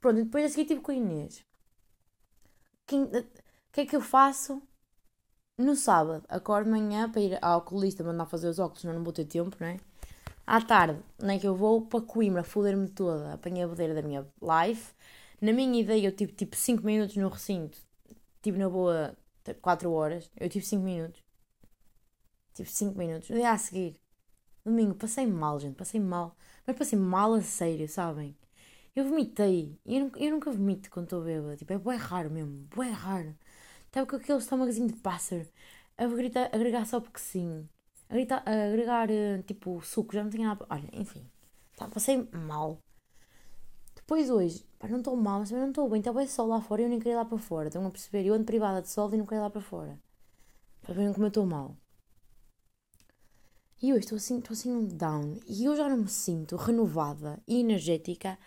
Pronto, 0.00 0.20
e 0.20 0.24
depois 0.24 0.46
a 0.46 0.48
seguir 0.48 0.64
tive 0.64 0.80
com 0.80 0.90
a 0.90 0.94
Inês. 0.94 1.44
O 2.90 3.24
que 3.72 3.82
é 3.82 3.84
que 3.84 3.94
eu 3.94 4.00
faço? 4.00 4.62
No 5.58 5.76
sábado, 5.76 6.24
acordo 6.30 6.64
de 6.64 6.70
manhã 6.70 7.10
para 7.10 7.20
ir 7.20 7.38
ao 7.42 7.58
oculista 7.58 8.02
mandar 8.02 8.24
fazer 8.24 8.48
os 8.48 8.58
óculos, 8.58 8.80
senão 8.80 8.94
não 8.94 9.04
vou 9.04 9.12
ter 9.12 9.26
tempo, 9.26 9.54
não 9.60 9.66
é? 9.66 9.76
À 10.46 10.62
tarde, 10.62 10.98
nem 11.18 11.38
que 11.38 11.46
eu 11.46 11.54
vou 11.54 11.82
para 11.82 12.00
Coimbra, 12.00 12.42
foder-me 12.42 12.88
toda, 12.88 13.34
apanhei 13.34 13.64
a 13.64 13.68
bodeira 13.68 13.92
da 13.92 14.00
minha 14.00 14.26
live. 14.40 14.82
Na 15.42 15.52
minha 15.52 15.78
ideia, 15.78 16.06
eu 16.06 16.16
tive 16.16 16.32
tipo 16.32 16.56
5 16.56 16.82
minutos 16.82 17.16
no 17.16 17.28
recinto, 17.28 17.76
tive 18.40 18.58
na 18.58 18.70
boa 18.70 19.14
4 19.60 19.90
horas, 19.92 20.30
eu 20.38 20.48
tive 20.48 20.64
5 20.64 20.82
minutos. 20.82 21.22
Tive 22.54 22.70
5 22.70 22.98
minutos. 22.98 23.30
No 23.30 23.36
dia 23.36 23.50
a 23.50 23.58
seguir, 23.58 24.00
domingo, 24.64 24.94
passei 24.94 25.26
mal, 25.26 25.58
gente, 25.60 25.76
passei 25.76 26.00
mal. 26.00 26.36
Mas 26.66 26.76
passei 26.76 26.98
mal 26.98 27.34
a 27.34 27.42
sério, 27.42 27.88
sabem? 27.88 28.36
Eu 28.94 29.04
vomitei. 29.08 29.78
Eu, 29.86 30.10
eu 30.16 30.30
nunca 30.32 30.50
vomito 30.50 30.90
quando 30.90 31.06
estou 31.06 31.22
bêbada. 31.22 31.56
Tipo, 31.56 31.90
é 31.90 31.96
raro 31.96 32.30
mesmo, 32.30 32.68
bem 32.76 32.90
raro. 32.92 33.34
Estava 33.86 34.06
com 34.06 34.16
aquele 34.16 34.38
estômagozinho 34.38 34.88
de 34.88 34.94
pássaro. 34.96 35.46
A, 35.96 36.06
gritar, 36.06 36.50
agregar 36.52 36.86
só 36.86 37.00
porque 37.00 37.20
sim. 37.20 37.68
A, 38.08 38.14
gritar, 38.14 38.42
agregar, 38.46 39.10
eh, 39.10 39.42
tipo, 39.42 39.80
suco. 39.82 40.14
Já 40.14 40.22
não 40.22 40.30
tinha 40.30 40.48
nada. 40.48 40.66
Olha, 40.70 40.88
enfim. 40.92 41.26
Tá, 41.76 41.88
passei 41.88 42.28
mal. 42.32 42.78
Depois 43.94 44.30
hoje, 44.30 44.64
pá, 44.82 44.88
não 44.88 44.98
estou 44.98 45.16
mal, 45.16 45.38
mas 45.38 45.48
também 45.48 45.62
não 45.62 45.70
estou 45.70 45.88
bem. 45.88 46.00
Estava 46.00 46.26
sol 46.26 46.48
lá 46.48 46.60
fora 46.60 46.82
e 46.82 46.84
eu 46.84 46.88
nem 46.88 46.98
queria 46.98 47.12
ir 47.12 47.16
lá 47.16 47.24
para 47.24 47.38
fora. 47.38 47.68
Estão 47.68 47.86
a 47.86 47.90
perceber? 47.90 48.26
Eu 48.26 48.34
ando 48.34 48.44
privada 48.44 48.82
de 48.82 48.88
sol 48.90 49.12
e 49.14 49.16
não 49.16 49.24
queria 49.24 49.40
ir 49.40 49.42
lá 49.42 49.50
para 49.50 49.60
fora. 49.60 49.98
Para 50.82 50.94
verem 50.94 51.12
como 51.12 51.26
eu 51.26 51.28
estou 51.28 51.46
mal. 51.46 51.76
E 53.80 53.92
hoje 53.92 54.00
estou 54.00 54.16
assim, 54.16 54.38
estou 54.38 54.54
assim 54.54 54.72
um 54.72 54.86
down. 54.86 55.38
E 55.46 55.64
eu 55.64 55.76
já 55.76 55.88
não 55.88 55.98
me 55.98 56.08
sinto 56.08 56.56
renovada 56.56 57.40
e 57.46 57.60
energética 57.60 58.38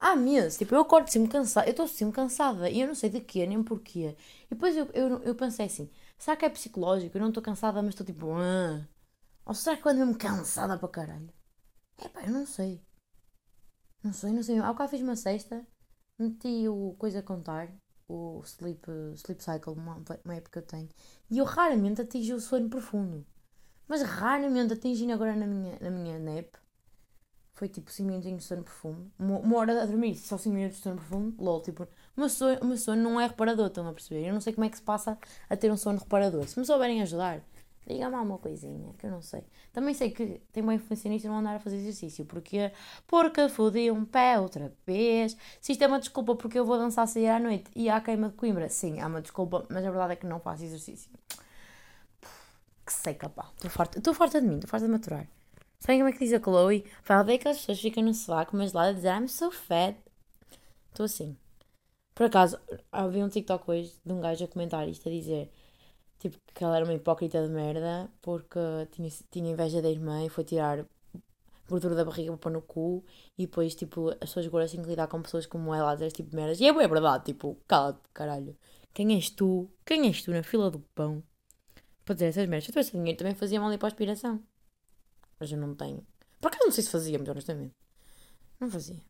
há 0.00 0.16
meses. 0.16 0.58
Tipo, 0.58 0.74
eu 0.74 0.80
acordo 0.80 1.08
sempre 1.08 1.30
cansada. 1.30 1.66
Eu 1.68 1.72
estou 1.72 1.88
sempre 1.88 2.14
cansada. 2.14 2.68
E 2.70 2.80
eu 2.80 2.88
não 2.88 2.94
sei 2.94 3.10
de 3.10 3.20
quê, 3.20 3.46
nem 3.46 3.62
porquê. 3.62 4.16
E 4.46 4.54
depois 4.54 4.76
eu, 4.76 4.86
eu, 4.92 5.22
eu 5.22 5.34
pensei 5.34 5.66
assim: 5.66 5.90
será 6.18 6.36
que 6.36 6.44
é 6.44 6.48
psicológico? 6.48 7.16
Eu 7.16 7.22
não 7.22 7.28
estou 7.28 7.42
cansada, 7.42 7.80
mas 7.82 7.90
estou 7.94 8.06
tipo. 8.06 8.32
Ah. 8.34 8.86
Ou 9.46 9.54
será 9.54 9.76
que 9.76 9.86
eu 9.86 9.94
mesmo 9.94 10.16
cansada 10.18 10.76
para 10.78 10.88
caralho? 10.88 11.32
É 11.98 12.08
pá, 12.08 12.22
eu 12.22 12.32
não 12.32 12.46
sei. 12.46 12.82
Não 14.02 14.12
sei, 14.12 14.32
não 14.32 14.42
sei. 14.42 14.58
Há 14.58 14.72
bocado 14.72 14.90
fiz 14.90 15.00
uma 15.00 15.16
sexta, 15.16 15.66
meti 16.18 16.68
o 16.68 16.94
Coisa 16.98 17.20
a 17.20 17.22
Contar, 17.22 17.70
o 18.08 18.40
Sleep, 18.44 18.86
sleep 19.14 19.42
Cycle, 19.42 19.72
uma, 19.72 20.02
uma 20.24 20.34
época 20.34 20.50
que 20.52 20.58
eu 20.58 20.62
tenho, 20.62 20.88
e 21.30 21.38
eu 21.38 21.44
raramente 21.44 22.00
atingi 22.00 22.32
o 22.32 22.40
sono 22.40 22.68
profundo. 22.68 23.26
Mas 23.88 24.02
raramente 24.02 24.72
atingi 24.72 25.10
agora 25.12 25.34
na 25.36 25.46
minha, 25.46 25.78
na 25.80 25.90
minha 25.90 26.18
nap. 26.18 26.54
Foi 27.54 27.68
tipo 27.68 27.90
5 27.90 28.06
minutinhos 28.06 28.42
de 28.42 28.48
sono 28.48 28.62
profundo. 28.62 29.10
Uma, 29.18 29.38
uma 29.38 29.56
hora 29.56 29.82
a 29.82 29.86
dormir, 29.86 30.14
só 30.16 30.36
5 30.36 30.54
minutos 30.54 30.76
de 30.76 30.82
sono 30.82 30.96
profundo. 30.96 31.42
LOL, 31.42 31.62
tipo, 31.62 31.88
meu 32.14 32.28
sono, 32.28 32.58
o 32.60 32.66
meu 32.66 32.76
sono 32.76 33.02
não 33.02 33.20
é 33.20 33.26
reparador, 33.26 33.68
estão 33.68 33.88
a 33.88 33.92
perceber? 33.94 34.26
Eu 34.26 34.34
não 34.34 34.40
sei 34.42 34.52
como 34.52 34.66
é 34.66 34.68
que 34.68 34.76
se 34.76 34.82
passa 34.82 35.18
a 35.48 35.56
ter 35.56 35.72
um 35.72 35.76
sono 35.76 35.98
reparador. 35.98 36.46
Se 36.46 36.58
me 36.58 36.66
souberem 36.66 37.00
ajudar, 37.00 37.42
diga-me 37.86 38.16
uma 38.16 38.38
coisinha, 38.38 38.92
que 38.98 39.06
eu 39.06 39.10
não 39.10 39.22
sei. 39.22 39.44
Também 39.72 39.94
sei 39.94 40.10
que 40.10 40.40
tem 40.52 40.62
uma 40.62 40.74
influência 40.74 41.08
nisso 41.08 41.28
não 41.28 41.38
andar 41.38 41.56
a 41.56 41.60
fazer 41.60 41.76
exercício. 41.76 42.24
Porque, 42.24 42.72
porque 43.06 43.48
fodi 43.48 43.90
um 43.90 44.04
pé 44.04 44.38
outra 44.38 44.72
vez. 44.86 45.36
Se 45.60 45.72
isto 45.72 45.82
é 45.82 45.86
uma 45.86 46.00
desculpa 46.00 46.34
porque 46.34 46.58
eu 46.58 46.64
vou 46.64 46.78
dançar 46.78 47.06
sair 47.06 47.28
à 47.28 47.38
noite 47.38 47.70
e 47.76 47.88
há 47.88 48.00
queima 48.00 48.28
de 48.28 48.34
Coimbra, 48.34 48.68
sim, 48.68 49.00
é 49.00 49.06
uma 49.06 49.22
desculpa, 49.22 49.64
mas 49.70 49.84
a 49.84 49.90
verdade 49.90 50.14
é 50.14 50.16
que 50.16 50.26
não 50.26 50.40
faço 50.40 50.64
exercício. 50.64 51.10
Que 52.84 52.92
seca, 52.92 53.28
pá. 53.28 53.50
Estou 53.54 53.70
farta, 53.70 53.98
estou 53.98 54.14
de 54.14 54.40
mim, 54.46 54.54
estou 54.56 54.68
farta 54.68 54.86
de 54.86 54.92
maturar. 54.92 55.28
Sabem 55.78 55.98
como 56.00 56.08
é 56.08 56.12
que 56.12 56.18
diz 56.18 56.32
a 56.32 56.40
Chloe? 56.40 56.84
Fala 57.02 57.24
bem 57.24 57.38
que 57.38 57.48
as 57.48 57.58
pessoas 57.58 57.80
ficam 57.80 58.02
no 58.02 58.14
sovaco, 58.14 58.56
mas 58.56 58.72
lá 58.72 58.88
a 58.88 58.92
dizer 58.92 59.08
I'm 59.08 59.28
so 59.28 59.50
fat. 59.50 59.96
Estou 60.90 61.04
assim. 61.04 61.36
Por 62.14 62.26
acaso, 62.26 62.58
havia 62.90 63.24
um 63.24 63.28
TikTok 63.28 63.70
hoje 63.70 63.92
de 64.04 64.12
um 64.12 64.20
gajo 64.20 64.44
a 64.44 64.48
comentar 64.48 64.88
isto, 64.88 65.08
a 65.08 65.12
dizer 65.12 65.52
tipo, 66.18 66.38
que 66.54 66.64
ela 66.64 66.76
era 66.76 66.84
uma 66.84 66.94
hipócrita 66.94 67.42
de 67.42 67.52
merda 67.52 68.10
porque 68.22 68.58
tinha, 68.92 69.08
tinha 69.30 69.50
inveja 69.50 69.82
da 69.82 69.90
irmã 69.90 70.24
e 70.24 70.28
foi 70.28 70.44
tirar 70.44 70.86
gordura 71.68 71.94
da 71.94 72.04
barriga 72.04 72.30
para 72.32 72.38
pôr 72.38 72.52
no 72.52 72.62
cu 72.62 73.04
e 73.36 73.46
depois, 73.46 73.74
tipo, 73.74 74.10
as 74.10 74.18
pessoas 74.18 74.46
agora 74.46 74.68
têm 74.68 74.82
que 74.82 74.88
lidar 74.88 75.08
com 75.08 75.22
pessoas 75.22 75.46
como 75.46 75.74
ela 75.74 75.94
dizer 75.94 76.06
este 76.06 76.22
tipo 76.22 76.34
merdas. 76.34 76.60
E 76.60 76.66
é, 76.66 76.72
verdade, 76.72 77.24
tipo, 77.24 77.56
cala-te, 77.66 78.00
caralho. 78.12 78.56
Quem 78.94 79.14
és 79.14 79.30
tu? 79.30 79.70
Quem 79.84 80.06
és 80.06 80.22
tu 80.22 80.30
na 80.30 80.42
fila 80.42 80.70
do 80.70 80.80
pão? 80.94 81.22
Para 82.04 82.14
dizer 82.14 82.26
essas 82.26 82.48
merdas. 82.48 82.64
Se 82.64 82.70
eu 82.70 82.72
tivesse 82.72 82.92
dinheiro 82.92 83.18
também 83.18 83.34
fazia 83.34 83.60
mal 83.60 83.76
para 83.76 83.86
a 83.86 83.90
aspiração. 83.90 84.42
Mas 85.38 85.52
eu 85.52 85.58
não 85.58 85.74
tenho. 85.74 86.06
Por 86.40 86.48
acaso 86.48 86.64
não 86.64 86.72
sei 86.72 86.84
se 86.84 86.90
fazia, 86.90 87.18
muito 87.18 87.30
honestamente. 87.30 87.74
Não 88.60 88.70
fazia. 88.70 89.00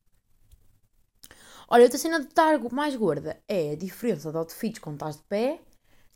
Olha, 1.68 1.84
outra 1.84 1.98
cena 1.98 2.20
de 2.20 2.26
estar 2.26 2.58
mais 2.72 2.94
gorda 2.94 3.42
é 3.48 3.72
a 3.72 3.76
diferença 3.76 4.30
de 4.30 4.36
outfits 4.36 4.78
quando 4.78 4.96
estás 4.96 5.16
de 5.16 5.22
pé, 5.24 5.60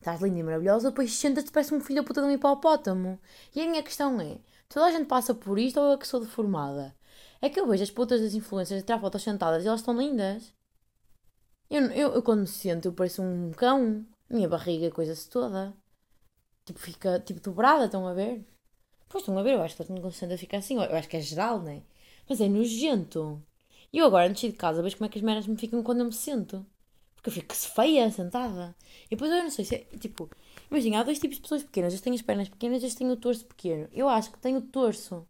estás 0.01 0.21
linda 0.21 0.39
e 0.41 0.43
maravilhosa, 0.43 0.91
depois 0.91 1.13
senta-te 1.13 1.53
parece 1.53 1.75
um 1.75 1.81
filho 1.81 2.03
da 2.03 2.07
puta 2.07 2.21
de 2.23 2.27
um 2.27 2.31
hipopótamo. 2.33 3.21
E 3.55 3.61
a 3.61 3.67
minha 3.69 3.83
questão 3.83 4.21
é: 4.21 4.39
toda 4.69 4.87
a 4.87 4.91
gente 4.93 5.07
passa 5.07 5.35
por 5.35 5.59
isto 5.59 5.79
ou 5.81 5.93
eu 5.93 5.99
que 5.99 6.09
sou 6.09 6.21
deformada? 6.21 6.95
É 7.41 7.49
que 7.49 7.59
eu 7.61 7.67
vejo 7.67 7.83
as 7.83 7.91
putas 7.91 8.21
das 8.21 8.35
influências 8.35 8.83
a 8.83 8.85
tirar 8.85 9.01
fotos 9.01 9.23
sentadas 9.23 9.65
e 9.65 9.69
elas 9.69 9.81
estão 9.81 9.97
lindas. 9.97 10.53
Eu, 11.71 11.83
eu, 11.93 12.15
eu 12.15 12.23
quando 12.23 12.41
me 12.41 12.47
sento, 12.47 12.87
eu 12.87 12.93
pareço 12.93 13.23
um 13.23 13.53
cão. 13.53 14.05
Minha 14.29 14.49
barriga, 14.49 14.91
coisa-se 14.91 15.29
toda. 15.29 15.75
tipo, 16.65 16.79
fica 16.81 17.21
tipo 17.21 17.41
dobrada, 17.41 17.87
estão 17.87 18.07
a 18.07 18.15
ver? 18.15 18.45
Pois 19.09 19.23
estão 19.23 19.39
a 19.39 19.43
ver, 19.43 19.55
eu 19.55 19.63
acho 19.63 19.77
que 19.77 19.83
estou 19.83 20.01
constante 20.01 20.35
a 20.35 20.39
ficar 20.39 20.59
assim, 20.59 20.77
eu 20.77 20.97
acho 20.97 21.09
que 21.09 21.17
é 21.17 21.21
geral, 21.21 21.61
não 21.61 21.71
é? 21.71 21.83
Mas 22.29 22.41
é 22.41 22.49
nojento. 22.49 23.43
E 23.93 23.99
eu 23.99 24.07
agora, 24.07 24.29
antes 24.29 24.41
de 24.43 24.49
ir 24.49 24.53
de 24.53 24.59
casa, 24.59 24.83
vejo 24.83 24.97
como 24.97 25.07
é 25.07 25.11
que 25.11 25.19
as 25.19 25.25
merdas 25.25 25.47
me 25.47 25.57
ficam 25.57 25.83
quando 25.83 26.01
eu 26.01 26.07
me 26.07 26.13
sento. 26.13 26.65
Porque 27.20 27.28
eu 27.28 27.35
fico 27.35 27.54
feia, 27.54 28.11
sentada. 28.11 28.74
E 29.06 29.11
depois 29.11 29.30
eu 29.30 29.42
não 29.42 29.50
sei 29.50 29.64
se 29.64 29.74
é, 29.74 29.78
tipo, 29.98 30.30
imagina, 30.70 31.00
há 31.00 31.02
dois 31.02 31.18
tipos 31.18 31.37
de 31.37 31.42
pessoas 31.42 31.62
pequenas. 31.62 31.92
Eu 31.92 32.00
tenho 32.00 32.16
as 32.16 32.22
pernas 32.22 32.48
pequenas, 32.48 32.83
eu 32.83 32.94
tenho 32.94 33.11
o 33.12 33.16
torso 33.16 33.44
pequeno. 33.44 33.88
Eu 33.92 34.09
acho 34.09 34.33
que 34.33 34.38
tenho 34.38 34.59
o 34.59 34.62
torso. 34.62 35.26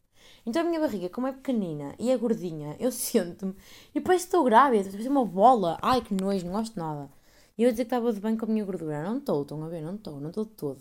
Então 0.46 0.62
a 0.62 0.64
minha 0.64 0.81
barriga, 0.81 1.09
como 1.09 1.26
é 1.26 1.33
pequenina 1.33 1.94
e 1.98 2.11
é 2.11 2.16
gordinha, 2.16 2.76
eu 2.81 2.92
sento-me 2.92 3.55
e 3.94 4.00
parece 4.00 4.24
que 4.24 4.29
estou 4.29 4.44
grávida, 4.44 4.88
a 4.88 4.92
fazer 4.92 5.09
uma 5.09 5.24
bola. 5.24 5.79
Ai 5.83 6.00
que 6.00 6.14
nojo, 6.14 6.46
não 6.46 6.53
gosto 6.53 6.74
de 6.74 6.79
nada. 6.79 7.11
E 7.59 7.62
eu 7.64 7.66
ia 7.66 7.72
dizer 7.72 7.85
que 7.85 7.88
estava 7.88 8.12
de 8.12 8.20
bem 8.20 8.37
com 8.37 8.46
a 8.46 8.48
minha 8.48 8.64
gordura. 8.64 9.03
Não 9.03 9.18
estou, 9.18 9.42
estão 9.42 9.62
a 9.64 9.68
ver? 9.68 9.83
Não 9.83 9.96
estou, 9.96 10.20
não 10.20 10.29
estou 10.29 10.44
de 10.44 10.53
todo. 10.53 10.81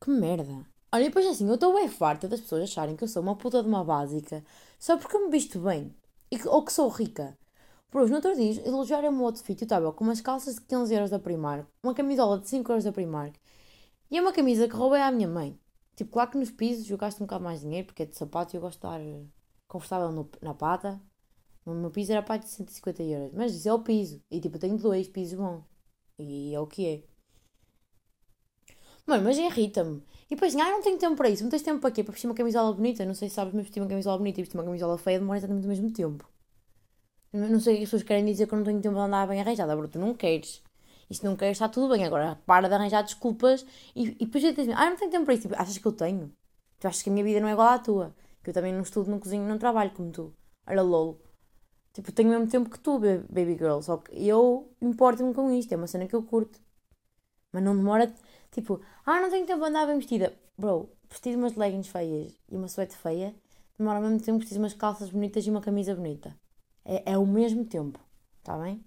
Que 0.00 0.10
merda. 0.10 0.64
Olha, 0.92 1.02
e 1.02 1.08
depois 1.08 1.26
assim, 1.26 1.46
eu 1.46 1.54
estou 1.54 1.74
bem 1.74 1.88
farta 1.88 2.28
das 2.28 2.40
pessoas 2.40 2.62
acharem 2.62 2.96
que 2.96 3.04
eu 3.04 3.08
sou 3.08 3.22
uma 3.22 3.36
puta 3.36 3.62
de 3.62 3.68
uma 3.68 3.84
básica 3.84 4.42
só 4.78 4.96
porque 4.96 5.16
eu 5.16 5.26
me 5.26 5.30
visto 5.30 5.58
bem. 5.58 5.94
E 6.30 6.38
que, 6.38 6.48
ou 6.48 6.64
que 6.64 6.72
sou 6.72 6.88
rica. 6.88 7.36
Hoje, 7.92 8.10
no 8.10 8.16
outro 8.16 8.34
dia, 8.36 8.66
elogiaram-me 8.66 9.18
o 9.18 9.24
outfit. 9.24 9.62
Eu 9.62 9.64
estava 9.64 9.92
com 9.92 10.04
umas 10.04 10.20
calças 10.20 10.56
de 10.56 10.60
15 10.62 10.94
euros 10.94 11.10
da 11.10 11.18
Primark, 11.18 11.66
uma 11.82 11.94
camisola 11.94 12.38
de 12.38 12.46
5 12.48 12.70
euros 12.70 12.84
da 12.84 12.92
Primark 12.92 13.34
e 14.10 14.18
é 14.18 14.20
uma 14.20 14.32
camisa 14.32 14.68
que 14.68 14.74
roubei 14.74 15.00
à 15.00 15.10
minha 15.10 15.28
mãe. 15.28 15.58
Tipo, 15.96 16.12
claro 16.12 16.30
que 16.30 16.38
nos 16.38 16.50
pisos 16.50 16.88
eu 16.90 16.98
gasto 16.98 17.20
um 17.20 17.26
bocado 17.26 17.44
mais 17.44 17.60
dinheiro 17.60 17.86
porque 17.86 18.02
é 18.02 18.06
de 18.06 18.16
sapato 18.16 18.54
e 18.54 18.58
eu 18.58 18.60
gosto 18.60 18.80
de 18.80 18.86
estar 18.86 19.00
eh, 19.00 19.24
confortável 19.66 20.12
no, 20.12 20.30
na 20.42 20.54
pata. 20.54 21.00
O 21.64 21.72
meu 21.72 21.90
piso 21.90 22.12
era 22.12 22.22
para 22.22 22.38
de 22.38 22.48
150 22.48 23.02
euros. 23.02 23.32
Mas 23.34 23.54
isso 23.54 23.68
é 23.68 23.72
o 23.72 23.80
piso. 23.82 24.22
E 24.30 24.40
tipo, 24.40 24.56
eu 24.56 24.60
tenho 24.60 24.76
dois 24.76 25.08
pisos 25.08 25.38
bons. 25.38 25.64
E 26.18 26.54
é 26.54 26.60
o 26.60 26.66
que 26.66 26.86
é. 26.86 27.04
Mano, 29.06 29.24
mas 29.24 29.38
irrita-me. 29.38 30.02
E 30.30 30.34
depois, 30.34 30.54
ah, 30.56 30.70
não 30.70 30.82
tenho 30.82 30.98
tempo 30.98 31.16
para 31.16 31.30
isso. 31.30 31.42
Não 31.42 31.50
tens 31.50 31.62
tempo 31.62 31.80
para 31.80 31.90
quê? 31.90 32.04
Para 32.04 32.12
vestir 32.12 32.28
uma 32.28 32.34
camisola 32.34 32.72
bonita? 32.72 33.04
Não 33.06 33.14
sei 33.14 33.28
se 33.30 33.34
sabes, 33.36 33.54
mas 33.54 33.64
vestir 33.64 33.80
uma 33.80 33.88
camisola 33.88 34.18
bonita 34.18 34.40
e 34.40 34.42
vestir 34.42 34.58
uma 34.58 34.64
camisola 34.64 34.98
feia 34.98 35.18
demora 35.18 35.38
exatamente 35.38 35.64
o 35.64 35.68
mesmo 35.68 35.90
tempo. 35.90 36.28
Não 37.32 37.60
sei 37.60 37.74
o 37.74 37.76
que 37.78 37.82
as 37.84 37.90
pessoas 37.90 38.02
querem 38.02 38.24
dizer 38.24 38.46
que 38.46 38.54
eu 38.54 38.58
não 38.58 38.64
tenho 38.64 38.80
tempo 38.80 38.94
de 38.94 39.00
andar 39.00 39.26
bem 39.28 39.40
arranjada. 39.40 39.76
Bro, 39.76 39.88
tu 39.88 39.98
não 39.98 40.14
queres. 40.14 40.62
E 41.10 41.14
se 41.14 41.24
não 41.24 41.36
queres, 41.36 41.56
está 41.56 41.68
tudo 41.68 41.92
bem. 41.92 42.04
Agora, 42.04 42.40
para 42.46 42.68
de 42.68 42.74
arranjar 42.74 43.02
desculpas 43.02 43.66
e, 43.94 44.08
e 44.20 44.26
depois 44.26 44.42
dizes 44.42 44.74
ah, 44.74 44.90
não 44.90 44.96
tenho 44.96 45.10
tempo 45.10 45.24
para 45.24 45.34
isso. 45.34 45.42
Tipo, 45.42 45.60
achas 45.60 45.78
que 45.78 45.86
eu 45.86 45.92
tenho? 45.92 46.32
Tu 46.78 46.86
achas 46.88 47.02
que 47.02 47.10
a 47.10 47.12
minha 47.12 47.24
vida 47.24 47.40
não 47.40 47.48
é 47.48 47.52
igual 47.52 47.68
à 47.68 47.78
tua? 47.78 48.14
Que 48.42 48.50
eu 48.50 48.54
também 48.54 48.72
não 48.72 48.82
estudo, 48.82 49.10
não 49.10 49.18
cozinho, 49.18 49.46
não 49.46 49.58
trabalho 49.58 49.90
como 49.90 50.10
tu. 50.10 50.34
Olha, 50.66 50.82
lol. 50.82 51.20
Tipo, 51.92 52.12
tenho 52.12 52.28
o 52.28 52.32
mesmo 52.32 52.48
tempo 52.48 52.70
que 52.70 52.78
tu, 52.78 52.98
baby 52.98 53.56
girl. 53.58 53.80
Só 53.80 53.98
que 53.98 54.12
eu 54.26 54.70
importo-me 54.80 55.34
com 55.34 55.50
isto. 55.50 55.72
É 55.72 55.76
uma 55.76 55.86
cena 55.86 56.06
que 56.06 56.14
eu 56.14 56.22
curto. 56.22 56.60
Mas 57.52 57.62
não 57.62 57.76
demora. 57.76 58.12
Tipo, 58.50 58.80
ah, 59.04 59.20
não 59.20 59.30
tenho 59.30 59.46
tempo 59.46 59.60
de 59.60 59.68
andar 59.68 59.86
bem 59.86 59.96
vestida. 59.98 60.34
Bro, 60.56 60.90
vestir 61.08 61.36
umas 61.36 61.54
leggings 61.56 61.88
feias 61.88 62.32
e 62.50 62.56
uma 62.56 62.68
suéte 62.68 62.96
feia 62.96 63.34
demora 63.78 63.98
ao 63.98 64.02
mesmo 64.02 64.20
tempo 64.20 64.38
que 64.38 64.44
vestir 64.44 64.58
umas 64.58 64.74
calças 64.74 65.10
bonitas 65.10 65.46
e 65.46 65.50
uma 65.50 65.60
camisa 65.60 65.94
bonita. 65.94 66.34
É, 66.88 67.12
é 67.12 67.18
o 67.18 67.26
mesmo 67.26 67.64
tempo. 67.66 68.00
Está 68.40 68.56
bem? 68.56 68.82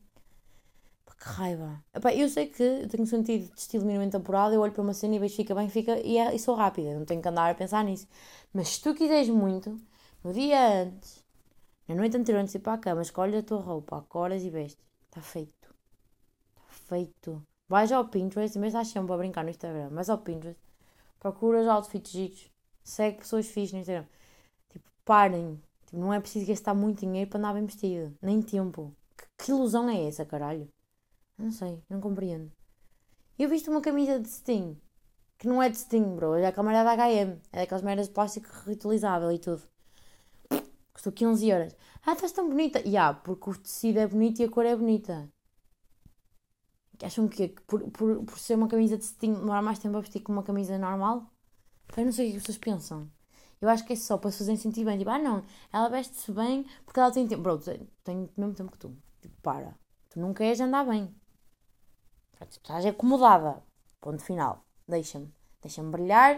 Que 1.21 1.27
raiva. 1.29 1.83
Epá, 1.93 2.11
eu 2.15 2.27
sei 2.27 2.47
que 2.47 2.63
eu 2.63 2.89
tenho 2.89 3.05
sentido 3.05 3.53
de 3.53 3.59
estilo 3.59 3.85
minimamente 3.85 4.17
apurado, 4.17 4.55
eu 4.55 4.61
olho 4.61 4.71
para 4.71 4.81
uma 4.81 4.93
cena 4.93 5.15
e 5.15 5.19
vejo 5.19 5.35
fica 5.35 5.53
bem, 5.53 5.69
fica 5.69 5.99
e, 5.99 6.17
é, 6.17 6.33
e 6.33 6.39
sou 6.39 6.55
rápida, 6.55 6.97
não 6.97 7.05
tenho 7.05 7.21
que 7.21 7.27
andar 7.27 7.51
a 7.51 7.53
pensar 7.53 7.83
nisso. 7.83 8.07
Mas 8.51 8.69
se 8.69 8.81
tu 8.81 8.95
quiseres 8.95 9.29
muito, 9.29 9.79
no 10.23 10.33
dia 10.33 10.81
antes, 10.81 11.23
na 11.87 11.93
noite 11.93 12.17
anterior 12.17 12.41
antes 12.41 12.53
de 12.53 12.57
ir 12.57 12.61
para 12.61 12.73
a 12.73 12.77
cama, 12.79 13.03
escolhe 13.03 13.37
a 13.37 13.43
tua 13.43 13.61
roupa, 13.61 13.99
acordas 13.99 14.43
e 14.43 14.49
vestes. 14.49 14.83
Está 15.05 15.21
feito. 15.21 15.75
Está 16.55 16.63
feito. 16.87 17.45
Vais 17.69 17.91
ao 17.91 18.07
Pinterest, 18.07 18.57
em 18.57 18.61
vez 18.61 18.73
de 18.73 18.79
estar 18.79 18.91
sempre 18.91 19.13
a 19.13 19.17
brincar 19.17 19.43
no 19.43 19.51
Instagram, 19.51 19.89
mas 19.91 20.09
ao 20.09 20.17
Pinterest, 20.17 20.59
procuras 21.19 21.67
outfits 21.67 22.11
giros, 22.11 22.51
segue 22.83 23.19
pessoas 23.19 23.45
fixas 23.45 23.73
no 23.73 23.79
Instagram. 23.79 24.07
Tipo, 24.69 24.89
parem. 25.05 25.61
Tipo, 25.91 25.97
não 25.97 26.13
é 26.13 26.19
preciso 26.21 26.47
gastar 26.47 26.73
muito 26.73 27.01
dinheiro 27.01 27.29
para 27.29 27.39
andar 27.39 27.53
bem 27.53 27.65
vestido, 27.65 28.17
nem 28.21 28.41
tempo. 28.41 28.95
Que, 29.17 29.45
que 29.45 29.51
ilusão 29.51 29.89
é 29.89 30.07
essa, 30.07 30.25
caralho? 30.25 30.69
Não 31.37 31.51
sei, 31.51 31.83
não 31.89 31.99
compreendo. 31.99 32.49
Eu 33.37 33.49
visto 33.49 33.69
uma 33.69 33.81
camisa 33.81 34.17
de 34.17 34.29
Sting, 34.29 34.77
que 35.37 35.47
não 35.47 35.61
é 35.61 35.69
de 35.69 35.77
Sting, 35.77 36.15
bro, 36.15 36.35
é 36.35 36.47
aquela 36.47 36.65
merda 36.71 36.95
da 36.95 36.95
HM, 36.95 37.41
é 37.51 37.59
daquelas 37.59 37.83
merdas 37.83 38.07
de 38.07 38.13
plástico 38.13 38.47
reutilizável 38.65 39.31
e 39.31 39.39
tudo. 39.39 39.63
Custou 40.93 41.11
15 41.11 41.49
euros. 41.49 41.75
Ah, 42.05 42.13
estás 42.13 42.31
tão 42.31 42.47
bonita. 42.47 42.79
E 42.79 42.89
yeah, 42.89 43.17
porque 43.17 43.49
o 43.49 43.57
tecido 43.57 43.99
é 43.99 44.07
bonito 44.07 44.41
e 44.41 44.45
a 44.45 44.49
cor 44.49 44.65
é 44.65 44.75
bonita. 44.75 45.29
Acham 47.03 47.27
que 47.27 47.49
por, 47.67 47.89
por, 47.91 48.23
por 48.23 48.39
ser 48.39 48.55
uma 48.55 48.67
camisa 48.67 48.97
de 48.97 49.05
Sting 49.05 49.33
demora 49.33 49.61
mais 49.61 49.79
tempo 49.79 49.97
a 49.97 50.01
vestir 50.01 50.21
que 50.21 50.31
uma 50.31 50.43
camisa 50.43 50.77
normal? 50.77 51.29
Eu 51.97 52.05
não 52.05 52.11
sei 52.11 52.27
o 52.27 52.31
que 52.31 52.37
as 52.37 52.43
pessoas 52.43 52.57
pensam. 52.57 53.11
Eu 53.61 53.69
acho 53.69 53.85
que 53.85 53.93
é 53.93 53.95
só 53.95 54.17
para 54.17 54.31
se 54.31 54.39
fazerem 54.39 54.59
sentir 54.59 54.83
bem. 54.83 54.97
Tipo, 54.97 55.11
ah 55.11 55.19
não, 55.19 55.43
ela 55.71 55.87
veste-se 55.87 56.31
bem 56.31 56.65
porque 56.83 56.99
ela 56.99 57.11
tem 57.11 57.27
tempo. 57.27 57.43
Bro, 57.43 57.59
tenho 58.03 58.29
o 58.35 58.41
mesmo 58.41 58.55
tempo 58.55 58.71
que 58.71 58.79
tu. 58.79 58.97
Tipo, 59.21 59.39
para. 59.41 59.77
Tu 60.09 60.19
não 60.19 60.33
queres 60.33 60.59
andar 60.59 60.83
bem. 60.85 61.13
Tu 62.39 62.57
estás 62.57 62.85
acomodada. 62.85 63.63
Ponto 64.01 64.23
final. 64.23 64.65
Deixa-me. 64.87 65.31
Deixa-me 65.61 65.91
brilhar. 65.91 66.37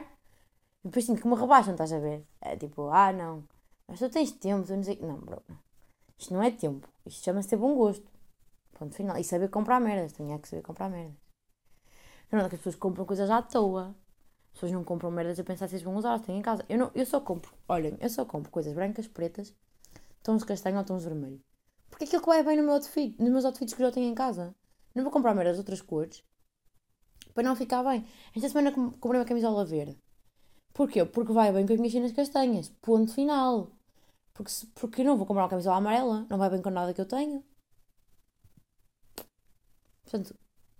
E 0.83 0.89
depois 0.89 1.05
sinto 1.05 1.21
que 1.21 1.27
me 1.27 1.36
rebaixam, 1.36 1.71
estás 1.71 1.93
a 1.93 1.99
ver? 1.99 2.27
É 2.41 2.57
tipo, 2.57 2.89
ah 2.89 3.13
não. 3.13 3.47
Mas 3.88 3.99
tu 3.99 4.09
tens 4.09 4.33
tempo, 4.33 4.67
tu 4.67 4.75
não 4.75 4.83
sei. 4.83 4.99
Não, 4.99 5.17
bro. 5.17 5.41
Isto 6.19 6.33
não 6.33 6.43
é 6.43 6.51
tempo. 6.51 6.88
Isto 7.05 7.23
chama-se 7.23 7.47
ter 7.47 7.57
bom 7.57 7.73
gosto. 7.75 8.05
Ponto 8.77 8.93
final. 8.93 9.17
E 9.17 9.23
saber 9.23 9.49
comprar 9.49 9.79
merdas. 9.79 10.12
Tenho 10.12 10.33
é 10.33 10.38
que 10.39 10.47
saber 10.49 10.62
comprar 10.62 10.89
merdas. 10.89 11.15
Não 12.29 12.39
é 12.39 12.49
que 12.49 12.55
as 12.55 12.62
pessoas 12.62 12.75
compram 12.75 13.05
coisas 13.05 13.29
à 13.29 13.41
toa. 13.41 13.95
As 14.54 14.60
pessoas 14.60 14.72
não 14.72 14.84
compram 14.84 15.10
merdas 15.12 15.39
a 15.39 15.44
pensar 15.44 15.68
se 15.68 15.84
vão 15.84 15.96
usar, 15.96 16.10
elas 16.10 16.22
têm 16.22 16.38
em 16.38 16.42
casa. 16.42 16.63
Eu, 16.70 16.78
não, 16.78 16.92
eu 16.94 17.06
só 17.06 17.20
compro, 17.20 17.54
olhem, 17.68 17.98
eu 18.00 18.10
só 18.10 18.24
compro 18.24 18.52
coisas 18.52 18.74
brancas, 18.74 19.08
pretas, 19.08 19.54
tons 20.22 20.42
de 20.42 20.46
castanho 20.46 20.78
ou 20.78 20.84
tons 20.84 21.02
de 21.02 21.10
vermelho. 21.10 21.42
Porque 21.89 22.06
aquilo 22.06 22.22
que 22.22 22.28
vai 22.28 22.44
bem 22.44 22.58
no 22.58 22.63
meu 22.63 22.74
outfit, 22.74 23.16
nos 23.20 23.30
meus 23.30 23.46
outfits 23.46 23.74
que 23.74 23.82
eu 23.82 23.88
já 23.88 23.92
tenho 23.92 24.10
em 24.10 24.16
casa. 24.16 24.56
Não 24.94 25.04
vou 25.04 25.12
comprar 25.12 25.34
merdas 25.34 25.56
de 25.56 25.60
outras 25.62 25.82
cores 25.82 26.24
para 27.34 27.44
não 27.44 27.56
ficar 27.56 27.84
bem. 27.84 28.06
Esta 28.36 28.50
semana 28.50 28.72
comprei 28.72 29.20
uma 29.20 29.26
camisola 29.26 29.66
verde. 29.66 29.98
Porquê? 30.74 31.04
Porque 31.06 31.34
vai 31.34 31.52
bem 31.52 31.66
com 31.66 31.74
as 31.74 31.80
minhas 31.80 31.94
cenas 31.94 32.12
castanhas. 32.12 32.70
Ponto 32.82 33.13
final. 33.13 33.72
Porque, 34.34 34.52
se, 34.52 34.68
porque 34.68 35.04
não 35.04 35.18
vou 35.18 35.26
comprar 35.26 35.44
uma 35.44 35.50
camisola 35.50 35.78
amarela. 35.78 36.26
Não 36.30 36.38
vai 36.38 36.50
bem 36.50 36.62
com 36.62 36.70
nada 36.70 36.94
que 36.94 37.02
eu 37.02 37.06
tenho. 37.08 37.44
Portanto, 40.04 40.36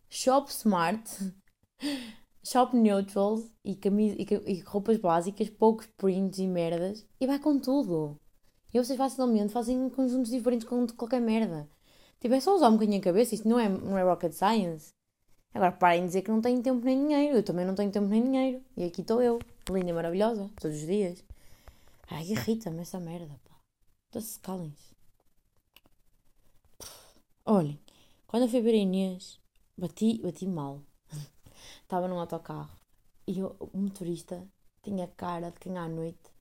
shop 0.10 0.52
smart, 0.52 1.34
shop 2.44 2.76
neutral 2.76 3.42
e, 3.64 3.76
camisa, 3.76 4.16
e, 4.20 4.26
e 4.52 4.60
roupas 4.62 4.98
básicas, 4.98 5.50
poucos 5.50 5.88
prints 5.98 6.40
e 6.40 6.48
merdas. 6.48 7.06
E 7.20 7.26
vai 7.26 7.40
com 7.40 7.58
tudo. 7.60 8.20
E 8.74 8.80
vocês 8.84 8.98
facilmente 8.98 9.54
fazem 9.54 9.90
conjuntos 9.90 10.32
diferentes 10.32 10.68
com 10.68 10.86
qualquer 10.88 11.22
merda. 11.22 11.70
Tipo, 12.20 12.36
é 12.36 12.40
só 12.40 12.56
usar 12.56 12.70
um 12.70 12.74
bocadinho 12.74 13.00
a 13.00 13.04
cabeça, 13.04 13.36
isto 13.36 13.48
não 13.48 13.60
é, 13.60 13.70
não 13.70 13.98
é 13.98 14.04
rocket 14.04 14.34
science. 14.34 14.94
Agora 15.54 15.72
parem 15.72 16.02
de 16.02 16.08
dizer 16.08 16.22
que 16.24 16.32
não 16.32 16.42
tenho 16.42 16.62
tempo 16.62 16.84
nem 16.84 17.00
dinheiro. 17.08 17.38
Eu 17.38 17.44
também 17.44 17.66
não 17.66 17.76
tenho 17.76 17.92
tempo 17.92 18.08
nem 18.08 18.24
dinheiro. 18.24 18.62
E 18.76 18.84
aqui 18.86 19.02
estou 19.02 19.22
eu, 19.22 19.40
linda 19.70 19.92
e 19.92 19.94
maravilhosa, 19.94 20.50
todos 20.60 20.78
os 20.78 20.88
dias. 20.88 21.24
Ai, 22.10 22.24
irrita-me 22.24 22.82
essa 22.82 23.00
merda, 23.00 23.40
pá. 23.46 23.56
Então-se 24.10 24.40
calem-se. 24.40 24.94
Olhem, 27.46 27.80
quando 28.26 28.44
eu 28.44 28.50
fui 28.50 28.62
ver 28.62 28.74
a 28.74 28.78
Inês, 28.78 29.40
bati, 29.78 30.20
bati 30.20 30.48
mal. 30.48 30.82
Estava 31.94 32.08
num 32.08 32.20
autocarro 32.20 32.76
e 33.28 33.44
o 33.44 33.70
motorista 33.72 34.44
tinha 34.82 35.08
cara 35.10 35.52
de 35.52 35.60
quem 35.60 35.78
à 35.78 35.88
noite. 35.88 36.34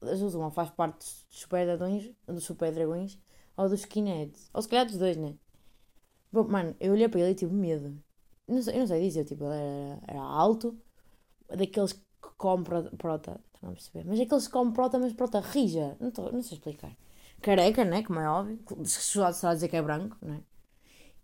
As 0.00 0.18
duas, 0.18 0.34
uma 0.34 0.50
faz 0.50 0.70
parte 0.70 0.98
dos 0.98 1.24
super 1.30 1.64
dragões, 1.64 2.10
dos 2.26 2.42
super 2.42 2.74
dragões 2.74 3.16
ou 3.56 3.68
dos 3.68 3.78
skinheads. 3.78 4.50
Ou 4.52 4.60
se 4.60 4.68
calhar 4.68 4.86
dos 4.86 4.98
dois, 4.98 5.16
né? 5.16 5.36
Bom, 6.32 6.42
mano, 6.48 6.74
eu 6.80 6.94
olhei 6.94 7.08
para 7.08 7.20
ele 7.20 7.30
e 7.30 7.34
tive 7.36 7.54
medo. 7.54 7.96
Não 8.48 8.60
sei, 8.60 8.74
eu 8.74 8.80
não 8.80 8.86
sei 8.88 9.02
dizer, 9.02 9.24
tipo, 9.24 9.44
ele 9.44 9.54
era, 9.54 10.00
era 10.08 10.20
alto, 10.20 10.76
daqueles 11.46 11.92
que 11.92 12.02
compram 12.36 12.82
prota, 12.98 13.40
estão 13.54 13.70
a 13.70 13.72
perceber? 13.72 14.04
Mas 14.04 14.18
aqueles 14.18 14.48
que 14.48 14.52
comem 14.52 14.72
prota, 14.72 14.98
mas 14.98 15.12
prota 15.12 15.38
rija, 15.38 15.96
não, 16.00 16.10
tô, 16.10 16.28
não 16.32 16.42
sei 16.42 16.58
explicar. 16.58 16.96
Careca, 17.40 17.84
né? 17.84 18.02
Como 18.02 18.18
é 18.18 18.28
óbvio, 18.28 18.58
só 18.84 19.26
a 19.46 19.54
dizer 19.54 19.68
que 19.68 19.76
é 19.76 19.82
branco, 19.82 20.16
né? 20.20 20.42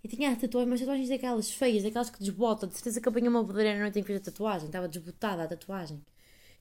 E 0.02 0.08
tinha 0.08 0.34
tatuagens, 0.36 0.70
mas 0.70 0.80
tatuagens 0.80 1.08
daquelas 1.08 1.50
feias, 1.50 1.82
daquelas 1.82 2.10
que 2.10 2.20
desbotam. 2.20 2.68
De 2.68 2.74
certeza 2.74 3.00
que 3.00 3.08
apanhei 3.08 3.28
uma 3.28 3.44
podeira 3.44 3.74
na 3.74 3.82
noite 3.82 3.98
em 3.98 4.02
que 4.02 4.06
fiz 4.08 4.16
a 4.16 4.24
tatuagem, 4.24 4.66
estava 4.66 4.88
desbotada 4.88 5.44
a 5.44 5.48
tatuagem, 5.48 6.04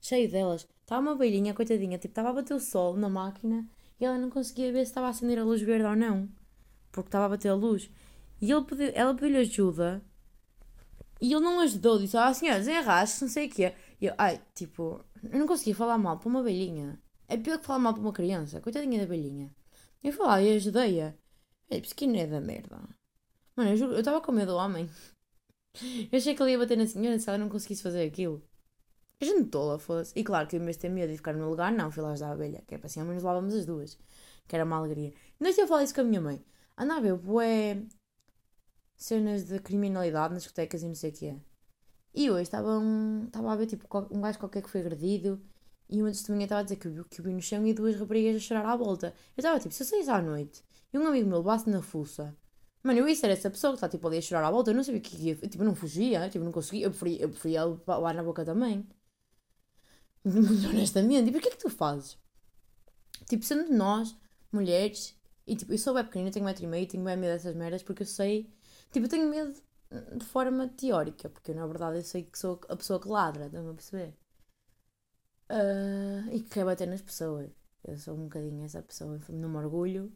cheio 0.02 0.30
delas. 0.30 0.68
Estava 0.82 1.02
uma 1.02 1.16
velhinha, 1.16 1.54
coitadinha, 1.54 1.98
tipo, 1.98 2.12
estava 2.12 2.30
a 2.30 2.34
bater 2.34 2.54
o 2.54 2.60
sol 2.60 2.96
na 2.96 3.10
máquina 3.10 3.68
e 4.00 4.06
ela 4.06 4.18
não 4.18 4.30
conseguia 4.30 4.72
ver 4.72 4.86
se 4.86 4.92
estava 4.92 5.08
a 5.08 5.10
acender 5.10 5.38
a 5.40 5.44
luz 5.44 5.62
verde 5.62 5.86
ou 5.86 5.96
não, 5.96 6.30
porque 6.92 7.10
estava 7.10 7.26
a 7.26 7.30
bater 7.30 7.50
a 7.50 7.56
luz. 7.56 7.90
E 8.42 8.52
ele 8.52 8.66
pediu, 8.66 8.92
ela 8.94 9.14
pediu-lhe 9.14 9.38
ajuda 9.38 10.04
e 11.22 11.34
ele 11.34 11.44
não 11.44 11.60
ajudou, 11.60 12.00
disse: 12.00 12.18
Ah, 12.18 12.34
senhora, 12.34 12.60
desenrasque, 12.60 13.22
não 13.22 13.30
sei 13.30 13.48
o 13.48 13.50
quê. 13.50 13.74
E 14.00 14.06
eu, 14.06 14.14
ai, 14.18 14.42
tipo, 14.54 15.04
eu 15.24 15.40
não 15.40 15.48
conseguia 15.48 15.76
falar 15.76 15.98
mal 15.98 16.18
para 16.18 16.30
uma 16.30 16.44
velhinha. 16.44 17.00
É 17.28 17.38
pior 17.38 17.60
que 17.60 17.66
falar 17.66 17.80
mal 17.80 17.94
para 17.94 18.02
uma 18.02 18.14
criança, 18.14 18.62
coitadinha 18.62 19.00
da 19.00 19.06
velhinha. 19.06 19.52
Eu 20.04 20.14
fui 20.14 20.26
lá 20.26 20.42
e 20.42 20.56
ajudei-a. 20.56 21.14
É 21.70 22.28
da 22.28 22.40
merda. 22.40 22.97
Mano, 23.58 23.72
eu 23.72 24.00
estava 24.00 24.22
com 24.22 24.32
medo 24.32 24.52
do 24.52 24.58
homem. 24.58 24.88
Eu 26.12 26.18
achei 26.18 26.36
que 26.36 26.44
ele 26.44 26.52
ia 26.52 26.60
bater 26.60 26.78
na 26.78 26.86
senhora 26.86 27.18
se 27.18 27.28
ela 27.28 27.40
não 27.40 27.50
conseguisse 27.50 27.82
fazer 27.82 28.06
aquilo. 28.06 28.44
A 29.20 29.26
gente 29.26 29.50
tola, 29.50 29.80
foda-se. 29.80 30.14
E 30.16 30.24
claro 30.24 30.48
que 30.48 30.56
em 30.58 30.60
vez 30.60 30.78
ter 30.78 30.90
medo 30.90 31.12
de 31.12 31.18
ficar 31.18 31.34
no 31.34 31.40
meu 31.40 31.50
lugar, 31.50 31.72
não, 31.72 31.92
fui 31.92 32.04
lá 32.04 32.12
ajudar 32.12 32.30
a 32.30 32.34
abelha. 32.34 32.64
Que 32.68 32.76
é 32.76 32.78
para 32.78 32.86
assim, 32.86 33.00
ao 33.00 33.08
menos 33.08 33.24
levávamos 33.24 33.56
as 33.56 33.66
duas. 33.66 33.98
Que 34.48 34.56
era 34.56 34.64
uma 34.64 34.78
alegria. 34.78 35.12
Não 35.40 35.50
estive 35.50 35.66
a 35.66 35.68
falar 35.68 35.84
isso 35.84 35.96
com 35.96 36.02
a 36.02 36.04
minha 36.04 36.22
mãe. 36.22 36.46
Andava 36.78 37.00
a 37.00 37.04
ver, 37.04 37.16
bué, 37.16 37.82
cenas 38.96 39.46
de 39.46 39.60
criminalidade 39.60 40.36
nas 40.36 40.44
discotecas 40.44 40.84
e 40.84 40.88
não 40.88 40.96
sei 40.96 41.10
o 41.10 41.14
que 41.14 41.26
é. 41.26 41.40
E 42.14 42.30
hoje 42.30 42.44
estava, 42.44 42.78
um, 42.78 43.26
estava 43.26 43.52
a 43.52 43.56
ver 43.56 43.66
tipo, 43.66 43.88
um 44.12 44.22
gajo 44.22 44.38
qualquer 44.38 44.62
que 44.62 44.70
foi 44.70 44.82
agredido 44.82 45.42
e 45.90 46.02
uma 46.02 46.12
testemunha 46.12 46.46
estava 46.46 46.62
a 46.62 46.64
dizer 46.64 46.76
que, 46.76 46.90
que 47.06 47.22
vi 47.24 47.34
no 47.34 47.42
chão 47.42 47.66
e 47.66 47.74
duas 47.74 47.96
raparigas 47.96 48.36
a 48.36 48.40
chorar 48.40 48.66
à 48.66 48.76
volta. 48.76 49.16
Eu 49.36 49.42
estava 49.42 49.60
tipo, 49.60 49.74
se 49.74 49.82
eu 49.82 49.88
saísse 49.88 50.10
à 50.12 50.22
noite 50.22 50.64
e 50.94 50.98
um 51.00 51.08
amigo 51.08 51.28
meu 51.28 51.40
levasse 51.40 51.70
na 51.70 51.82
fuça, 51.82 52.36
mano, 52.88 53.00
eu 53.00 53.08
ia 53.10 53.16
ser 53.16 53.30
essa 53.30 53.50
pessoa 53.50 53.74
que 53.74 53.78
está 53.78 53.90
tipo 53.90 54.08
ali 54.08 54.18
a 54.18 54.22
chorar 54.22 54.48
à 54.48 54.52
volta, 54.52 54.72
eu 54.72 54.76
não 54.76 54.84
sabia 54.84 55.00
o 55.00 55.04
que 55.04 55.16
ia, 55.18 55.36
tipo, 55.36 55.64
eu 55.64 55.68
não 55.68 55.76
fugia, 55.76 56.30
tipo, 56.30 56.44
não 56.46 56.52
conseguia, 56.52 56.86
eu 56.86 56.92
preferia, 56.92 57.22
eu 57.24 57.30
preferia 57.30 57.66
levar 57.66 58.14
na 58.14 58.24
boca 58.24 58.46
também. 58.46 58.88
Muito 60.24 60.68
honestamente, 60.70 61.30
e 61.30 61.32
porquê 61.32 61.50
é 61.50 61.52
que 61.52 61.58
tu 61.58 61.70
fazes? 61.70 62.18
Tipo, 63.30 63.44
sendo 63.46 63.72
nós, 63.74 64.16
mulheres, 64.52 65.16
e 65.46 65.56
tipo, 65.56 65.74
eu 65.74 65.78
sou 65.78 65.94
bem 65.94 66.04
pequenina, 66.06 66.32
tenho 66.32 66.46
metro 66.46 66.64
e 66.64 66.68
meio, 66.68 66.88
tenho 66.88 67.04
bem 67.04 67.18
medo 67.18 67.34
dessas 67.34 67.56
merdas 67.56 67.84
porque 67.84 68.04
eu 68.04 68.08
sei, 68.08 68.50
tipo, 68.92 69.06
eu 69.06 69.10
tenho 69.10 69.30
medo 69.30 69.54
de 70.16 70.26
forma 70.26 70.68
teórica, 70.70 71.30
porque 71.30 71.52
eu, 71.52 71.56
na 71.56 71.66
verdade 71.68 71.98
eu 71.98 72.04
sei 72.04 72.24
que 72.24 72.38
sou 72.38 72.60
a 72.70 72.76
pessoa 72.76 73.00
que 73.00 73.08
ladra, 73.08 73.46
estão 73.46 73.70
a 73.70 73.74
perceber? 73.74 74.14
Uh, 75.50 76.30
e 76.32 76.42
que 76.42 76.50
quer 76.50 76.66
bater 76.66 76.88
nas 76.88 77.02
pessoas. 77.02 77.50
Eu 77.84 77.98
sou 77.98 78.16
um 78.16 78.24
bocadinho 78.24 78.66
essa 78.66 78.82
pessoa, 78.82 79.20
não 79.30 79.50
me 79.50 79.58
orgulho, 79.58 80.12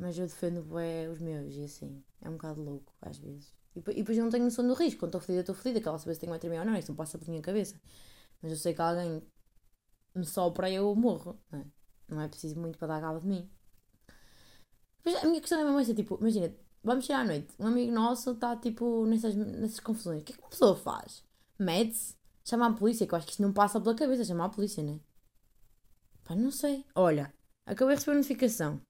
mas 0.00 0.18
eu 0.18 0.26
defendo 0.26 0.62
bem 0.62 1.08
os 1.08 1.20
meus 1.20 1.54
e 1.54 1.64
assim. 1.64 2.02
É 2.22 2.28
um 2.28 2.32
bocado 2.32 2.62
louco, 2.62 2.92
às 3.02 3.18
vezes. 3.18 3.54
E, 3.76 3.78
e 3.78 3.94
depois 3.94 4.16
eu 4.16 4.24
não 4.24 4.30
tenho 4.30 4.44
noção 4.44 4.66
do 4.66 4.74
risco. 4.74 5.00
Quando 5.00 5.10
estou 5.10 5.20
fodida, 5.20 5.40
estou 5.40 5.54
fodida. 5.54 5.78
Aquela 5.78 5.98
saber 5.98 6.14
se 6.14 6.20
tenho 6.20 6.32
uma 6.32 6.58
ou 6.58 6.64
não, 6.64 6.76
isso 6.76 6.90
não 6.90 6.96
passa 6.96 7.18
por 7.18 7.28
minha 7.28 7.42
cabeça. 7.42 7.80
Mas 8.42 8.52
eu 8.52 8.58
sei 8.58 8.74
que 8.74 8.80
alguém 8.80 9.22
me 10.14 10.24
sopra 10.24 10.70
e 10.70 10.74
eu 10.74 10.94
morro. 10.96 11.38
Não 11.52 11.60
é? 11.60 11.66
não 12.08 12.20
é 12.20 12.28
preciso 12.28 12.58
muito 12.58 12.78
para 12.78 12.88
dar 12.88 13.00
cabo 13.00 13.20
de 13.20 13.26
mim. 13.26 13.50
Mas 15.04 15.16
a 15.16 15.26
minha 15.26 15.40
questão 15.40 15.60
é 15.60 15.64
mesmo 15.64 15.80
essa, 15.80 15.94
tipo, 15.94 16.18
imagina, 16.20 16.54
vamos 16.82 17.04
chegar 17.04 17.20
à 17.20 17.24
noite, 17.24 17.54
um 17.58 17.66
amigo 17.66 17.92
nosso 17.92 18.32
está 18.32 18.56
tipo 18.56 19.06
nessas, 19.06 19.34
nessas 19.34 19.80
confusões. 19.80 20.22
O 20.22 20.24
que 20.24 20.32
é 20.32 20.36
que 20.36 20.42
uma 20.42 20.50
pessoa 20.50 20.76
faz? 20.76 21.24
Mede-se? 21.58 22.14
Chama 22.44 22.66
a 22.66 22.72
polícia, 22.72 23.06
que 23.06 23.14
eu 23.14 23.16
acho 23.16 23.26
que 23.26 23.32
isto 23.32 23.42
não 23.42 23.52
passa 23.52 23.80
pela 23.80 23.94
cabeça, 23.94 24.24
chamar 24.24 24.46
a 24.46 24.48
polícia, 24.50 24.82
né? 24.82 24.98
Pá, 26.24 26.34
não 26.34 26.50
sei. 26.50 26.84
Olha, 26.94 27.32
acabei 27.66 27.94
de 27.94 28.00
receber 28.00 28.16
notificação. 28.16 28.80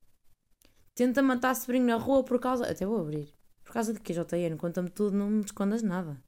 Tenta 0.95 1.23
matar 1.23 1.55
sobrinho 1.55 1.87
na 1.87 1.97
rua 1.97 2.23
por 2.25 2.39
causa. 2.41 2.71
Até 2.71 2.87
vou 2.87 3.01
abrir. 3.01 3.33
Por 3.65 3.73
causa 3.73 3.93
de 3.93 4.01
que, 4.01 4.13
JN? 4.13 4.57
Conta-me 4.57 4.91
tudo, 4.91 5.17
não 5.17 5.31
me 5.31 5.45
escondas 5.45 5.83
nada. 5.83 6.23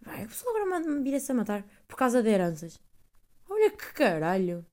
Vai, 0.00 0.22
a 0.24 0.26
pessoa 0.26 0.50
agora 0.56 0.80
me 0.80 1.02
vira-se 1.02 1.30
a 1.32 1.34
matar 1.34 1.64
por 1.88 1.96
causa 1.96 2.22
de 2.22 2.28
heranças. 2.28 2.78
Olha 3.48 3.70
que 3.70 3.92
caralho. 3.92 4.64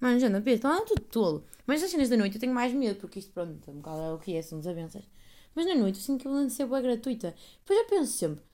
Mano, 0.00 0.18
já 0.18 0.28
não 0.28 0.42
penso, 0.42 0.66
não, 0.66 0.84
tudo 0.84 1.02
tolo. 1.02 1.46
Mas 1.66 1.80
nas 1.80 1.90
cenas 1.90 2.08
da 2.08 2.16
noite 2.16 2.36
eu 2.36 2.40
tenho 2.40 2.54
mais 2.54 2.72
medo, 2.72 2.98
porque 2.98 3.20
isto, 3.20 3.32
pronto, 3.32 3.58
é 3.68 3.70
um 3.70 3.76
bocado 3.76 4.00
é 4.00 4.12
o 4.12 4.18
que 4.18 4.34
é, 4.34 4.42
são 4.42 4.58
desavenças. 4.58 5.08
Mas 5.54 5.66
na 5.66 5.74
noite 5.74 5.98
eu 5.98 6.02
sinto 6.02 6.22
que 6.22 6.28
a 6.28 6.30
violência 6.30 6.64
é 6.64 6.82
gratuita. 6.82 7.34
Depois 7.60 7.78
eu 7.78 7.86
penso 7.86 8.12
sempre, 8.12 8.44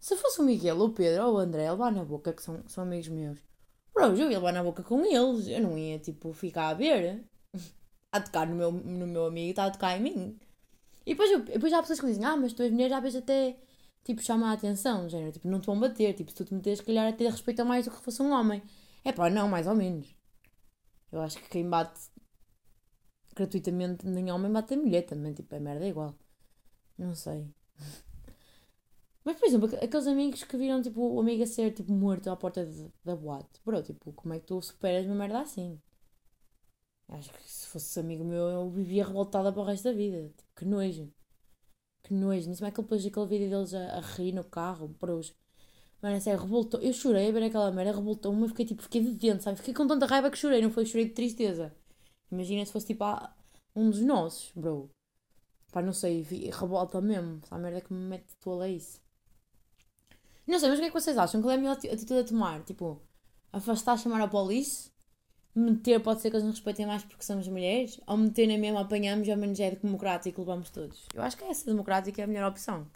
se 0.00 0.16
fosse 0.16 0.40
o 0.40 0.44
Miguel, 0.44 0.78
ou 0.78 0.88
o 0.88 0.92
Pedro, 0.92 1.26
ou 1.26 1.34
o 1.34 1.38
André, 1.38 1.70
levar 1.70 1.92
na 1.92 2.04
boca, 2.04 2.32
que 2.32 2.42
são, 2.42 2.62
são 2.66 2.84
amigos 2.84 3.08
meus, 3.08 3.38
bro, 3.94 4.06
eu 4.06 4.30
ia 4.30 4.38
levar 4.38 4.52
na 4.52 4.62
boca 4.62 4.82
com 4.82 5.04
eles. 5.04 5.46
Eu 5.48 5.60
não 5.60 5.78
ia, 5.78 5.98
tipo, 5.98 6.32
ficar 6.32 6.68
a 6.68 6.74
ver. 6.74 7.24
A 8.12 8.20
tocar 8.20 8.46
no 8.46 8.54
meu, 8.56 8.72
no 8.72 9.06
meu 9.06 9.26
amigo 9.26 9.50
está 9.50 9.66
a 9.66 9.70
tocar 9.70 9.96
em 9.98 10.02
mim. 10.02 10.38
E 11.04 11.10
depois, 11.14 11.30
eu, 11.30 11.40
depois 11.44 11.72
há 11.72 11.80
pessoas 11.80 12.00
que 12.00 12.06
dizem, 12.06 12.24
ah, 12.24 12.36
mas 12.36 12.52
tu 12.52 12.62
és 12.62 12.72
mulher, 12.72 12.88
já 12.90 13.00
vezes 13.00 13.22
até, 13.22 13.56
tipo, 14.04 14.22
chama 14.22 14.50
a 14.50 14.52
atenção, 14.54 15.08
género, 15.08 15.32
tipo, 15.32 15.48
não 15.48 15.60
te 15.60 15.66
vão 15.66 15.78
bater, 15.78 16.14
tipo, 16.14 16.30
se 16.30 16.36
tu 16.36 16.44
te 16.44 16.54
meteres, 16.54 16.80
se 16.80 16.84
calhar, 16.84 17.06
até 17.08 17.28
respeita 17.28 17.64
mais 17.64 17.84
do 17.84 17.92
que 17.92 18.02
fosse 18.02 18.22
um 18.22 18.32
homem. 18.32 18.62
É 19.04 19.12
pá, 19.12 19.30
não, 19.30 19.48
mais 19.48 19.66
ou 19.66 19.74
menos. 19.74 20.14
Eu 21.12 21.20
acho 21.20 21.38
que 21.38 21.48
quem 21.48 21.68
bate 21.68 22.00
gratuitamente 23.36 24.06
nem 24.06 24.30
homem 24.32 24.50
bate 24.50 24.74
a 24.74 24.76
mulher 24.76 25.02
também, 25.02 25.32
tipo, 25.32 25.54
a 25.54 25.60
merda 25.60 25.84
é 25.84 25.88
igual. 25.90 26.14
Não 26.98 27.14
sei. 27.14 27.54
Mas, 29.24 29.36
por 29.38 29.46
exemplo, 29.46 29.68
aqueles 29.82 30.06
amigos 30.06 30.44
que 30.44 30.56
viram, 30.56 30.80
tipo, 30.82 31.00
o 31.02 31.20
amigo 31.20 31.42
a 31.42 31.46
ser, 31.46 31.72
tipo, 31.72 31.92
morto 31.92 32.30
à 32.30 32.36
porta 32.36 32.64
de, 32.64 32.90
da 33.04 33.14
boate. 33.14 33.60
Bro, 33.64 33.82
tipo, 33.82 34.12
como 34.12 34.34
é 34.34 34.40
que 34.40 34.46
tu 34.46 34.60
superas 34.62 35.06
uma 35.06 35.14
merda 35.14 35.40
assim? 35.40 35.80
Acho 37.08 37.32
que 37.32 37.50
se 37.50 37.66
fosse 37.68 38.00
amigo 38.00 38.24
meu, 38.24 38.48
eu 38.48 38.70
vivia 38.70 39.06
revoltada 39.06 39.52
para 39.52 39.62
o 39.62 39.64
resto 39.64 39.84
da 39.84 39.92
vida. 39.92 40.28
Tipo, 40.36 40.50
que 40.56 40.64
nojo. 40.64 41.12
Que 42.02 42.12
nojo. 42.14 42.48
Não 42.48 42.54
sei 42.54 42.56
como 42.56 42.68
é 42.68 42.70
que 42.72 42.82
depois 42.82 43.06
aquele 43.06 43.26
vídeo 43.26 43.50
deles 43.50 43.74
a, 43.74 43.98
a 43.98 44.00
rir 44.00 44.32
no 44.32 44.44
carro, 44.44 44.88
bros. 44.88 45.34
Mano, 46.02 46.16
é 46.16 46.20
sério, 46.20 46.40
revoltou. 46.40 46.80
Eu 46.80 46.92
chorei 46.92 47.28
a 47.28 47.32
ver 47.32 47.44
aquela 47.44 47.70
merda, 47.72 47.92
revoltou-me, 47.92 48.40
mas 48.40 48.50
fiquei 48.50 48.66
tipo, 48.66 48.82
fiquei 48.82 49.02
de 49.02 49.12
dentro, 49.14 49.42
sabe? 49.44 49.58
Fiquei 49.58 49.74
com 49.74 49.86
tanta 49.86 50.06
raiva 50.06 50.30
que 50.30 50.38
chorei, 50.38 50.60
não 50.62 50.70
foi 50.70 50.84
chorei 50.86 51.06
de 51.06 51.14
tristeza. 51.14 51.74
Imagina 52.30 52.64
se 52.66 52.72
fosse 52.72 52.88
tipo 52.88 53.04
ah, 53.04 53.34
um 53.74 53.90
dos 53.90 54.00
nossos, 54.00 54.52
bro. 54.54 54.90
Pá, 55.72 55.82
não 55.82 55.92
sei, 55.92 56.22
revolta 56.22 57.00
mesmo. 57.00 57.40
Essa 57.42 57.58
merda 57.58 57.80
que 57.80 57.92
me 57.92 58.00
mete 58.00 58.36
toda 58.40 58.68
isso. 58.68 59.00
Não 60.46 60.58
sei, 60.58 60.68
mas 60.68 60.78
o 60.78 60.82
que 60.82 60.86
é 60.86 60.90
que 60.90 61.00
vocês 61.00 61.18
acham? 61.18 61.42
Qual 61.42 61.50
é 61.50 61.54
a 61.54 61.58
melhor 61.58 61.72
atitude 61.72 62.20
a 62.20 62.24
tomar? 62.24 62.62
Tipo, 62.64 63.02
afastar, 63.52 63.98
chamar 63.98 64.20
a 64.22 64.28
polícia? 64.28 64.90
Meter, 65.56 66.00
pode 66.00 66.20
ser 66.20 66.28
que 66.28 66.36
eles 66.36 66.44
nos 66.44 66.56
respeitem 66.56 66.84
mais 66.84 67.02
porque 67.02 67.24
somos 67.24 67.48
mulheres? 67.48 67.98
Ou 68.06 68.18
meter 68.18 68.46
na 68.46 68.58
mesma 68.58 68.82
apanhamos, 68.82 69.26
ao 69.26 69.38
menos 69.38 69.58
é 69.58 69.70
democrático 69.70 70.42
levamos 70.42 70.68
todos? 70.68 71.06
Eu 71.14 71.22
acho 71.22 71.34
que 71.34 71.44
essa 71.44 71.64
democrática 71.64 72.20
é 72.20 72.24
a 72.24 72.26
melhor 72.26 72.50
opção. 72.50 72.86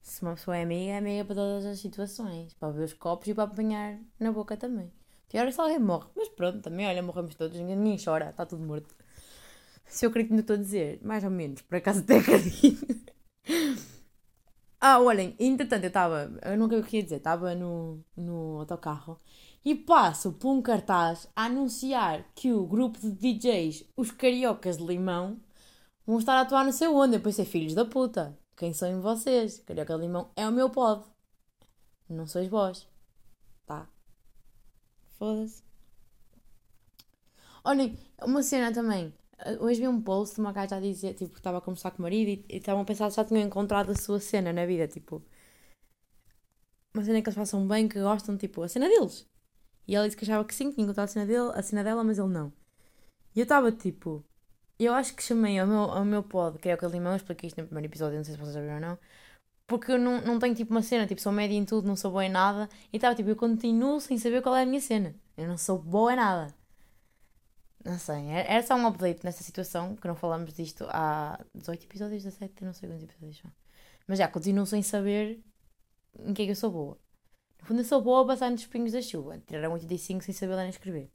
Se 0.00 0.22
uma 0.22 0.36
pessoa 0.36 0.56
é 0.56 0.62
amiga, 0.62 0.92
é 0.92 0.96
amiga 0.96 1.24
para 1.26 1.34
todas 1.34 1.66
as 1.66 1.78
situações. 1.78 2.54
Para 2.54 2.72
beber 2.72 2.84
os 2.84 2.94
copos 2.94 3.28
e 3.28 3.34
para 3.34 3.44
apanhar 3.44 3.98
na 4.18 4.32
boca 4.32 4.56
também. 4.56 4.90
Pior 5.28 5.46
é 5.46 5.50
se 5.50 5.60
alguém 5.60 5.78
morre. 5.78 6.08
Mas 6.16 6.30
pronto, 6.30 6.62
também, 6.62 6.86
olha, 6.86 7.02
morremos 7.02 7.34
todos. 7.34 7.60
Ninguém 7.60 7.98
chora, 8.02 8.30
está 8.30 8.46
tudo 8.46 8.64
morto. 8.64 8.94
Se 9.84 10.06
eu 10.06 10.08
acredito 10.08 10.30
no 10.30 10.38
que 10.38 10.42
estou 10.44 10.56
a 10.56 10.58
dizer, 10.58 10.98
mais 11.02 11.24
ou 11.24 11.30
menos, 11.30 11.60
por 11.60 11.76
acaso 11.76 12.00
até 12.00 12.16
acredito. 12.20 13.12
Ah, 14.80 14.98
olhem, 15.00 15.34
entretanto 15.38 15.84
eu 15.84 15.88
estava, 15.88 16.30
eu 16.42 16.56
nunca 16.56 16.80
queria 16.82 17.02
dizer, 17.02 17.16
estava 17.16 17.54
no, 17.54 18.02
no 18.16 18.60
autocarro 18.60 19.20
e 19.66 19.74
passo 19.74 20.32
por 20.32 20.52
um 20.52 20.62
cartaz 20.62 21.26
a 21.34 21.46
anunciar 21.46 22.24
que 22.36 22.52
o 22.52 22.64
grupo 22.64 23.00
de 23.00 23.10
DJs, 23.10 23.82
os 23.96 24.12
Cariocas 24.12 24.76
de 24.76 24.84
Limão, 24.84 25.40
vão 26.06 26.20
estar 26.20 26.34
a 26.34 26.42
atuar 26.42 26.64
não 26.64 26.70
sei 26.70 26.86
onde. 26.86 27.16
Eu 27.16 27.20
pensei, 27.20 27.44
filhos 27.44 27.74
da 27.74 27.84
puta, 27.84 28.38
quem 28.56 28.72
são 28.72 29.02
vocês? 29.02 29.58
Carioca 29.58 29.96
de 29.96 30.02
Limão 30.02 30.30
é 30.36 30.48
o 30.48 30.52
meu 30.52 30.70
pod. 30.70 31.04
Não 32.08 32.28
sois 32.28 32.46
vós. 32.46 32.86
Tá? 33.66 33.88
Foda-se. 35.18 35.64
Olhem, 37.64 37.98
uma 38.22 38.44
cena 38.44 38.72
também. 38.72 39.12
Hoje 39.58 39.80
vi 39.80 39.88
um 39.88 40.00
post 40.00 40.36
de 40.36 40.42
uma 40.42 40.52
gaja 40.52 40.76
a 40.76 40.80
dizer, 40.80 41.14
tipo, 41.14 41.32
que 41.32 41.40
estava 41.40 41.58
a 41.58 41.60
conversar 41.60 41.90
com 41.90 41.98
o 41.98 42.02
marido 42.02 42.44
e 42.48 42.56
estavam 42.58 42.82
a 42.82 42.84
pensar 42.84 43.10
se 43.10 43.16
já 43.16 43.24
tinham 43.24 43.42
encontrado 43.42 43.90
a 43.90 43.96
sua 43.96 44.20
cena 44.20 44.52
na 44.52 44.64
vida, 44.64 44.86
tipo. 44.86 45.24
Uma 46.94 47.02
cena 47.02 47.20
que 47.20 47.28
eles 47.28 47.34
façam 47.34 47.66
bem, 47.66 47.88
que 47.88 48.00
gostam, 48.00 48.36
tipo, 48.36 48.62
a 48.62 48.68
cena 48.68 48.88
deles. 48.88 49.26
E 49.86 49.94
ela 49.94 50.06
disse 50.06 50.16
que 50.16 50.24
achava 50.24 50.44
que 50.44 50.54
sim, 50.54 50.68
que 50.70 50.74
tinha 50.76 50.84
encontrado 50.84 51.06
a 51.06 51.08
cena, 51.08 51.26
dele, 51.26 51.50
a 51.54 51.62
cena 51.62 51.84
dela, 51.84 52.02
mas 52.04 52.18
ele 52.18 52.28
não. 52.28 52.52
E 53.34 53.40
eu 53.40 53.44
estava 53.44 53.70
tipo. 53.72 54.24
Eu 54.78 54.94
acho 54.94 55.14
que 55.14 55.22
chamei 55.22 55.58
ao 55.58 55.66
meu, 55.66 55.78
ao 55.78 56.04
meu 56.04 56.22
pod, 56.22 56.58
que 56.58 56.68
é 56.68 56.74
o 56.74 56.78
que 56.78 56.86
limão, 56.86 57.16
expliquei 57.16 57.48
isto 57.48 57.60
no 57.60 57.66
primeiro 57.66 57.88
episódio, 57.90 58.16
não 58.18 58.24
sei 58.24 58.34
se 58.34 58.40
vocês 58.40 58.56
viram 58.56 58.74
ou 58.74 58.80
não. 58.80 58.98
Porque 59.66 59.92
eu 59.92 59.98
não, 59.98 60.20
não 60.22 60.38
tenho 60.38 60.54
tipo 60.54 60.72
uma 60.72 60.82
cena, 60.82 61.06
tipo, 61.06 61.20
sou 61.20 61.32
média 61.32 61.54
em 61.56 61.64
tudo, 61.64 61.88
não 61.88 61.96
sou 61.96 62.10
boa 62.10 62.24
em 62.24 62.28
nada. 62.30 62.68
E 62.92 62.96
estava 62.96 63.14
tipo, 63.14 63.28
eu 63.30 63.36
continuo 63.36 64.00
sem 64.00 64.18
saber 64.18 64.42
qual 64.42 64.56
é 64.56 64.62
a 64.62 64.66
minha 64.66 64.80
cena. 64.80 65.14
Eu 65.36 65.48
não 65.48 65.58
sou 65.58 65.78
boa 65.78 66.12
em 66.12 66.16
nada. 66.16 66.54
Não 67.84 67.98
sei, 67.98 68.26
era 68.30 68.62
só 68.66 68.74
um 68.74 68.86
update 68.86 69.24
nessa 69.24 69.44
situação, 69.44 69.94
que 69.96 70.08
não 70.08 70.16
falamos 70.16 70.52
disto 70.52 70.84
há 70.90 71.38
18 71.54 71.84
episódios, 71.84 72.24
17, 72.24 72.64
não 72.64 72.72
sei 72.72 72.88
quantos 72.88 73.04
episódios. 73.04 73.42
Mas 74.08 74.18
já, 74.18 74.28
continuo 74.28 74.66
sem 74.66 74.82
saber 74.82 75.40
em 76.18 76.34
que 76.34 76.42
é 76.42 76.44
que 76.46 76.52
eu 76.52 76.56
sou 76.56 76.70
boa. 76.70 77.05
No 77.60 77.66
fundo, 77.66 77.80
eu 77.80 77.84
sou 77.84 78.00
boa 78.00 78.22
a 78.22 78.26
passar 78.26 78.50
nos 78.50 78.60
espinhos 78.60 78.92
da 78.92 79.02
chuva. 79.02 79.38
Tiraram 79.46 79.72
85 79.72 80.24
sem 80.24 80.34
saber 80.34 80.54
ler 80.54 80.62
nem 80.62 80.70
escrever. 80.70 81.10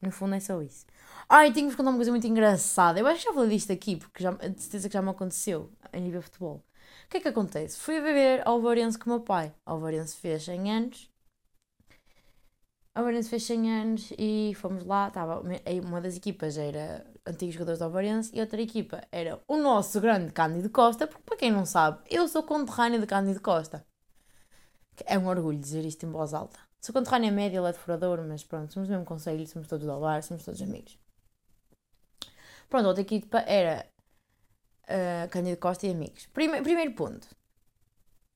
No 0.00 0.10
fundo, 0.10 0.34
é 0.34 0.40
só 0.40 0.60
isso. 0.62 0.86
Ai, 1.28 1.52
tenho-vos 1.52 1.76
contar 1.76 1.90
uma 1.90 1.96
coisa 1.98 2.10
muito 2.10 2.26
engraçada. 2.26 2.98
Eu 2.98 3.06
acho 3.06 3.20
que 3.20 3.26
já 3.26 3.34
falei 3.34 3.50
disto 3.50 3.72
aqui, 3.72 3.96
porque 3.96 4.22
já, 4.22 4.30
de 4.30 4.62
certeza 4.62 4.88
que 4.88 4.94
já 4.94 5.02
me 5.02 5.10
aconteceu 5.10 5.70
a 5.92 5.98
nível 5.98 6.22
futebol. 6.22 6.64
O 7.06 7.08
que 7.10 7.18
é 7.18 7.20
que 7.20 7.28
acontece? 7.28 7.78
Fui 7.78 8.00
beber 8.00 8.46
ao 8.46 8.60
Varense 8.60 8.98
com 8.98 9.10
o 9.10 9.14
meu 9.14 9.20
pai. 9.20 9.52
Ao 9.66 9.78
Varense 9.80 10.16
fez 10.16 10.44
100 10.44 10.72
anos 10.72 11.10
Alvarense 12.98 13.30
fez 13.30 13.44
100 13.44 13.72
anos 13.80 14.12
e 14.18 14.52
fomos 14.56 14.84
lá, 14.84 15.06
estava 15.06 15.40
uma 15.86 16.00
das 16.00 16.16
equipas 16.16 16.58
era 16.58 17.06
antigos 17.24 17.54
jogadores 17.54 17.78
do 17.78 17.84
Alvarense 17.84 18.32
e 18.34 18.40
outra 18.40 18.60
equipa 18.60 19.00
era 19.12 19.40
o 19.46 19.56
nosso 19.56 20.00
grande 20.00 20.32
Cândido 20.32 20.68
Costa, 20.68 21.06
porque 21.06 21.22
para 21.22 21.36
quem 21.36 21.52
não 21.52 21.64
sabe, 21.64 22.00
eu 22.10 22.26
sou 22.26 22.42
conterrânea 22.42 22.98
de 22.98 23.06
Cândido 23.06 23.40
Costa. 23.40 23.86
É 25.06 25.18
um 25.18 25.26
orgulho 25.26 25.58
dizer 25.58 25.84
isto 25.84 26.06
em 26.06 26.10
voz 26.10 26.34
alta. 26.34 26.58
Sou 26.80 26.92
conterrânea 26.92 27.32
média, 27.32 27.58
ele 27.58 27.68
é 27.68 27.72
de 27.72 27.78
furador, 27.78 28.22
mas 28.22 28.44
pronto, 28.44 28.72
somos 28.72 28.88
do 28.88 28.92
mesmo 28.92 29.04
conselho, 29.04 29.46
somos 29.46 29.68
todos 29.68 29.84
do 29.84 29.92
Alvar, 29.92 30.22
somos 30.22 30.44
todos 30.44 30.62
amigos. 30.62 30.98
Pronto, 32.68 32.86
outra 32.86 33.02
equipa 33.02 33.38
era 33.40 33.86
uh, 34.84 35.28
Cândido 35.30 35.56
Costa 35.56 35.86
e 35.86 35.90
amigos. 35.90 36.26
Prime 36.26 36.62
primeiro 36.62 36.94
ponto. 36.94 37.26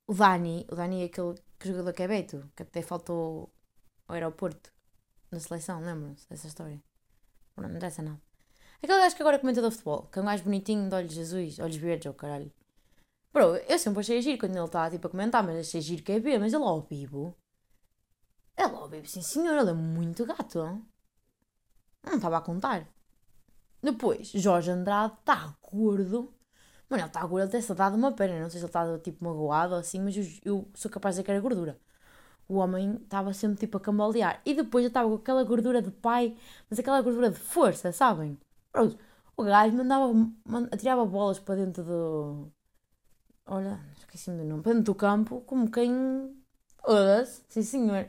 o 0.07 0.15
Dani, 0.15 0.67
o 0.71 0.75
Dani 0.75 1.03
é 1.03 1.05
aquele 1.07 1.35
que 1.59 1.69
jogador 1.69 1.93
que 1.93 2.03
é 2.03 2.09
Beto, 2.09 2.51
que 2.57 2.63
até 2.63 2.83
faltou 2.83 3.53
ao 4.09 4.15
aeroporto 4.15 4.73
na 5.31 5.39
seleção, 5.39 5.81
lembram-se 5.81 6.29
dessa 6.29 6.49
história? 6.49 6.83
Não, 7.57 7.69
não 7.69 7.77
interessa 7.77 8.03
nada. 8.03 8.21
Aquele 8.83 8.99
gajo 8.99 9.15
que 9.15 9.23
agora 9.23 9.39
comenta 9.39 9.63
do 9.63 9.71
futebol, 9.71 10.09
que 10.09 10.19
é 10.19 10.23
um 10.23 10.25
gajo 10.25 10.43
bonitinho 10.45 10.89
de 10.89 10.95
olhos 10.95 11.17
azuis, 11.17 11.59
olhos 11.61 11.77
verdes, 11.77 12.07
ou 12.07 12.13
oh, 12.13 12.15
caralho. 12.15 12.53
Bro, 13.33 13.57
eu 13.57 13.79
sempre 13.79 14.01
achei 14.01 14.21
giro 14.21 14.39
quando 14.39 14.57
ele 14.57 14.65
está 14.65 14.91
tipo, 14.91 15.07
a 15.07 15.11
comentar, 15.11 15.43
mas 15.43 15.59
achei 15.59 15.81
giro 15.81 16.03
que 16.03 16.13
é 16.13 16.21
ver, 16.21 16.39
mas 16.39 16.53
ele 16.53 16.65
ao 16.65 16.83
vivo. 16.83 17.37
Ele 18.57 18.75
ao 18.75 18.89
vivo, 18.89 19.07
sim 19.09 19.23
senhor, 19.23 19.57
ele 19.59 19.71
é 19.71 19.75
muito 19.75 20.27
gato. 20.27 20.59
Não, 20.59 20.87
não 22.05 22.17
estava 22.17 22.39
a 22.39 22.41
contar. 22.43 22.87
Depois, 23.83 24.29
Jorge 24.29 24.71
Andrade 24.71 25.15
está 25.15 25.57
gordo. 25.63 26.33
Mano, 26.89 27.03
ele 27.03 27.09
está 27.09 27.25
gordo, 27.27 27.55
ele 27.55 27.63
tem 27.63 27.77
dado 27.77 27.97
uma 27.97 28.13
pena. 28.13 28.41
Não 28.41 28.51
sei 28.51 28.61
se 28.61 28.67
ele 28.67 28.71
está 28.71 28.99
tipo 28.99 29.25
magoado 29.25 29.75
ou 29.75 29.81
assim, 29.81 30.01
mas 30.01 30.17
eu, 30.17 30.25
eu 30.45 30.71
sou 30.75 30.91
capaz 30.91 31.15
de 31.15 31.23
dizer 31.23 31.25
que 31.25 31.31
era 31.33 31.41
gordura. 31.41 31.81
O 32.49 32.57
homem 32.59 32.97
estava 33.03 33.33
sempre 33.33 33.59
tipo 33.59 33.77
a 33.79 33.81
cambalear. 33.81 34.41
E 34.45 34.55
depois 34.55 34.85
eu 34.85 34.89
estava 34.89 35.09
com 35.09 35.17
aquela 35.17 35.45
gordura 35.45 35.81
de 35.83 35.91
pai, 35.91 36.37
mas 36.69 36.79
aquela 36.79 37.01
gordura 37.03 37.31
de 37.31 37.39
força, 37.39 37.93
sabem? 37.93 38.39
Pronto, 38.71 38.99
o 39.37 39.43
gajo 39.45 39.77
mandava, 39.77 40.13
mandava, 40.47 40.75
atirava 40.75 41.05
bolas 41.07 41.39
para 41.39 41.57
dentro 41.57 41.83
do. 41.85 42.53
Olha, 43.47 43.81
esqueci-me 43.99 44.39
do 44.39 44.45
nome. 44.45 44.63
Dentro 44.63 44.83
do 44.83 44.95
campo, 44.95 45.41
como 45.43 45.71
quem. 45.71 45.93
Odas, 46.85 47.45
sim 47.49 47.63
senhor. 47.63 48.09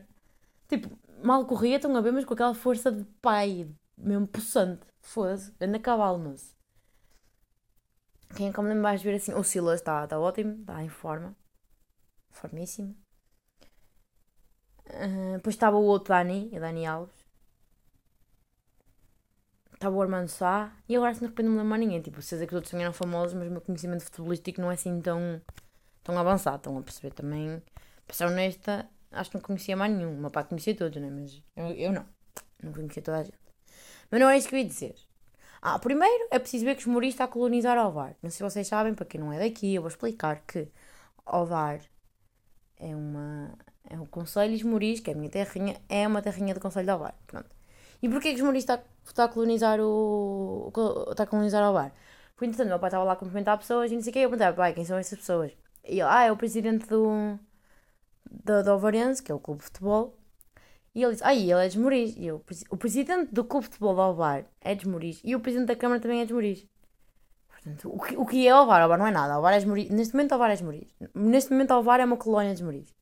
Tipo, 0.68 0.90
mal 1.24 1.46
corria, 1.46 1.78
estão 1.78 1.96
a 1.96 2.02
ver, 2.02 2.12
mas 2.12 2.26
com 2.26 2.34
aquela 2.34 2.54
força 2.56 2.92
de 2.92 3.04
pai, 3.22 3.70
mesmo 3.98 4.28
possante. 4.28 4.86
Foda-se, 5.02 5.54
anda 5.62 5.80
cavalo, 5.80 6.20
mas. 6.20 6.56
Quem 8.36 8.50
é 8.50 8.54
que 8.54 8.62
me 8.62 8.82
vais 8.82 9.02
ver 9.02 9.16
assim? 9.16 9.34
O 9.34 9.44
Silas 9.44 9.80
está 9.80 10.08
tá 10.08 10.20
ótimo, 10.20 10.62
está 10.62 10.84
em 10.84 10.90
forma. 10.90 11.36
Formíssimo. 12.32 12.96
Uh, 14.88 15.34
depois 15.38 15.56
estava 15.56 15.78
o 15.78 15.84
outro 15.84 16.10
Dani, 16.14 16.50
o 16.54 16.60
Dani 16.60 16.86
Alves. 16.86 17.23
Estava 19.84 19.98
o 19.98 20.02
Armando 20.02 20.30
Sá. 20.30 20.72
E 20.88 20.96
agora, 20.96 21.14
se 21.14 21.20
de 21.20 21.26
repente 21.26 21.46
não 21.46 21.56
me 21.56 21.62
lembro 21.62 21.78
ninguém. 21.78 22.02
Tipo, 22.02 22.22
vocês 22.22 22.42
é 22.42 22.46
que 22.46 22.54
os 22.54 22.56
outros 22.56 22.72
também 22.72 22.86
eram 22.86 22.94
famosos, 22.94 23.34
mas 23.34 23.50
o 23.50 23.52
meu 23.52 23.60
conhecimento 23.60 24.06
futebolístico 24.06 24.62
não 24.62 24.72
é 24.72 24.76
assim 24.76 25.02
tão, 25.02 25.42
tão 26.02 26.18
avançado. 26.18 26.56
Estão 26.56 26.78
a 26.78 26.82
perceber 26.82 27.14
também. 27.14 27.62
Para 28.08 28.16
ser 28.16 28.26
honesta, 28.28 28.90
acho 29.12 29.30
que 29.30 29.36
não 29.36 29.42
conhecia 29.42 29.76
mais 29.76 29.94
nenhum. 29.94 30.14
O 30.14 30.22
meu 30.22 30.32
pai 30.32 30.46
conhecia 30.46 30.74
todos, 30.74 31.02
né? 31.02 31.10
Mas 31.10 31.44
eu, 31.58 31.66
eu 31.76 31.92
não. 31.92 32.06
Não 32.64 32.72
conhecia 32.72 33.04
toda 33.04 33.18
a 33.18 33.24
gente. 33.24 33.38
Mas 34.10 34.22
não 34.22 34.30
é 34.30 34.38
isso 34.38 34.48
que 34.48 34.56
eu 34.56 34.60
ia 34.60 34.66
dizer. 34.66 34.96
Ah, 35.62 35.78
primeiro 35.78 36.28
é 36.32 36.40
preciso 36.40 36.64
ver 36.64 36.76
que 36.76 36.82
os 36.82 36.88
Mouris 36.88 37.14
está 37.14 37.26
a 37.26 37.28
colonizar 37.28 37.78
Ovar. 37.78 38.16
Não 38.24 38.30
sei 38.30 38.38
se 38.38 38.44
vocês 38.44 38.66
sabem, 38.66 38.94
para 38.94 39.06
quem 39.06 39.20
não 39.20 39.34
é 39.34 39.40
daqui, 39.40 39.76
eu 39.76 39.82
vou 39.82 39.90
explicar 39.90 40.46
que 40.48 40.70
Ovar 41.26 41.82
é 42.78 42.96
uma. 42.96 43.54
É 43.90 44.00
um 44.00 44.06
Conselho 44.06 44.56
de 44.56 44.66
Mouris, 44.66 45.02
que 45.02 45.10
é 45.12 45.14
a 45.14 45.18
minha 45.18 45.30
terrinha, 45.30 45.76
é 45.90 46.08
uma 46.08 46.22
terrinha 46.22 46.54
do 46.54 46.62
Conselho 46.62 46.86
de 46.86 46.92
Ovar. 46.94 47.16
Pronto. 47.28 47.54
E 48.04 48.10
porquê 48.10 48.32
que 48.32 48.36
os 48.36 48.42
Mouris 48.42 48.64
está, 48.64 48.84
está 49.06 49.24
a 49.24 49.28
colonizar 49.30 49.80
o. 49.80 50.70
está 51.10 51.24
a 51.24 51.26
colonizar 51.26 51.64
Ovar? 51.64 51.94
Porque 52.36 52.46
entretanto, 52.46 52.68
meu 52.68 52.78
pai 52.80 52.90
estava 52.90 53.06
lá 53.06 53.14
a 53.14 53.16
cumprimentar 53.16 53.58
pessoas 53.58 53.92
e 53.92 53.96
não 53.96 54.02
sei 54.02 54.12
o 54.12 54.14
que, 54.14 54.20
eu 54.20 54.30
perguntava, 54.30 54.58
pai, 54.58 54.74
quem 54.74 54.84
são 54.84 54.98
essas 54.98 55.18
pessoas? 55.18 55.54
E 55.86 55.94
ele, 55.94 56.02
ah, 56.02 56.24
é 56.26 56.32
o 56.32 56.36
presidente 56.36 56.86
do. 56.86 57.40
do, 58.30 58.62
do 58.62 58.72
Ovarense, 58.74 59.24
que 59.24 59.32
é 59.32 59.36
o 59.36 59.40
clube 59.40 59.60
de 59.60 59.68
futebol. 59.68 60.18
E 60.94 61.02
ele 61.02 61.14
disse, 61.14 61.24
ai, 61.24 61.50
ele 61.50 61.66
é 61.66 61.70
de 61.70 61.80
Moris. 61.80 62.16
E 62.18 62.26
eu, 62.26 62.44
o 62.70 62.78
presidente 62.78 63.34
do 63.34 63.44
Clube 63.46 63.68
de 63.68 63.72
Futebol 63.72 63.96
de 63.96 64.02
Alvar 64.02 64.46
é 64.62 64.76
de 64.76 64.88
Moris. 64.88 65.22
E 65.24 65.36
o 65.36 65.40
presidente 65.40 65.70
da 65.70 65.76
Câmara 65.76 66.02
também 66.02 66.22
é 66.22 66.26
de 66.26 66.34
Moris. 66.34 66.68
Portanto, 67.50 67.90
o 67.90 68.00
que, 68.00 68.18
o 68.18 68.26
que 68.26 68.48
é 68.48 68.52
Alvar? 68.52 68.82
Alvar 68.82 69.00
não 69.00 69.08
é 69.08 69.12
nada. 69.12 69.34
Alvar 69.34 69.54
é 69.54 69.60
de 69.60 69.68
Moris. 69.68 69.90
Neste 69.90 70.14
momento, 70.14 70.34
Alvar 70.34 70.52
é 70.52 70.56
de 70.56 70.64
Moris. 70.64 70.94
Neste 71.16 71.52
momento, 71.52 71.72
Alvar 71.72 72.00
é 72.02 72.06
uma 72.06 72.18
colónia 72.18 72.54
de 72.54 72.64
Moris. 72.64 72.94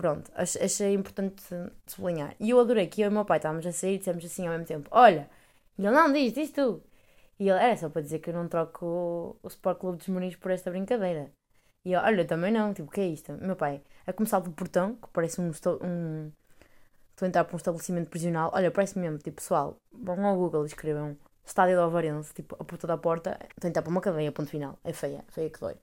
Pronto, 0.00 0.32
achei 0.34 0.94
importante 0.94 1.42
sublinhar. 1.86 2.34
E 2.40 2.48
eu 2.48 2.58
adorei 2.58 2.86
que 2.86 3.02
eu 3.02 3.06
e 3.06 3.08
o 3.10 3.12
meu 3.12 3.22
pai 3.26 3.36
estávamos 3.36 3.66
a 3.66 3.72
sair 3.72 3.96
e 3.96 3.98
dissemos 3.98 4.24
assim 4.24 4.46
ao 4.46 4.52
mesmo 4.52 4.66
tempo: 4.66 4.88
Olha, 4.90 5.28
ele 5.78 5.90
não 5.90 6.10
diz, 6.10 6.32
diz 6.32 6.50
tu. 6.52 6.82
E 7.38 7.50
ele 7.50 7.58
era 7.58 7.76
só 7.76 7.90
para 7.90 8.00
dizer 8.00 8.18
que 8.20 8.30
eu 8.30 8.34
não 8.34 8.48
troco 8.48 9.38
o, 9.42 9.48
Sport 9.48 9.78
Clube 9.78 9.98
dos 9.98 10.08
Moris 10.08 10.36
por 10.36 10.52
esta 10.52 10.70
brincadeira. 10.70 11.30
E 11.84 11.92
eu, 11.92 12.00
olha, 12.00 12.24
também 12.24 12.50
não, 12.50 12.72
tipo, 12.72 12.88
o 12.88 12.90
que 12.90 13.00
é 13.02 13.08
isto? 13.08 13.32
Meu 13.42 13.56
pai, 13.56 13.82
a 14.06 14.12
começar 14.14 14.40
do 14.40 14.50
portão, 14.52 14.96
que 14.96 15.08
parece 15.12 15.38
um, 15.38 15.50
um, 15.82 16.32
estou 17.10 17.26
a 17.26 17.28
entrar 17.28 17.44
para 17.44 17.54
um 17.54 17.58
estabelecimento 17.58 18.08
prisional. 18.08 18.50
Olha, 18.54 18.70
parece 18.70 18.98
mesmo, 18.98 19.18
tipo, 19.18 19.36
pessoal, 19.36 19.76
vão 19.92 20.24
ao 20.26 20.36
Google 20.36 20.64
e 20.64 20.66
escrevam 20.68 21.16
Estádio 21.44 21.76
do 21.76 21.82
Alvarense, 21.82 22.32
tipo, 22.32 22.56
a 22.58 22.64
porta 22.64 22.86
da 22.86 22.96
porta, 22.96 23.38
estou 23.50 23.68
a 23.68 23.70
entrar 23.70 23.82
para 23.82 23.90
uma 23.90 24.00
cadeia, 24.00 24.32
ponto 24.32 24.48
final. 24.48 24.78
É 24.82 24.94
feia, 24.94 25.24
feia 25.28 25.50
que 25.50 25.60
dói. 25.60 25.76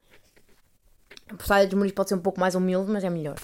A 1.29 1.35
estádio 1.35 1.69
dos 1.69 1.77
Muris 1.77 1.91
pode 1.91 2.09
ser 2.09 2.15
um 2.15 2.21
pouco 2.21 2.39
mais 2.39 2.55
humilde, 2.55 2.91
mas 2.91 3.03
é 3.03 3.09
melhor. 3.09 3.37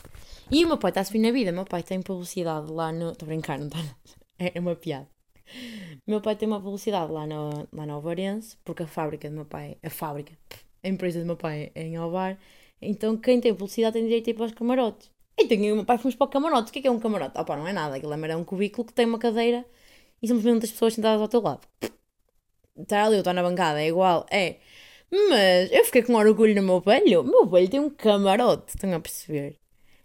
E 0.50 0.64
o 0.64 0.68
meu 0.68 0.78
pai 0.78 0.92
está 0.92 1.02
a 1.02 1.04
subir 1.04 1.20
na 1.20 1.32
vida. 1.32 1.52
O 1.52 1.54
meu 1.54 1.66
pai 1.66 1.84
tem 1.84 2.02
publicidade 2.02 2.72
lá 2.72 2.92
no. 2.92 3.12
Estou 3.12 3.26
a 3.26 3.30
brincar, 3.30 3.58
não 3.60 3.68
está? 3.68 3.80
É 4.40 4.60
uma 4.60 4.76
piada. 4.76 5.08
O 6.08 6.12
meu 6.12 6.20
pai 6.20 6.36
tem 6.36 6.48
uma 6.48 6.60
publicidade 6.60 7.12
lá 7.12 7.26
no, 7.26 7.68
lá 7.72 7.86
no 7.86 7.94
Alvarense, 7.94 8.58
porque 8.66 8.84
a 8.84 8.88
fábrica 8.88 9.30
do 9.30 9.36
meu 9.36 9.46
pai, 9.46 9.78
a 9.82 9.90
fábrica, 9.90 10.34
a 10.84 10.88
empresa 10.88 11.20
do 11.20 11.26
meu 11.26 11.38
pai 11.38 11.72
é 11.76 11.84
em 11.84 11.96
Alvar, 11.96 12.38
então 12.82 13.16
quem 13.16 13.40
tem 13.40 13.54
publicidade 13.54 13.94
tem 13.94 14.04
direito 14.04 14.28
a 14.28 14.32
ir 14.32 14.34
para 14.34 14.46
os 14.46 14.52
camarotes. 14.52 15.10
E 15.38 15.48
tenho 15.48 15.74
o 15.74 15.76
meu 15.78 15.86
pai 15.86 15.98
fomos 15.98 16.16
para 16.16 16.26
o 16.26 16.30
camarote. 16.30 16.70
O 16.70 16.74
que 16.74 16.80
é, 16.80 16.82
que 16.82 16.88
é 16.88 16.92
um 16.92 17.00
camarote? 17.00 17.40
Opa, 17.40 17.56
não 17.56 17.68
é 17.68 17.74
nada. 17.74 17.96
Aquilo 17.96 18.14
é 18.14 18.36
um 18.36 18.44
cubículo 18.44 18.86
que 18.86 18.94
tem 18.94 19.06
uma 19.06 19.20
cadeira 19.20 19.66
e 20.22 20.34
mesmo 20.34 20.60
das 20.60 20.72
pessoas 20.72 20.94
sentadas 20.94 21.22
ao 21.22 21.28
teu 21.28 21.42
lado. 21.42 21.68
Está 22.78 23.06
ali, 23.06 23.16
eu 23.16 23.20
estou 23.20 23.34
na 23.34 23.44
bancada, 23.44 23.82
é 23.82 23.88
igual, 23.88 24.26
é. 24.32 24.58
Mas 25.30 25.72
eu 25.72 25.86
fiquei 25.86 26.02
com 26.02 26.16
orgulho 26.16 26.56
no 26.56 26.64
meu 26.64 26.80
velho. 26.80 27.22
O 27.22 27.24
meu 27.24 27.46
velho 27.46 27.70
tem 27.70 27.80
um 27.80 27.90
camarote, 27.90 28.74
estão 28.76 28.92
a 28.94 29.00
perceber? 29.00 29.60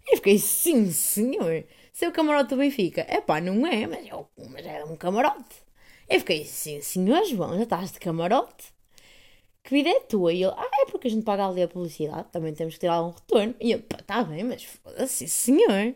Eu 0.07 0.17
fiquei, 0.17 0.37
sim, 0.37 0.91
senhor. 0.91 1.63
Seu 1.91 2.11
camarote 2.11 2.49
do 2.51 2.57
Benfica. 2.57 3.05
É 3.07 3.19
pá, 3.19 3.41
não 3.41 3.65
é, 3.65 3.87
mas 3.87 4.05
é, 4.07 4.11
mas 4.49 4.65
é 4.65 4.85
um 4.85 4.95
camarote. 4.95 5.63
Eu 6.07 6.19
fiquei, 6.19 6.45
sim, 6.45 6.81
senhor 6.81 7.25
João, 7.25 7.57
já 7.57 7.63
estás 7.63 7.91
de 7.91 7.99
camarote? 7.99 8.73
que 9.63 9.75
vida 9.75 9.89
é 9.89 9.99
tua? 9.99 10.33
E 10.33 10.43
ele, 10.43 10.53
ah, 10.55 10.69
é 10.81 10.85
porque 10.85 11.07
a 11.07 11.11
gente 11.11 11.23
paga 11.23 11.47
ali 11.47 11.61
a 11.61 11.67
publicidade, 11.67 12.27
também 12.31 12.53
temos 12.53 12.75
que 12.75 12.79
ter 12.79 12.87
algum 12.87 13.11
retorno. 13.11 13.55
E 13.59 13.71
eu, 13.71 13.81
pá, 13.81 13.97
tá 14.05 14.23
bem, 14.23 14.43
mas 14.43 14.63
foda-se, 14.63 15.27
senhor. 15.27 15.95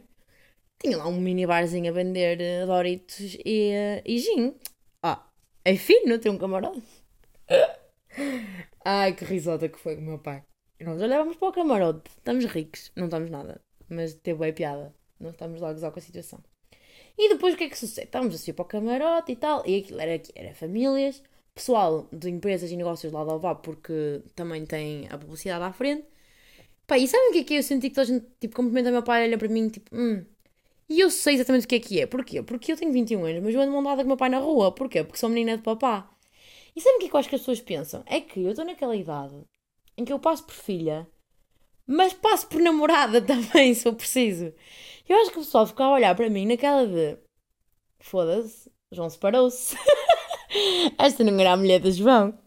Tinha 0.79 0.97
lá 0.97 1.07
um 1.07 1.19
minibarzinho 1.19 1.89
a 1.89 1.93
vender 1.93 2.39
uh, 2.63 2.67
Doritos 2.67 3.37
e, 3.45 3.71
uh, 3.73 4.01
e 4.05 4.19
gin. 4.19 4.55
Ah, 5.01 5.25
é 5.65 5.75
fino 5.75 6.19
ter 6.19 6.29
um 6.29 6.37
camarote. 6.37 6.83
Ai, 8.85 9.13
que 9.13 9.25
risota 9.25 9.69
que 9.69 9.79
foi 9.79 9.95
com 9.95 10.01
o 10.01 10.05
meu 10.05 10.19
pai. 10.19 10.43
Nós 10.79 11.01
olhávamos 11.01 11.37
para 11.37 11.47
o 11.47 11.53
camarote, 11.53 12.11
estamos 12.17 12.45
ricos, 12.45 12.91
não 12.95 13.05
estamos 13.05 13.29
nada, 13.29 13.61
mas 13.89 14.13
teve 14.15 14.39
bem 14.39 14.53
piada. 14.53 14.93
Não 15.19 15.31
estamos 15.31 15.61
lá 15.61 15.69
a 15.69 15.73
gozar 15.73 15.91
com 15.91 15.99
a 15.99 16.01
situação. 16.01 16.43
E 17.17 17.29
depois 17.29 17.53
o 17.53 17.57
que 17.57 17.65
é 17.65 17.69
que 17.69 17.77
sucede? 17.77 18.07
Estávamos 18.07 18.35
a 18.35 18.37
subir 18.37 18.53
para 18.53 18.63
o 18.63 18.67
camarote 18.67 19.31
e 19.31 19.35
tal, 19.35 19.63
e 19.65 19.77
aquilo 19.77 20.01
era, 20.01 20.21
era 20.35 20.53
famílias 20.53 21.23
pessoal 21.55 22.07
de 22.11 22.29
empresas 22.29 22.71
e 22.71 22.77
negócios 22.77 23.13
lá 23.13 23.23
de 23.23 23.29
Alvá, 23.31 23.55
porque 23.55 24.21
também 24.35 24.65
tem 24.65 25.07
a 25.09 25.17
publicidade 25.17 25.63
à 25.63 25.71
frente. 25.71 26.05
Pá, 26.87 26.97
e 26.97 27.07
sabem 27.07 27.29
o 27.29 27.33
que 27.33 27.39
é 27.39 27.43
que 27.43 27.53
é? 27.55 27.59
Eu 27.59 27.63
senti 27.63 27.89
que 27.89 27.95
toda 27.95 28.03
a 28.03 28.13
gente, 28.13 28.27
tipo, 28.39 28.55
cumprimenta 28.55 28.91
meu 28.91 29.03
pai, 29.03 29.23
olha 29.23 29.37
para 29.37 29.47
mim, 29.47 29.69
tipo, 29.69 29.95
hum. 29.95 30.25
E 30.89 30.99
eu 30.99 31.09
sei 31.09 31.35
exatamente 31.35 31.65
o 31.65 31.69
que 31.69 31.75
é 31.75 31.79
que 31.79 32.01
é. 32.01 32.07
Porquê? 32.07 32.41
Porque 32.43 32.71
eu 32.71 32.77
tenho 32.77 32.91
21 32.91 33.25
anos, 33.25 33.43
mas 33.43 33.55
eu 33.55 33.61
ando 33.61 33.71
mão 33.71 33.83
dada 33.83 33.97
com 33.97 34.03
o 34.03 34.07
meu 34.07 34.17
pai 34.17 34.29
na 34.29 34.39
rua. 34.39 34.71
Porquê? 34.73 35.03
Porque 35.03 35.17
sou 35.19 35.29
menina 35.29 35.57
de 35.57 35.63
papá. 35.63 36.12
E 36.75 36.81
sabem 36.81 36.97
o 36.97 36.99
que 36.99 37.05
é 37.05 37.09
que 37.09 37.15
eu 37.15 37.19
acho 37.19 37.29
que 37.29 37.35
as 37.35 37.41
pessoas 37.41 37.61
pensam? 37.61 38.03
É 38.05 38.19
que 38.19 38.41
eu 38.41 38.49
estou 38.49 38.65
naquela 38.65 38.95
idade 38.95 39.35
em 39.97 40.05
que 40.05 40.11
eu 40.11 40.19
passo 40.19 40.43
por 40.43 40.53
filha, 40.55 41.07
mas 41.85 42.13
passo 42.13 42.47
por 42.47 42.61
namorada 42.61 43.21
também, 43.25 43.73
se 43.73 43.87
eu 43.87 43.93
preciso. 43.93 44.53
Eu 45.07 45.17
acho 45.21 45.31
que 45.31 45.37
o 45.37 45.41
pessoal 45.41 45.67
fica 45.67 45.83
a 45.83 45.91
olhar 45.91 46.15
para 46.15 46.29
mim 46.29 46.45
naquela 46.45 46.85
de. 46.87 47.17
Foda-se, 47.99 48.69
João 48.91 49.09
separou-se. 49.09 49.77
Esta 50.97 51.23
não 51.23 51.39
era 51.39 51.53
a 51.53 51.57
mulher 51.57 51.79
do 51.79 51.91
João. 51.91 52.37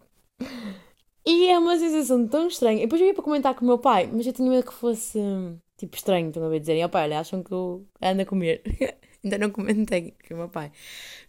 E 1.25 1.49
é 1.49 1.59
uma 1.59 1.77
sensação 1.79 2.27
tão 2.29 2.47
estranha. 2.47 2.81
Depois 2.81 3.01
eu 3.01 3.09
ia 3.09 3.15
para 3.15 3.25
comentar 3.25 3.55
com 3.55 3.65
o 3.65 3.69
meu 3.69 3.79
pai, 3.79 4.09
mas 4.13 4.27
eu 4.27 4.33
tinha 4.33 4.49
medo 4.49 4.67
que 4.67 4.75
fosse 4.75 5.19
tipo 5.77 5.97
estranho. 5.97 6.29
Estão 6.29 6.45
a 6.45 6.49
ver 6.49 6.61
dizer, 6.61 6.85
ó 6.85 6.89
pai, 6.89 7.05
olha, 7.05 7.21
acham 7.21 7.43
que 7.43 7.53
eu 7.53 7.87
ando 8.01 8.23
a 8.23 8.27
comer. 8.27 8.63
Ainda 9.27 9.39
não 9.39 9.51
comentei 9.51 10.15
com 10.29 10.35
o 10.35 10.37
meu 10.37 10.49
pai. 10.49 10.71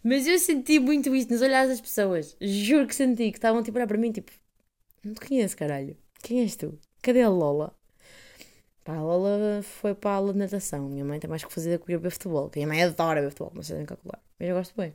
Mas 0.04 0.24
eu 0.24 0.38
senti 0.38 0.78
muito 0.78 1.14
isso 1.16 1.32
nos 1.32 1.42
olhares 1.42 1.68
das 1.68 1.80
pessoas. 1.80 2.36
Juro 2.40 2.86
que 2.86 2.94
senti 2.94 3.32
que 3.32 3.38
estavam 3.38 3.60
tipo 3.60 3.76
a 3.76 3.80
olhar 3.80 3.88
para 3.88 3.98
mim, 3.98 4.12
tipo, 4.12 4.30
não 5.04 5.14
te 5.14 5.26
conheço, 5.26 5.56
caralho. 5.56 5.96
Quem 6.22 6.40
és 6.40 6.54
tu? 6.54 6.78
Cadê 7.02 7.22
a 7.22 7.28
Lola? 7.28 7.76
Pá, 8.84 8.94
a 8.94 9.02
Lola 9.02 9.62
foi 9.62 9.96
para 9.96 10.12
a 10.12 10.14
aula 10.14 10.32
de 10.32 10.38
natação. 10.38 10.88
Minha 10.88 11.04
mãe 11.04 11.18
tem 11.18 11.28
mais 11.28 11.44
que 11.44 11.52
fazer 11.52 11.76
do 11.76 11.84
que 11.84 11.96
ver 11.96 12.10
futebol. 12.10 12.48
Que 12.48 12.60
a 12.60 12.66
minha 12.66 12.68
mãe 12.68 12.84
adora 12.84 13.20
ver 13.20 13.30
futebol, 13.30 13.52
não 13.52 13.62
sei 13.64 13.78
nem 13.78 13.86
calcular. 13.86 14.22
Mas 14.38 14.48
eu 14.48 14.54
gosto 14.54 14.74
bem. 14.76 14.94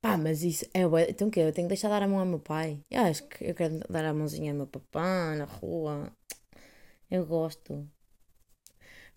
Pá, 0.00 0.18
mas 0.18 0.42
isso 0.42 0.66
é 0.74 0.82
Então 1.08 1.28
o 1.28 1.30
quê? 1.30 1.40
Eu 1.40 1.52
tenho 1.52 1.68
que 1.68 1.74
deixar 1.74 1.88
de 1.88 1.94
dar 1.94 2.02
a 2.02 2.08
mão 2.08 2.18
ao 2.18 2.26
meu 2.26 2.38
pai. 2.38 2.80
Eu 2.90 3.02
acho 3.02 3.26
que 3.28 3.44
eu 3.44 3.54
quero 3.54 3.80
dar 3.88 4.04
a 4.04 4.12
mãozinha 4.12 4.52
ao 4.52 4.56
meu 4.58 4.66
papá 4.66 5.34
na 5.36 5.44
rua. 5.44 6.12
Eu 7.10 7.24
gosto. 7.24 7.88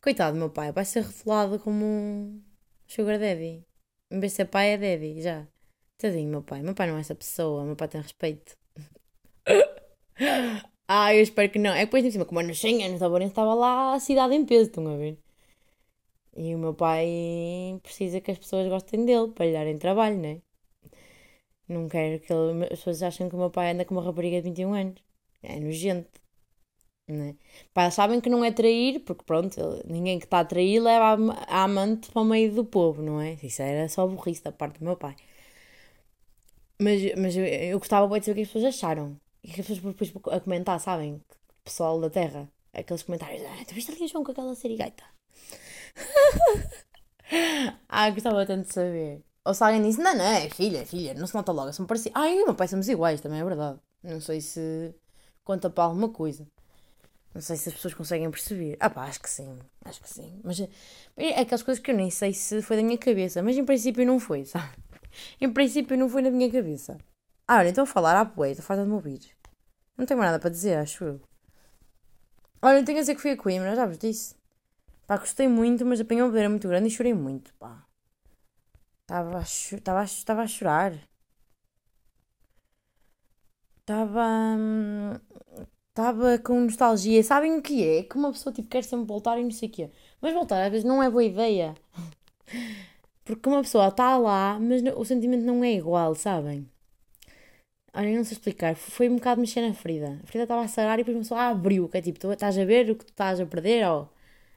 Coitado 0.02 0.34
do 0.36 0.40
meu 0.40 0.50
pai, 0.50 0.72
vai 0.72 0.86
ser 0.86 1.04
revelado 1.04 1.60
como 1.60 1.86
um 1.86 2.42
sugar 2.88 3.20
daddy. 3.20 3.66
Em 4.12 4.20
vez 4.20 4.32
de 4.34 4.38
ser 4.38 4.46
pai, 4.46 4.72
é 4.74 4.78
daddy, 4.78 5.22
já. 5.22 5.48
Tadinho, 5.98 6.30
meu 6.30 6.42
pai. 6.42 6.62
Meu 6.62 6.74
pai 6.74 6.88
não 6.88 6.98
é 6.98 7.02
essa 7.02 7.16
pessoa. 7.16 7.66
Meu 7.66 7.76
pai 7.76 7.88
tem 7.88 8.02
respeito. 8.02 8.58
Ah, 10.92 11.14
eu 11.14 11.22
espero 11.22 11.52
que 11.52 11.60
não. 11.60 11.72
É 11.72 11.80
que 11.82 11.86
depois 11.86 12.04
em 12.04 12.10
cima, 12.12 12.26
como 12.26 12.42
eu 12.42 12.48
não 12.48 12.54
Schengen, 12.54 12.90
no 12.98 13.20
estava 13.24 13.54
lá 13.54 13.94
a 13.94 14.00
cidade 14.00 14.34
em 14.34 14.44
peso, 14.44 14.70
estão 14.70 14.88
a 14.88 14.98
ver? 14.98 15.20
E 16.36 16.56
o 16.56 16.58
meu 16.58 16.74
pai 16.74 17.80
precisa 17.84 18.20
que 18.22 18.32
as 18.32 18.40
pessoas 18.40 18.68
gostem 18.68 19.06
dele 19.06 19.28
para 19.32 19.46
lhe 19.46 19.54
darem 19.54 19.78
trabalho, 19.78 20.18
não 20.18 20.30
é? 20.30 20.42
Não 21.68 21.88
quero 21.88 22.20
que 22.20 22.34
ele, 22.34 22.64
as 22.64 22.70
pessoas 22.80 23.04
achem 23.04 23.30
que 23.30 23.36
o 23.36 23.38
meu 23.38 23.52
pai 23.52 23.72
anda 23.72 23.86
com 23.86 23.94
uma 23.96 24.04
rapariga 24.04 24.38
de 24.38 24.50
21 24.50 24.74
anos. 24.74 25.04
É 25.44 25.60
nojento. 25.60 26.20
Né? 27.10 27.36
Pá, 27.74 27.90
sabem 27.90 28.22
que 28.22 28.30
não 28.30 28.46
é 28.46 28.52
trair, 28.52 29.00
porque 29.00 29.24
pronto, 29.26 29.60
ninguém 29.86 30.20
que 30.20 30.26
está 30.26 30.42
a 30.42 30.46
trair 30.46 30.80
leva 30.80 31.34
a, 31.48 31.64
amante 31.64 32.12
para 32.12 32.22
o 32.22 32.26
meio 32.26 32.54
do 32.54 32.64
povo, 32.64 33.02
não 33.02 33.20
é? 33.20 33.36
Isso 33.42 33.62
era 33.64 33.90
só 33.90 34.06
burrice 34.06 34.44
da 34.44 34.52
parte 34.52 34.80
do 34.80 34.86
meu 34.86 34.96
pai. 34.96 35.16
Mas, 36.82 37.02
mas 37.18 37.36
eu, 37.36 37.80
gostava 37.80 38.08
de 38.20 38.26
saber 38.26 38.34
o 38.34 38.36
que 38.36 38.42
as 38.42 38.48
pessoas 38.48 38.76
acharam. 38.76 39.20
E 39.44 39.52
que 39.52 39.62
as 39.62 39.68
pessoas 39.68 39.96
depois 39.96 40.14
a 40.32 40.40
comentar, 40.40 40.80
sabem? 40.80 41.22
Pessoal 41.64 42.00
da 42.00 42.10
Terra. 42.10 42.50
Aqueles 42.74 43.04
comentários. 43.04 43.42
Ah, 43.44 43.66
tu 43.68 43.74
viste 43.74 43.92
ali 43.92 44.04
o 44.04 44.08
João 44.08 44.24
com 44.24 44.32
aquela 44.32 44.56
serigaita? 44.56 45.04
ah, 47.90 48.10
gostava 48.12 48.46
tanto 48.46 48.68
de 48.68 48.74
saber. 48.74 49.24
Ou 49.46 49.54
se 49.54 49.64
alguém 49.64 49.82
disse, 49.82 50.00
não, 50.00 50.16
não, 50.16 50.26
é 50.26 50.50
filha, 50.50 50.80
é 50.80 50.86
filha, 50.86 51.14
não 51.16 51.26
se 51.26 51.34
nota 51.34 51.52
logo, 51.52 51.74
se 51.74 51.82
me 51.82 51.88
parecia. 51.88 52.12
Ai, 52.14 52.36
meu 52.36 52.56
pai 52.56 52.68
somos 52.68 52.88
iguais, 52.88 53.22
também 53.22 53.40
é 53.40 53.44
verdade. 53.44 53.80
Não 54.04 54.22
sei 54.22 54.42
se 54.42 54.94
conta 55.44 55.70
para 55.70 55.86
alguma 55.86 56.10
coisa. 56.10 56.48
Não 57.34 57.42
sei 57.42 57.56
se 57.58 57.70
as 57.70 57.76
pessoas 57.76 57.94
conseguem 57.94 58.30
perceber. 58.32 58.76
Ah 58.80 58.90
pá, 58.90 59.04
acho 59.06 59.20
que 59.22 59.30
sim, 59.30 59.60
acho 59.86 60.02
que 60.02 60.10
sim. 60.10 60.40
Mas 60.44 60.60
é, 60.60 60.68
é 61.18 61.40
aquelas 61.42 61.64
coisas 61.64 61.82
que 61.84 61.92
eu 61.92 61.96
nem 61.96 62.10
sei 62.10 62.34
se 62.34 62.62
foi 62.62 62.78
da 62.78 62.84
minha 62.84 62.98
cabeça, 62.98 63.42
mas 63.44 63.58
em 63.58 63.64
princípio 63.66 64.06
não 64.06 64.20
foi, 64.20 64.46
sabe? 64.46 64.74
Em 65.42 65.52
princípio 65.52 65.98
não 65.98 66.08
foi 66.10 66.22
na 66.22 66.32
minha 66.32 66.52
cabeça. 66.52 66.98
Ah, 67.48 67.58
olha, 67.58 67.70
então 67.70 67.84
a 67.84 67.88
falar 67.88 68.20
à 68.20 68.26
poeira, 68.26 68.62
faz-me 68.62 68.92
ouvir. 68.94 69.22
Não 69.98 70.06
tenho 70.06 70.20
mais 70.20 70.32
nada 70.32 70.42
para 70.42 70.50
dizer, 70.52 70.76
acho 70.78 71.04
eu. 71.04 71.22
Olha, 72.62 72.84
tenho 72.86 72.98
a 72.98 73.02
dizer 73.02 73.16
que 73.16 73.22
fui 73.22 73.32
a 73.32 73.38
Coimbra, 73.38 73.76
já 73.76 73.86
vos 73.86 73.98
disse. 73.98 74.36
Pá, 75.08 75.18
gostei 75.18 75.48
muito, 75.48 75.86
mas 75.86 76.02
apanhei 76.02 76.24
uma 76.24 76.32
poeira 76.32 76.50
muito 76.50 76.68
grande 76.68 76.88
e 76.88 76.92
chorei 76.92 77.14
muito, 77.14 77.54
pá. 77.56 77.86
Estava 79.02 79.40
a, 79.40 79.42
estava 79.42 80.00
a, 80.02 80.04
estava 80.06 80.42
a 80.44 80.48
chorar. 80.48 80.94
Estava. 83.80 84.28
Estava 86.00 86.40
com 86.40 86.62
nostalgia. 86.62 87.22
Sabem 87.22 87.58
o 87.58 87.62
que 87.62 87.84
é? 87.86 88.04
Que 88.04 88.16
uma 88.16 88.32
pessoa 88.32 88.54
tipo, 88.54 88.70
quer 88.70 88.86
sempre 88.86 89.06
voltar 89.06 89.38
e 89.38 89.44
não 89.44 89.52
sei 89.52 89.68
o 89.68 89.72
quê. 89.72 89.90
Mas 90.22 90.34
voltar 90.34 90.64
às 90.64 90.72
vezes 90.72 90.86
não 90.86 91.04
é 91.04 91.10
boa 91.10 91.26
ideia. 91.26 91.76
Porque 93.26 93.50
uma 93.50 93.62
pessoa 93.62 93.90
está 93.90 94.18
lá, 94.18 94.58
mas 94.62 94.82
o 94.96 95.04
sentimento 95.04 95.44
não 95.44 95.62
é 95.62 95.74
igual, 95.74 96.16
sabem? 96.16 96.66
Olha, 97.94 98.16
não 98.16 98.24
sei 98.24 98.38
explicar. 98.38 98.76
Foi 98.76 99.10
um 99.10 99.16
bocado 99.16 99.42
mexer 99.42 99.62
na 99.62 99.74
ferida. 99.74 100.20
A 100.24 100.28
ferida 100.28 100.44
estava 100.44 100.62
a 100.62 100.68
sarar 100.70 100.98
e 101.00 101.04
depois 101.04 101.18
uma 101.18 101.24
pessoa 101.24 101.42
abriu. 101.50 101.90
Que 101.90 101.98
é 101.98 102.02
tipo, 102.02 102.18
tu 102.18 102.32
estás 102.32 102.58
a 102.58 102.64
ver 102.64 102.90
o 102.92 102.96
que 102.96 103.04
tu 103.06 103.10
estás 103.12 103.40
a 103.42 103.46
perder? 103.46 103.86
Ó, 103.86 104.08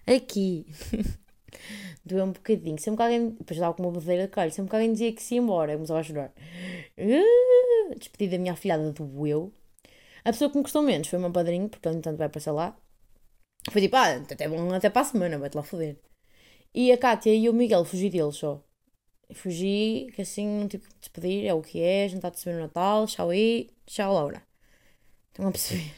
aqui. 0.07 0.65
doeu 2.07 2.25
um 2.25 2.33
bocadinho. 2.33 2.79
Sempre 2.79 2.99
que 2.99 3.03
alguém. 3.03 3.31
Depois 3.31 3.57
estava 3.57 3.75
com 3.75 3.83
uma 3.83 3.91
bodeira 3.91 4.25
de 4.27 4.29
calho. 4.29 4.53
Sempre 4.53 4.71
que 4.71 4.77
alguém 4.77 4.93
dizia 4.93 5.13
que 5.13 5.23
se 5.23 5.35
ia 5.35 5.41
embora, 5.41 5.73
eu 5.73 5.79
começava 5.79 6.01
a 6.01 6.03
chorar. 6.05 6.33
Uh, 6.97 7.99
despedi 7.99 8.31
da 8.31 8.39
minha 8.39 8.53
afilhada 8.53 8.93
doeu. 8.93 9.53
A 10.25 10.33
pessoa 10.33 10.51
que 10.51 10.57
me 10.57 10.63
custou 10.63 10.83
menos 10.83 11.09
foi 11.09 11.19
o 11.19 11.23
meu 11.23 11.33
padrinho, 11.33 11.69
porque 11.69 11.89
ele, 11.89 11.99
entanto, 11.99 12.17
vai 12.19 12.29
passar 12.29 12.53
lá. 12.53 12.77
Foi 13.71 13.81
tipo, 13.81 13.97
ah, 13.97 14.15
até 14.17 14.49
bom 14.49 14.73
até 14.73 14.91
para 14.91 15.03
a 15.03 15.05
semana, 15.05 15.39
vai-te 15.39 15.57
lá 15.57 15.63
foder. 15.63 15.97
E 16.75 16.93
a 16.93 16.99
Kátia 16.99 17.35
e 17.35 17.49
o 17.49 17.53
Miguel 17.53 17.85
fugi 17.85 18.11
deles 18.11 18.37
só. 18.37 18.63
Fugi, 19.35 20.11
que 20.15 20.23
assim 20.23 20.47
não 20.47 20.69
tive 20.69 20.87
que 20.89 20.95
despedir, 21.01 21.47
é 21.47 21.55
o 21.55 21.63
que 21.63 21.81
é, 21.83 22.09
jantar 22.09 22.31
de 22.31 22.37
receber 22.39 22.57
no 22.57 22.63
Natal, 22.63 23.07
tchau 23.07 23.31
aí, 23.31 23.71
tchau 23.87 24.13
Laura. 24.15 24.43
Estão 25.29 25.49
a 25.49 25.53
perceber? 25.53 25.95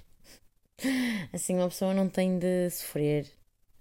Assim 1.32 1.56
uma 1.56 1.68
pessoa 1.68 1.94
não 1.94 2.08
tem 2.08 2.38
de 2.38 2.70
sofrer 2.70 3.30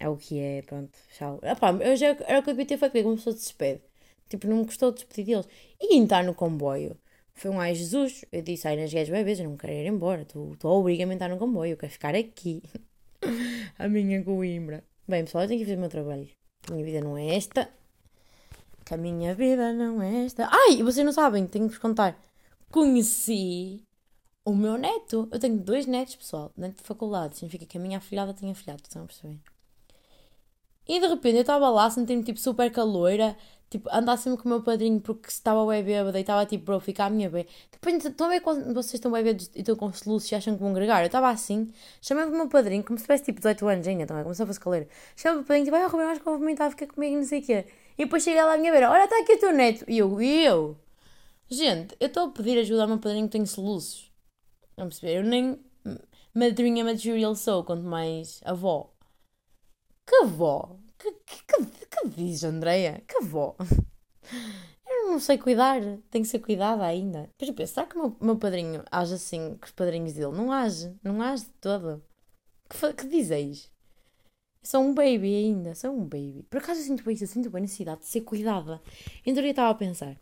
é 0.04 0.10
o 0.10 0.18
que 0.18 0.38
é, 0.40 0.62
pronto, 0.64 0.92
tchau. 1.14 1.40
Epá, 1.42 1.72
eu 1.72 1.96
já, 1.96 2.08
era 2.08 2.40
o 2.40 2.44
que 2.44 2.50
eu 2.50 2.54
devia 2.54 2.66
ter 2.66 2.78
feito 2.78 2.92
comigo, 2.92 3.10
uma 3.10 3.16
pessoa 3.16 3.34
se 3.34 3.44
despede. 3.44 3.82
Tipo, 4.30 4.48
não 4.48 4.58
me 4.58 4.66
gostou 4.66 4.92
de 4.92 4.98
despedir 4.98 5.26
deles. 5.26 5.48
E 5.80 5.96
entrar 5.96 6.24
no 6.24 6.36
comboio. 6.36 6.98
Foi 7.36 7.52
um 7.52 7.60
ai 7.60 7.76
Jesus. 7.76 8.26
Eu 8.32 8.42
disse, 8.42 8.68
ai, 8.68 8.76
nas 8.76 8.94
gays 8.94 9.10
bebês, 9.10 9.40
eu 9.40 9.50
não 9.50 9.58
quero 9.58 9.74
ir 9.74 9.88
embora. 9.88 10.26
Obriga-me 10.64 11.14
a 11.14 11.16
entrar 11.16 11.30
no 11.30 11.38
comboio, 11.38 11.74
eu 11.74 11.78
quero 11.78 11.92
ficar 11.92 12.16
aqui. 12.16 12.62
a 13.78 13.88
minha 13.88 14.24
Coimbra. 14.24 14.84
Bem, 15.08 15.26
pessoal, 15.26 15.44
eu 15.44 15.48
tenho 15.48 15.60
que 15.60 15.66
fazer 15.66 15.78
o 15.78 15.82
meu 15.82 15.90
trabalho. 15.90 16.30
A 16.70 16.74
minha 16.74 16.86
vida 16.86 17.02
não 17.02 17.18
é 17.18 17.36
esta. 17.36 17.70
Que 18.86 18.94
a 18.94 18.98
minha 18.98 19.34
vida 19.34 19.74
não 19.74 20.02
é 20.02 20.26
esta. 20.26 20.50
Ai, 20.52 20.82
vocês 20.84 21.06
não 21.06 21.14
sabem, 21.14 21.48
tenho 21.48 21.66
que 21.66 21.72
vos 21.72 21.80
contar. 21.80 22.18
Conheci 22.70 23.84
o 24.46 24.54
meu 24.54 24.78
neto. 24.78 25.28
Eu 25.32 25.40
tenho 25.40 25.58
dois 25.58 25.86
netos, 25.86 26.16
pessoal. 26.16 26.52
Neto 26.56 26.78
de 26.78 26.84
faculdade. 26.84 27.36
Significa 27.36 27.66
que 27.66 27.78
a 27.78 27.82
minha 27.82 27.98
afilhada 27.98 28.34
tem 28.34 28.52
afilhado. 28.52 28.82
Estão 28.84 29.04
a 29.04 29.06
perceber? 29.06 29.40
E 30.88 31.00
de 31.00 31.08
repente 31.08 31.36
eu 31.36 31.42
estava 31.42 31.70
lá, 31.70 31.90
senti-me 31.90 32.24
tipo 32.24 32.40
super 32.40 32.70
caloira, 32.72 33.38
tipo, 33.74 33.90
andar 33.92 34.18
sempre 34.18 34.42
com 34.42 34.48
o 34.48 34.52
meu 34.52 34.62
padrinho 34.62 35.02
porque 35.02 35.30
estava 35.30 35.66
bem 35.66 35.84
bêbada 35.84 36.18
e 36.20 36.22
estava 36.22 36.46
tipo, 36.46 36.66
bro, 36.66 36.80
ficar 36.80 37.06
a 37.06 37.10
minha 37.10 37.30
bem. 37.30 37.46
Depois, 37.72 38.06
estão 38.06 38.28
a 38.28 38.30
ver 38.30 38.42
quando 38.42 38.74
vocês 38.74 38.96
estão 38.96 39.12
bem 39.12 39.26
e 39.26 39.60
estão 39.60 39.76
com 39.76 39.92
soluços 39.92 40.32
e 40.32 40.36
acham 40.36 40.56
que 40.56 40.62
vão 40.62 40.74
gregar? 40.74 41.02
Eu 41.02 41.08
estava 41.08 41.30
assim, 41.30 41.72
chamei 42.02 42.26
o 42.26 42.32
meu 42.32 42.48
padrinho, 42.48 42.84
como 42.84 42.98
se 43.00 43.06
tivesse 43.06 43.26
tipo 43.26 43.40
18 43.40 43.68
anos 43.68 43.88
ainda, 43.88 44.06
também, 44.06 44.24
como 44.24 44.36
se 44.36 44.42
eu 44.42 44.48
fosse 44.48 44.60
caleira. 44.60 44.88
Chamei 45.16 45.34
o 45.34 45.40
meu 45.40 45.48
padrinho, 45.48 45.66
tipo, 45.66 45.76
ai, 45.78 45.88
Rubem, 45.88 46.06
acho 46.08 46.20
que 46.20 46.26
vou 46.26 46.38
vomitar, 46.38 46.70
fica 46.70 46.88
comigo, 46.88 47.16
não 47.18 47.24
sei 47.24 47.40
o 47.40 47.44
quê. 47.44 47.66
E 47.98 48.06
depois 48.06 48.24
chega 48.24 48.46
lá 48.46 48.54
à 48.54 48.58
minha 48.58 48.72
beira, 48.72 48.92
olha, 48.92 49.06
está 49.06 49.20
aqui 49.20 49.34
o 49.34 49.40
teu 49.40 49.52
neto. 49.52 49.86
E 49.88 49.98
eu, 49.98 50.22
e 50.22 50.46
eu? 50.46 50.78
Gente, 51.50 51.96
eu 52.00 52.08
estou 52.08 52.28
a 52.28 52.32
pedir 52.32 52.58
ajuda 52.60 52.84
ao 52.84 52.88
meu 52.88 53.00
padrinho 53.00 53.28
que 53.28 53.34
tem 53.34 53.46
soluços. 53.46 54.12
Vamos 54.78 55.00
perceber, 55.00 55.20
eu 55.20 55.24
nem 55.24 55.60
madrinha 56.34 56.84
material 56.84 57.36
sou, 57.36 57.64
quanto 57.64 57.84
mais 57.84 58.42
avó. 58.46 58.94
Que 60.06 60.16
avó? 60.24 60.80
Que, 61.04 61.12
que, 61.12 61.66
que, 61.66 61.86
que 61.86 62.10
diz, 62.16 62.46
Andreia? 62.46 63.04
Que 63.06 63.18
avó? 63.18 63.58
Eu 64.88 65.08
não 65.12 65.20
sei 65.20 65.38
cuidar, 65.38 65.82
tenho 66.10 66.24
que 66.24 66.30
ser 66.30 66.40
cuidada 66.40 66.86
ainda. 66.86 67.24
Depois 67.38 67.50
eu 67.50 67.54
penso, 67.54 67.74
será 67.74 67.86
que 67.86 67.98
o 67.98 68.00
meu, 68.00 68.18
meu 68.22 68.38
padrinho 68.38 68.86
age 68.90 69.16
assim 69.16 69.58
com 69.60 69.66
os 69.66 69.72
padrinhos 69.72 70.14
dele? 70.14 70.32
Não 70.32 70.50
age, 70.50 70.96
não 71.04 71.22
age 71.22 71.44
de 71.44 71.52
todo. 71.60 72.02
Que, 72.70 72.94
que 72.94 73.08
dizeis? 73.08 73.70
Sou 74.62 74.82
um 74.82 74.94
baby 74.94 75.36
ainda, 75.36 75.76
sou 75.76 75.92
um 75.92 76.06
baby. 76.06 76.48
Por 76.50 76.60
acaso 76.60 76.80
eu 76.80 76.86
sinto 76.86 77.04
bem 77.04 77.16
isso, 77.16 77.26
eu 77.26 77.28
sinto 77.28 77.50
bem 77.50 77.60
a 77.60 77.64
necessidade 77.64 78.00
de 78.00 78.08
ser 78.08 78.22
cuidada. 78.22 78.82
Então 79.26 79.44
eu 79.44 79.50
estava 79.50 79.72
a 79.72 79.76
pensar, 79.76 80.18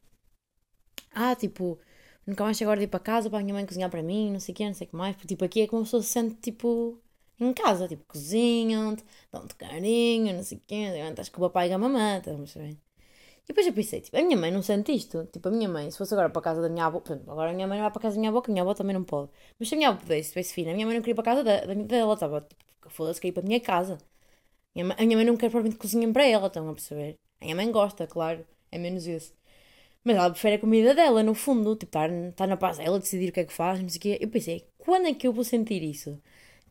ah, 1.13 1.35
tipo, 1.35 1.77
nunca 2.25 2.43
mais 2.43 2.57
chego 2.57 2.71
agora 2.71 2.79
de 2.79 2.85
ir 2.85 2.89
para 2.89 2.99
casa 2.99 3.29
para 3.29 3.37
a 3.37 3.43
minha 3.43 3.53
mãe 3.53 3.67
cozinhar 3.67 3.91
para 3.91 4.01
mim, 4.01 4.31
não 4.31 4.39
sei 4.39 4.53
o 4.53 4.55
que, 4.55 4.65
não 4.65 4.73
sei 4.73 4.87
o 4.87 4.89
que 4.89 4.95
mais. 4.95 5.15
Porque, 5.15 5.27
tipo, 5.27 5.45
aqui 5.45 5.61
é 5.61 5.67
como 5.67 5.85
se 5.85 5.91
pessoa 5.91 6.01
se 6.03 6.09
sente, 6.09 6.35
tipo, 6.41 6.99
em 7.45 7.53
casa, 7.53 7.87
tipo, 7.87 8.03
cozinham-te, 8.05 9.03
dão-te 9.31 9.55
carinho, 9.55 10.33
não 10.35 10.43
sei 10.43 10.57
o 10.57 10.61
quê, 10.67 10.75
estás 11.09 11.29
com 11.29 11.37
o 11.37 11.49
papai 11.49 11.69
e 11.69 11.73
a 11.73 11.77
mamãe, 11.77 12.17
estamos 12.17 12.53
bem. 12.55 12.79
E 13.43 13.47
depois 13.47 13.67
eu 13.67 13.73
pensei, 13.73 14.01
tipo, 14.01 14.17
a 14.17 14.21
minha 14.21 14.37
mãe 14.37 14.51
não 14.51 14.61
sente 14.61 14.91
isto. 14.93 15.25
Tipo, 15.31 15.49
a 15.49 15.51
minha 15.51 15.67
mãe, 15.69 15.89
se 15.91 15.97
fosse 15.97 16.13
agora 16.13 16.29
para 16.29 16.39
a 16.39 16.43
casa 16.43 16.61
da 16.61 16.69
minha 16.69 16.85
avó, 16.85 17.01
agora 17.27 17.51
a 17.51 17.53
minha 17.53 17.67
mãe 17.67 17.77
não 17.77 17.83
vai 17.85 17.91
para 17.91 17.99
a 17.99 18.03
casa 18.03 18.15
da 18.15 18.19
minha 18.19 18.29
avó, 18.31 18.41
que 18.41 18.51
a 18.51 18.53
minha 18.53 18.63
avó 18.63 18.73
também 18.73 18.93
não 18.93 19.03
pode. 19.03 19.31
Mas 19.59 19.67
se 19.69 19.75
a 19.75 19.77
minha 19.77 19.89
avó 19.89 19.99
pudesse, 19.99 20.29
tivesse 20.29 20.53
filha, 20.53 20.71
a 20.71 20.73
minha 20.75 20.85
mãe 20.85 20.95
não 20.95 21.01
queria 21.01 21.13
ir 21.13 21.15
para 21.15 21.31
a 21.31 21.35
casa 21.35 21.43
da, 21.43 21.65
da, 21.65 21.73
dela, 21.73 22.13
estava, 22.13 22.41
tipo, 22.41 22.89
foda-se, 22.89 23.19
queria 23.19 23.31
ir 23.31 23.33
para 23.33 23.43
a 23.43 23.47
minha 23.47 23.59
casa. 23.59 23.97
A 24.75 25.05
minha 25.05 25.17
mãe 25.17 25.25
não 25.25 25.35
quer 25.37 25.49
provavelmente 25.49 25.77
cozinhar 25.79 26.11
para 26.13 26.25
ela, 26.25 26.47
estão 26.47 26.69
a 26.69 26.73
perceber? 26.73 27.17
A 27.41 27.45
minha 27.45 27.55
mãe 27.55 27.71
gosta, 27.71 28.07
claro, 28.07 28.45
é 28.71 28.77
menos 28.77 29.05
isso. 29.07 29.33
Mas 30.03 30.15
ela 30.15 30.31
prefere 30.31 30.55
a 30.55 30.59
comida 30.59 30.95
dela, 30.95 31.23
no 31.23 31.33
fundo, 31.35 31.75
tipo, 31.75 31.89
estar, 31.89 32.09
estar 32.11 32.47
na 32.47 32.57
paz 32.57 32.77
dela, 32.77 32.99
decidir 32.99 33.29
o 33.29 33.33
que 33.33 33.41
é 33.41 33.45
que 33.45 33.53
faz, 33.53 33.81
não 33.81 33.89
sei 33.89 33.97
o 33.99 34.01
quê. 34.01 34.17
Eu 34.21 34.29
pensei, 34.29 34.67
quando 34.77 35.07
é 35.07 35.13
que 35.13 35.27
eu 35.27 35.33
vou 35.33 35.43
sentir 35.43 35.83
isso? 35.83 36.21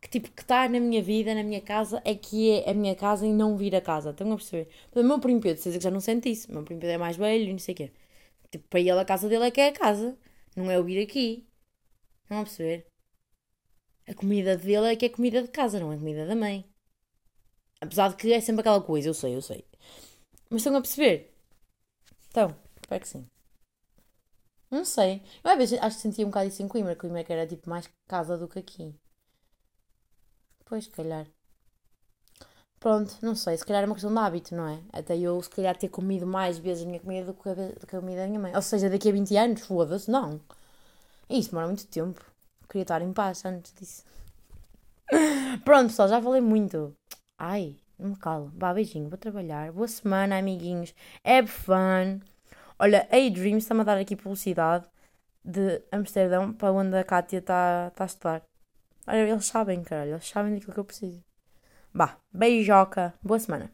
Que 0.00 0.08
tipo 0.08 0.30
que 0.30 0.42
está 0.42 0.68
na 0.68 0.80
minha 0.80 1.02
vida, 1.02 1.34
na 1.34 1.42
minha 1.42 1.60
casa, 1.60 2.00
é 2.04 2.14
que 2.14 2.50
é 2.50 2.70
a 2.70 2.74
minha 2.74 2.94
casa 2.96 3.26
e 3.26 3.32
não 3.32 3.56
vir 3.56 3.74
a 3.76 3.80
casa. 3.80 4.10
Estão 4.10 4.32
a 4.32 4.36
perceber? 4.36 4.68
O 4.94 5.02
meu 5.02 5.18
primo 5.20 5.40
Pedro, 5.40 5.62
vocês 5.62 5.76
que 5.76 5.82
já 5.82 5.90
não 5.90 6.00
sente 6.00 6.30
isso. 6.30 6.50
O 6.50 6.54
meu 6.54 6.64
primo 6.64 6.80
Pedro 6.80 6.94
é 6.94 6.98
mais 6.98 7.16
velho 7.16 7.44
e 7.44 7.52
não 7.52 7.58
sei 7.58 7.74
o 7.74 7.76
quê. 7.76 7.92
Tipo, 8.50 8.66
para 8.68 8.80
ele 8.80 8.92
a 8.92 9.04
casa 9.04 9.28
dele 9.28 9.44
é 9.44 9.50
que 9.50 9.60
é 9.60 9.68
a 9.68 9.72
casa. 9.72 10.16
Não 10.56 10.70
é 10.70 10.78
o 10.78 10.84
vir 10.84 11.02
aqui. 11.02 11.46
Estão 12.22 12.40
a 12.40 12.44
perceber? 12.44 12.86
A 14.08 14.14
comida 14.14 14.56
dele 14.56 14.92
é 14.92 14.96
que 14.96 15.06
é 15.06 15.08
comida 15.08 15.42
de 15.42 15.48
casa, 15.48 15.78
não 15.78 15.92
é 15.92 15.96
comida 15.96 16.26
da 16.26 16.34
mãe. 16.34 16.64
Apesar 17.80 18.08
de 18.08 18.16
que 18.16 18.32
é 18.32 18.40
sempre 18.40 18.60
aquela 18.60 18.80
coisa, 18.82 19.08
eu 19.08 19.14
sei, 19.14 19.34
eu 19.36 19.42
sei. 19.42 19.64
Mas 20.50 20.60
estão 20.62 20.76
a 20.76 20.80
perceber? 20.80 21.32
Então, 22.28 22.56
espero 22.82 23.00
que 23.00 23.08
sim. 23.08 23.26
Não 24.70 24.84
sei. 24.84 25.22
Eu 25.42 25.50
às 25.50 25.58
vezes 25.58 25.78
acho 25.80 25.96
que 25.96 26.02
sentia 26.02 26.24
um 26.26 26.30
bocado 26.30 26.48
isso 26.48 26.62
em 26.62 26.68
Coimbra. 26.68 26.96
Coimbra 26.96 27.24
que 27.24 27.32
era 27.32 27.46
tipo 27.46 27.68
mais 27.68 27.88
casa 28.08 28.36
do 28.38 28.48
que 28.48 28.58
aqui. 28.58 28.94
Pois, 30.70 30.84
se 30.84 30.90
calhar. 30.90 31.26
Pronto, 32.78 33.16
não 33.20 33.34
sei, 33.34 33.56
se 33.58 33.66
calhar 33.66 33.82
é 33.82 33.86
uma 33.86 33.94
questão 33.96 34.12
de 34.14 34.18
hábito, 34.20 34.54
não 34.54 34.68
é? 34.68 34.78
Até 34.92 35.18
eu, 35.18 35.42
se 35.42 35.50
calhar, 35.50 35.76
ter 35.76 35.88
comido 35.88 36.24
mais 36.28 36.58
vezes 36.58 36.84
a 36.84 36.86
minha 36.86 37.00
comida 37.00 37.26
do 37.26 37.34
que 37.34 37.48
a, 37.48 38.00
comida 38.00 38.22
da 38.22 38.28
minha 38.28 38.38
mãe. 38.38 38.54
Ou 38.54 38.62
seja, 38.62 38.88
daqui 38.88 39.08
a 39.08 39.12
20 39.12 39.36
anos, 39.36 39.66
foda-se, 39.66 40.08
não. 40.08 40.40
Isso 41.28 41.50
demora 41.50 41.66
muito 41.66 41.86
tempo. 41.88 42.24
Queria 42.68 42.82
estar 42.82 43.02
em 43.02 43.12
paz 43.12 43.44
antes 43.44 43.74
disso. 43.74 44.04
Pronto, 45.64 45.88
pessoal, 45.88 46.08
já 46.08 46.22
falei 46.22 46.40
muito. 46.40 46.94
Ai, 47.36 47.76
não 47.98 48.10
me 48.10 48.16
calo. 48.16 48.52
Vá, 48.54 48.72
beijinho, 48.72 49.08
vou 49.08 49.18
trabalhar. 49.18 49.72
Boa 49.72 49.88
semana, 49.88 50.38
amiguinhos. 50.38 50.94
Have 51.24 51.48
fun. 51.48 52.20
Olha, 52.78 53.08
a 53.10 53.30
Dream 53.30 53.58
está-me 53.58 53.80
a 53.80 53.84
dar 53.84 53.98
aqui 53.98 54.14
publicidade 54.14 54.86
de 55.44 55.82
Amsterdão 55.90 56.52
para 56.52 56.72
onde 56.72 56.96
a 56.96 57.04
Kátia 57.04 57.38
está 57.38 57.90
tá 57.90 58.04
a 58.04 58.06
estudar. 58.06 58.49
Olha, 59.10 59.28
eles 59.28 59.44
sabem, 59.46 59.82
caralho. 59.82 60.12
Eles 60.12 60.28
sabem 60.28 60.54
daquilo 60.54 60.72
que 60.72 60.80
eu 60.80 60.84
preciso. 60.84 61.22
Bah, 61.94 62.18
beijoca. 62.32 63.14
Boa 63.22 63.38
semana. 63.40 63.70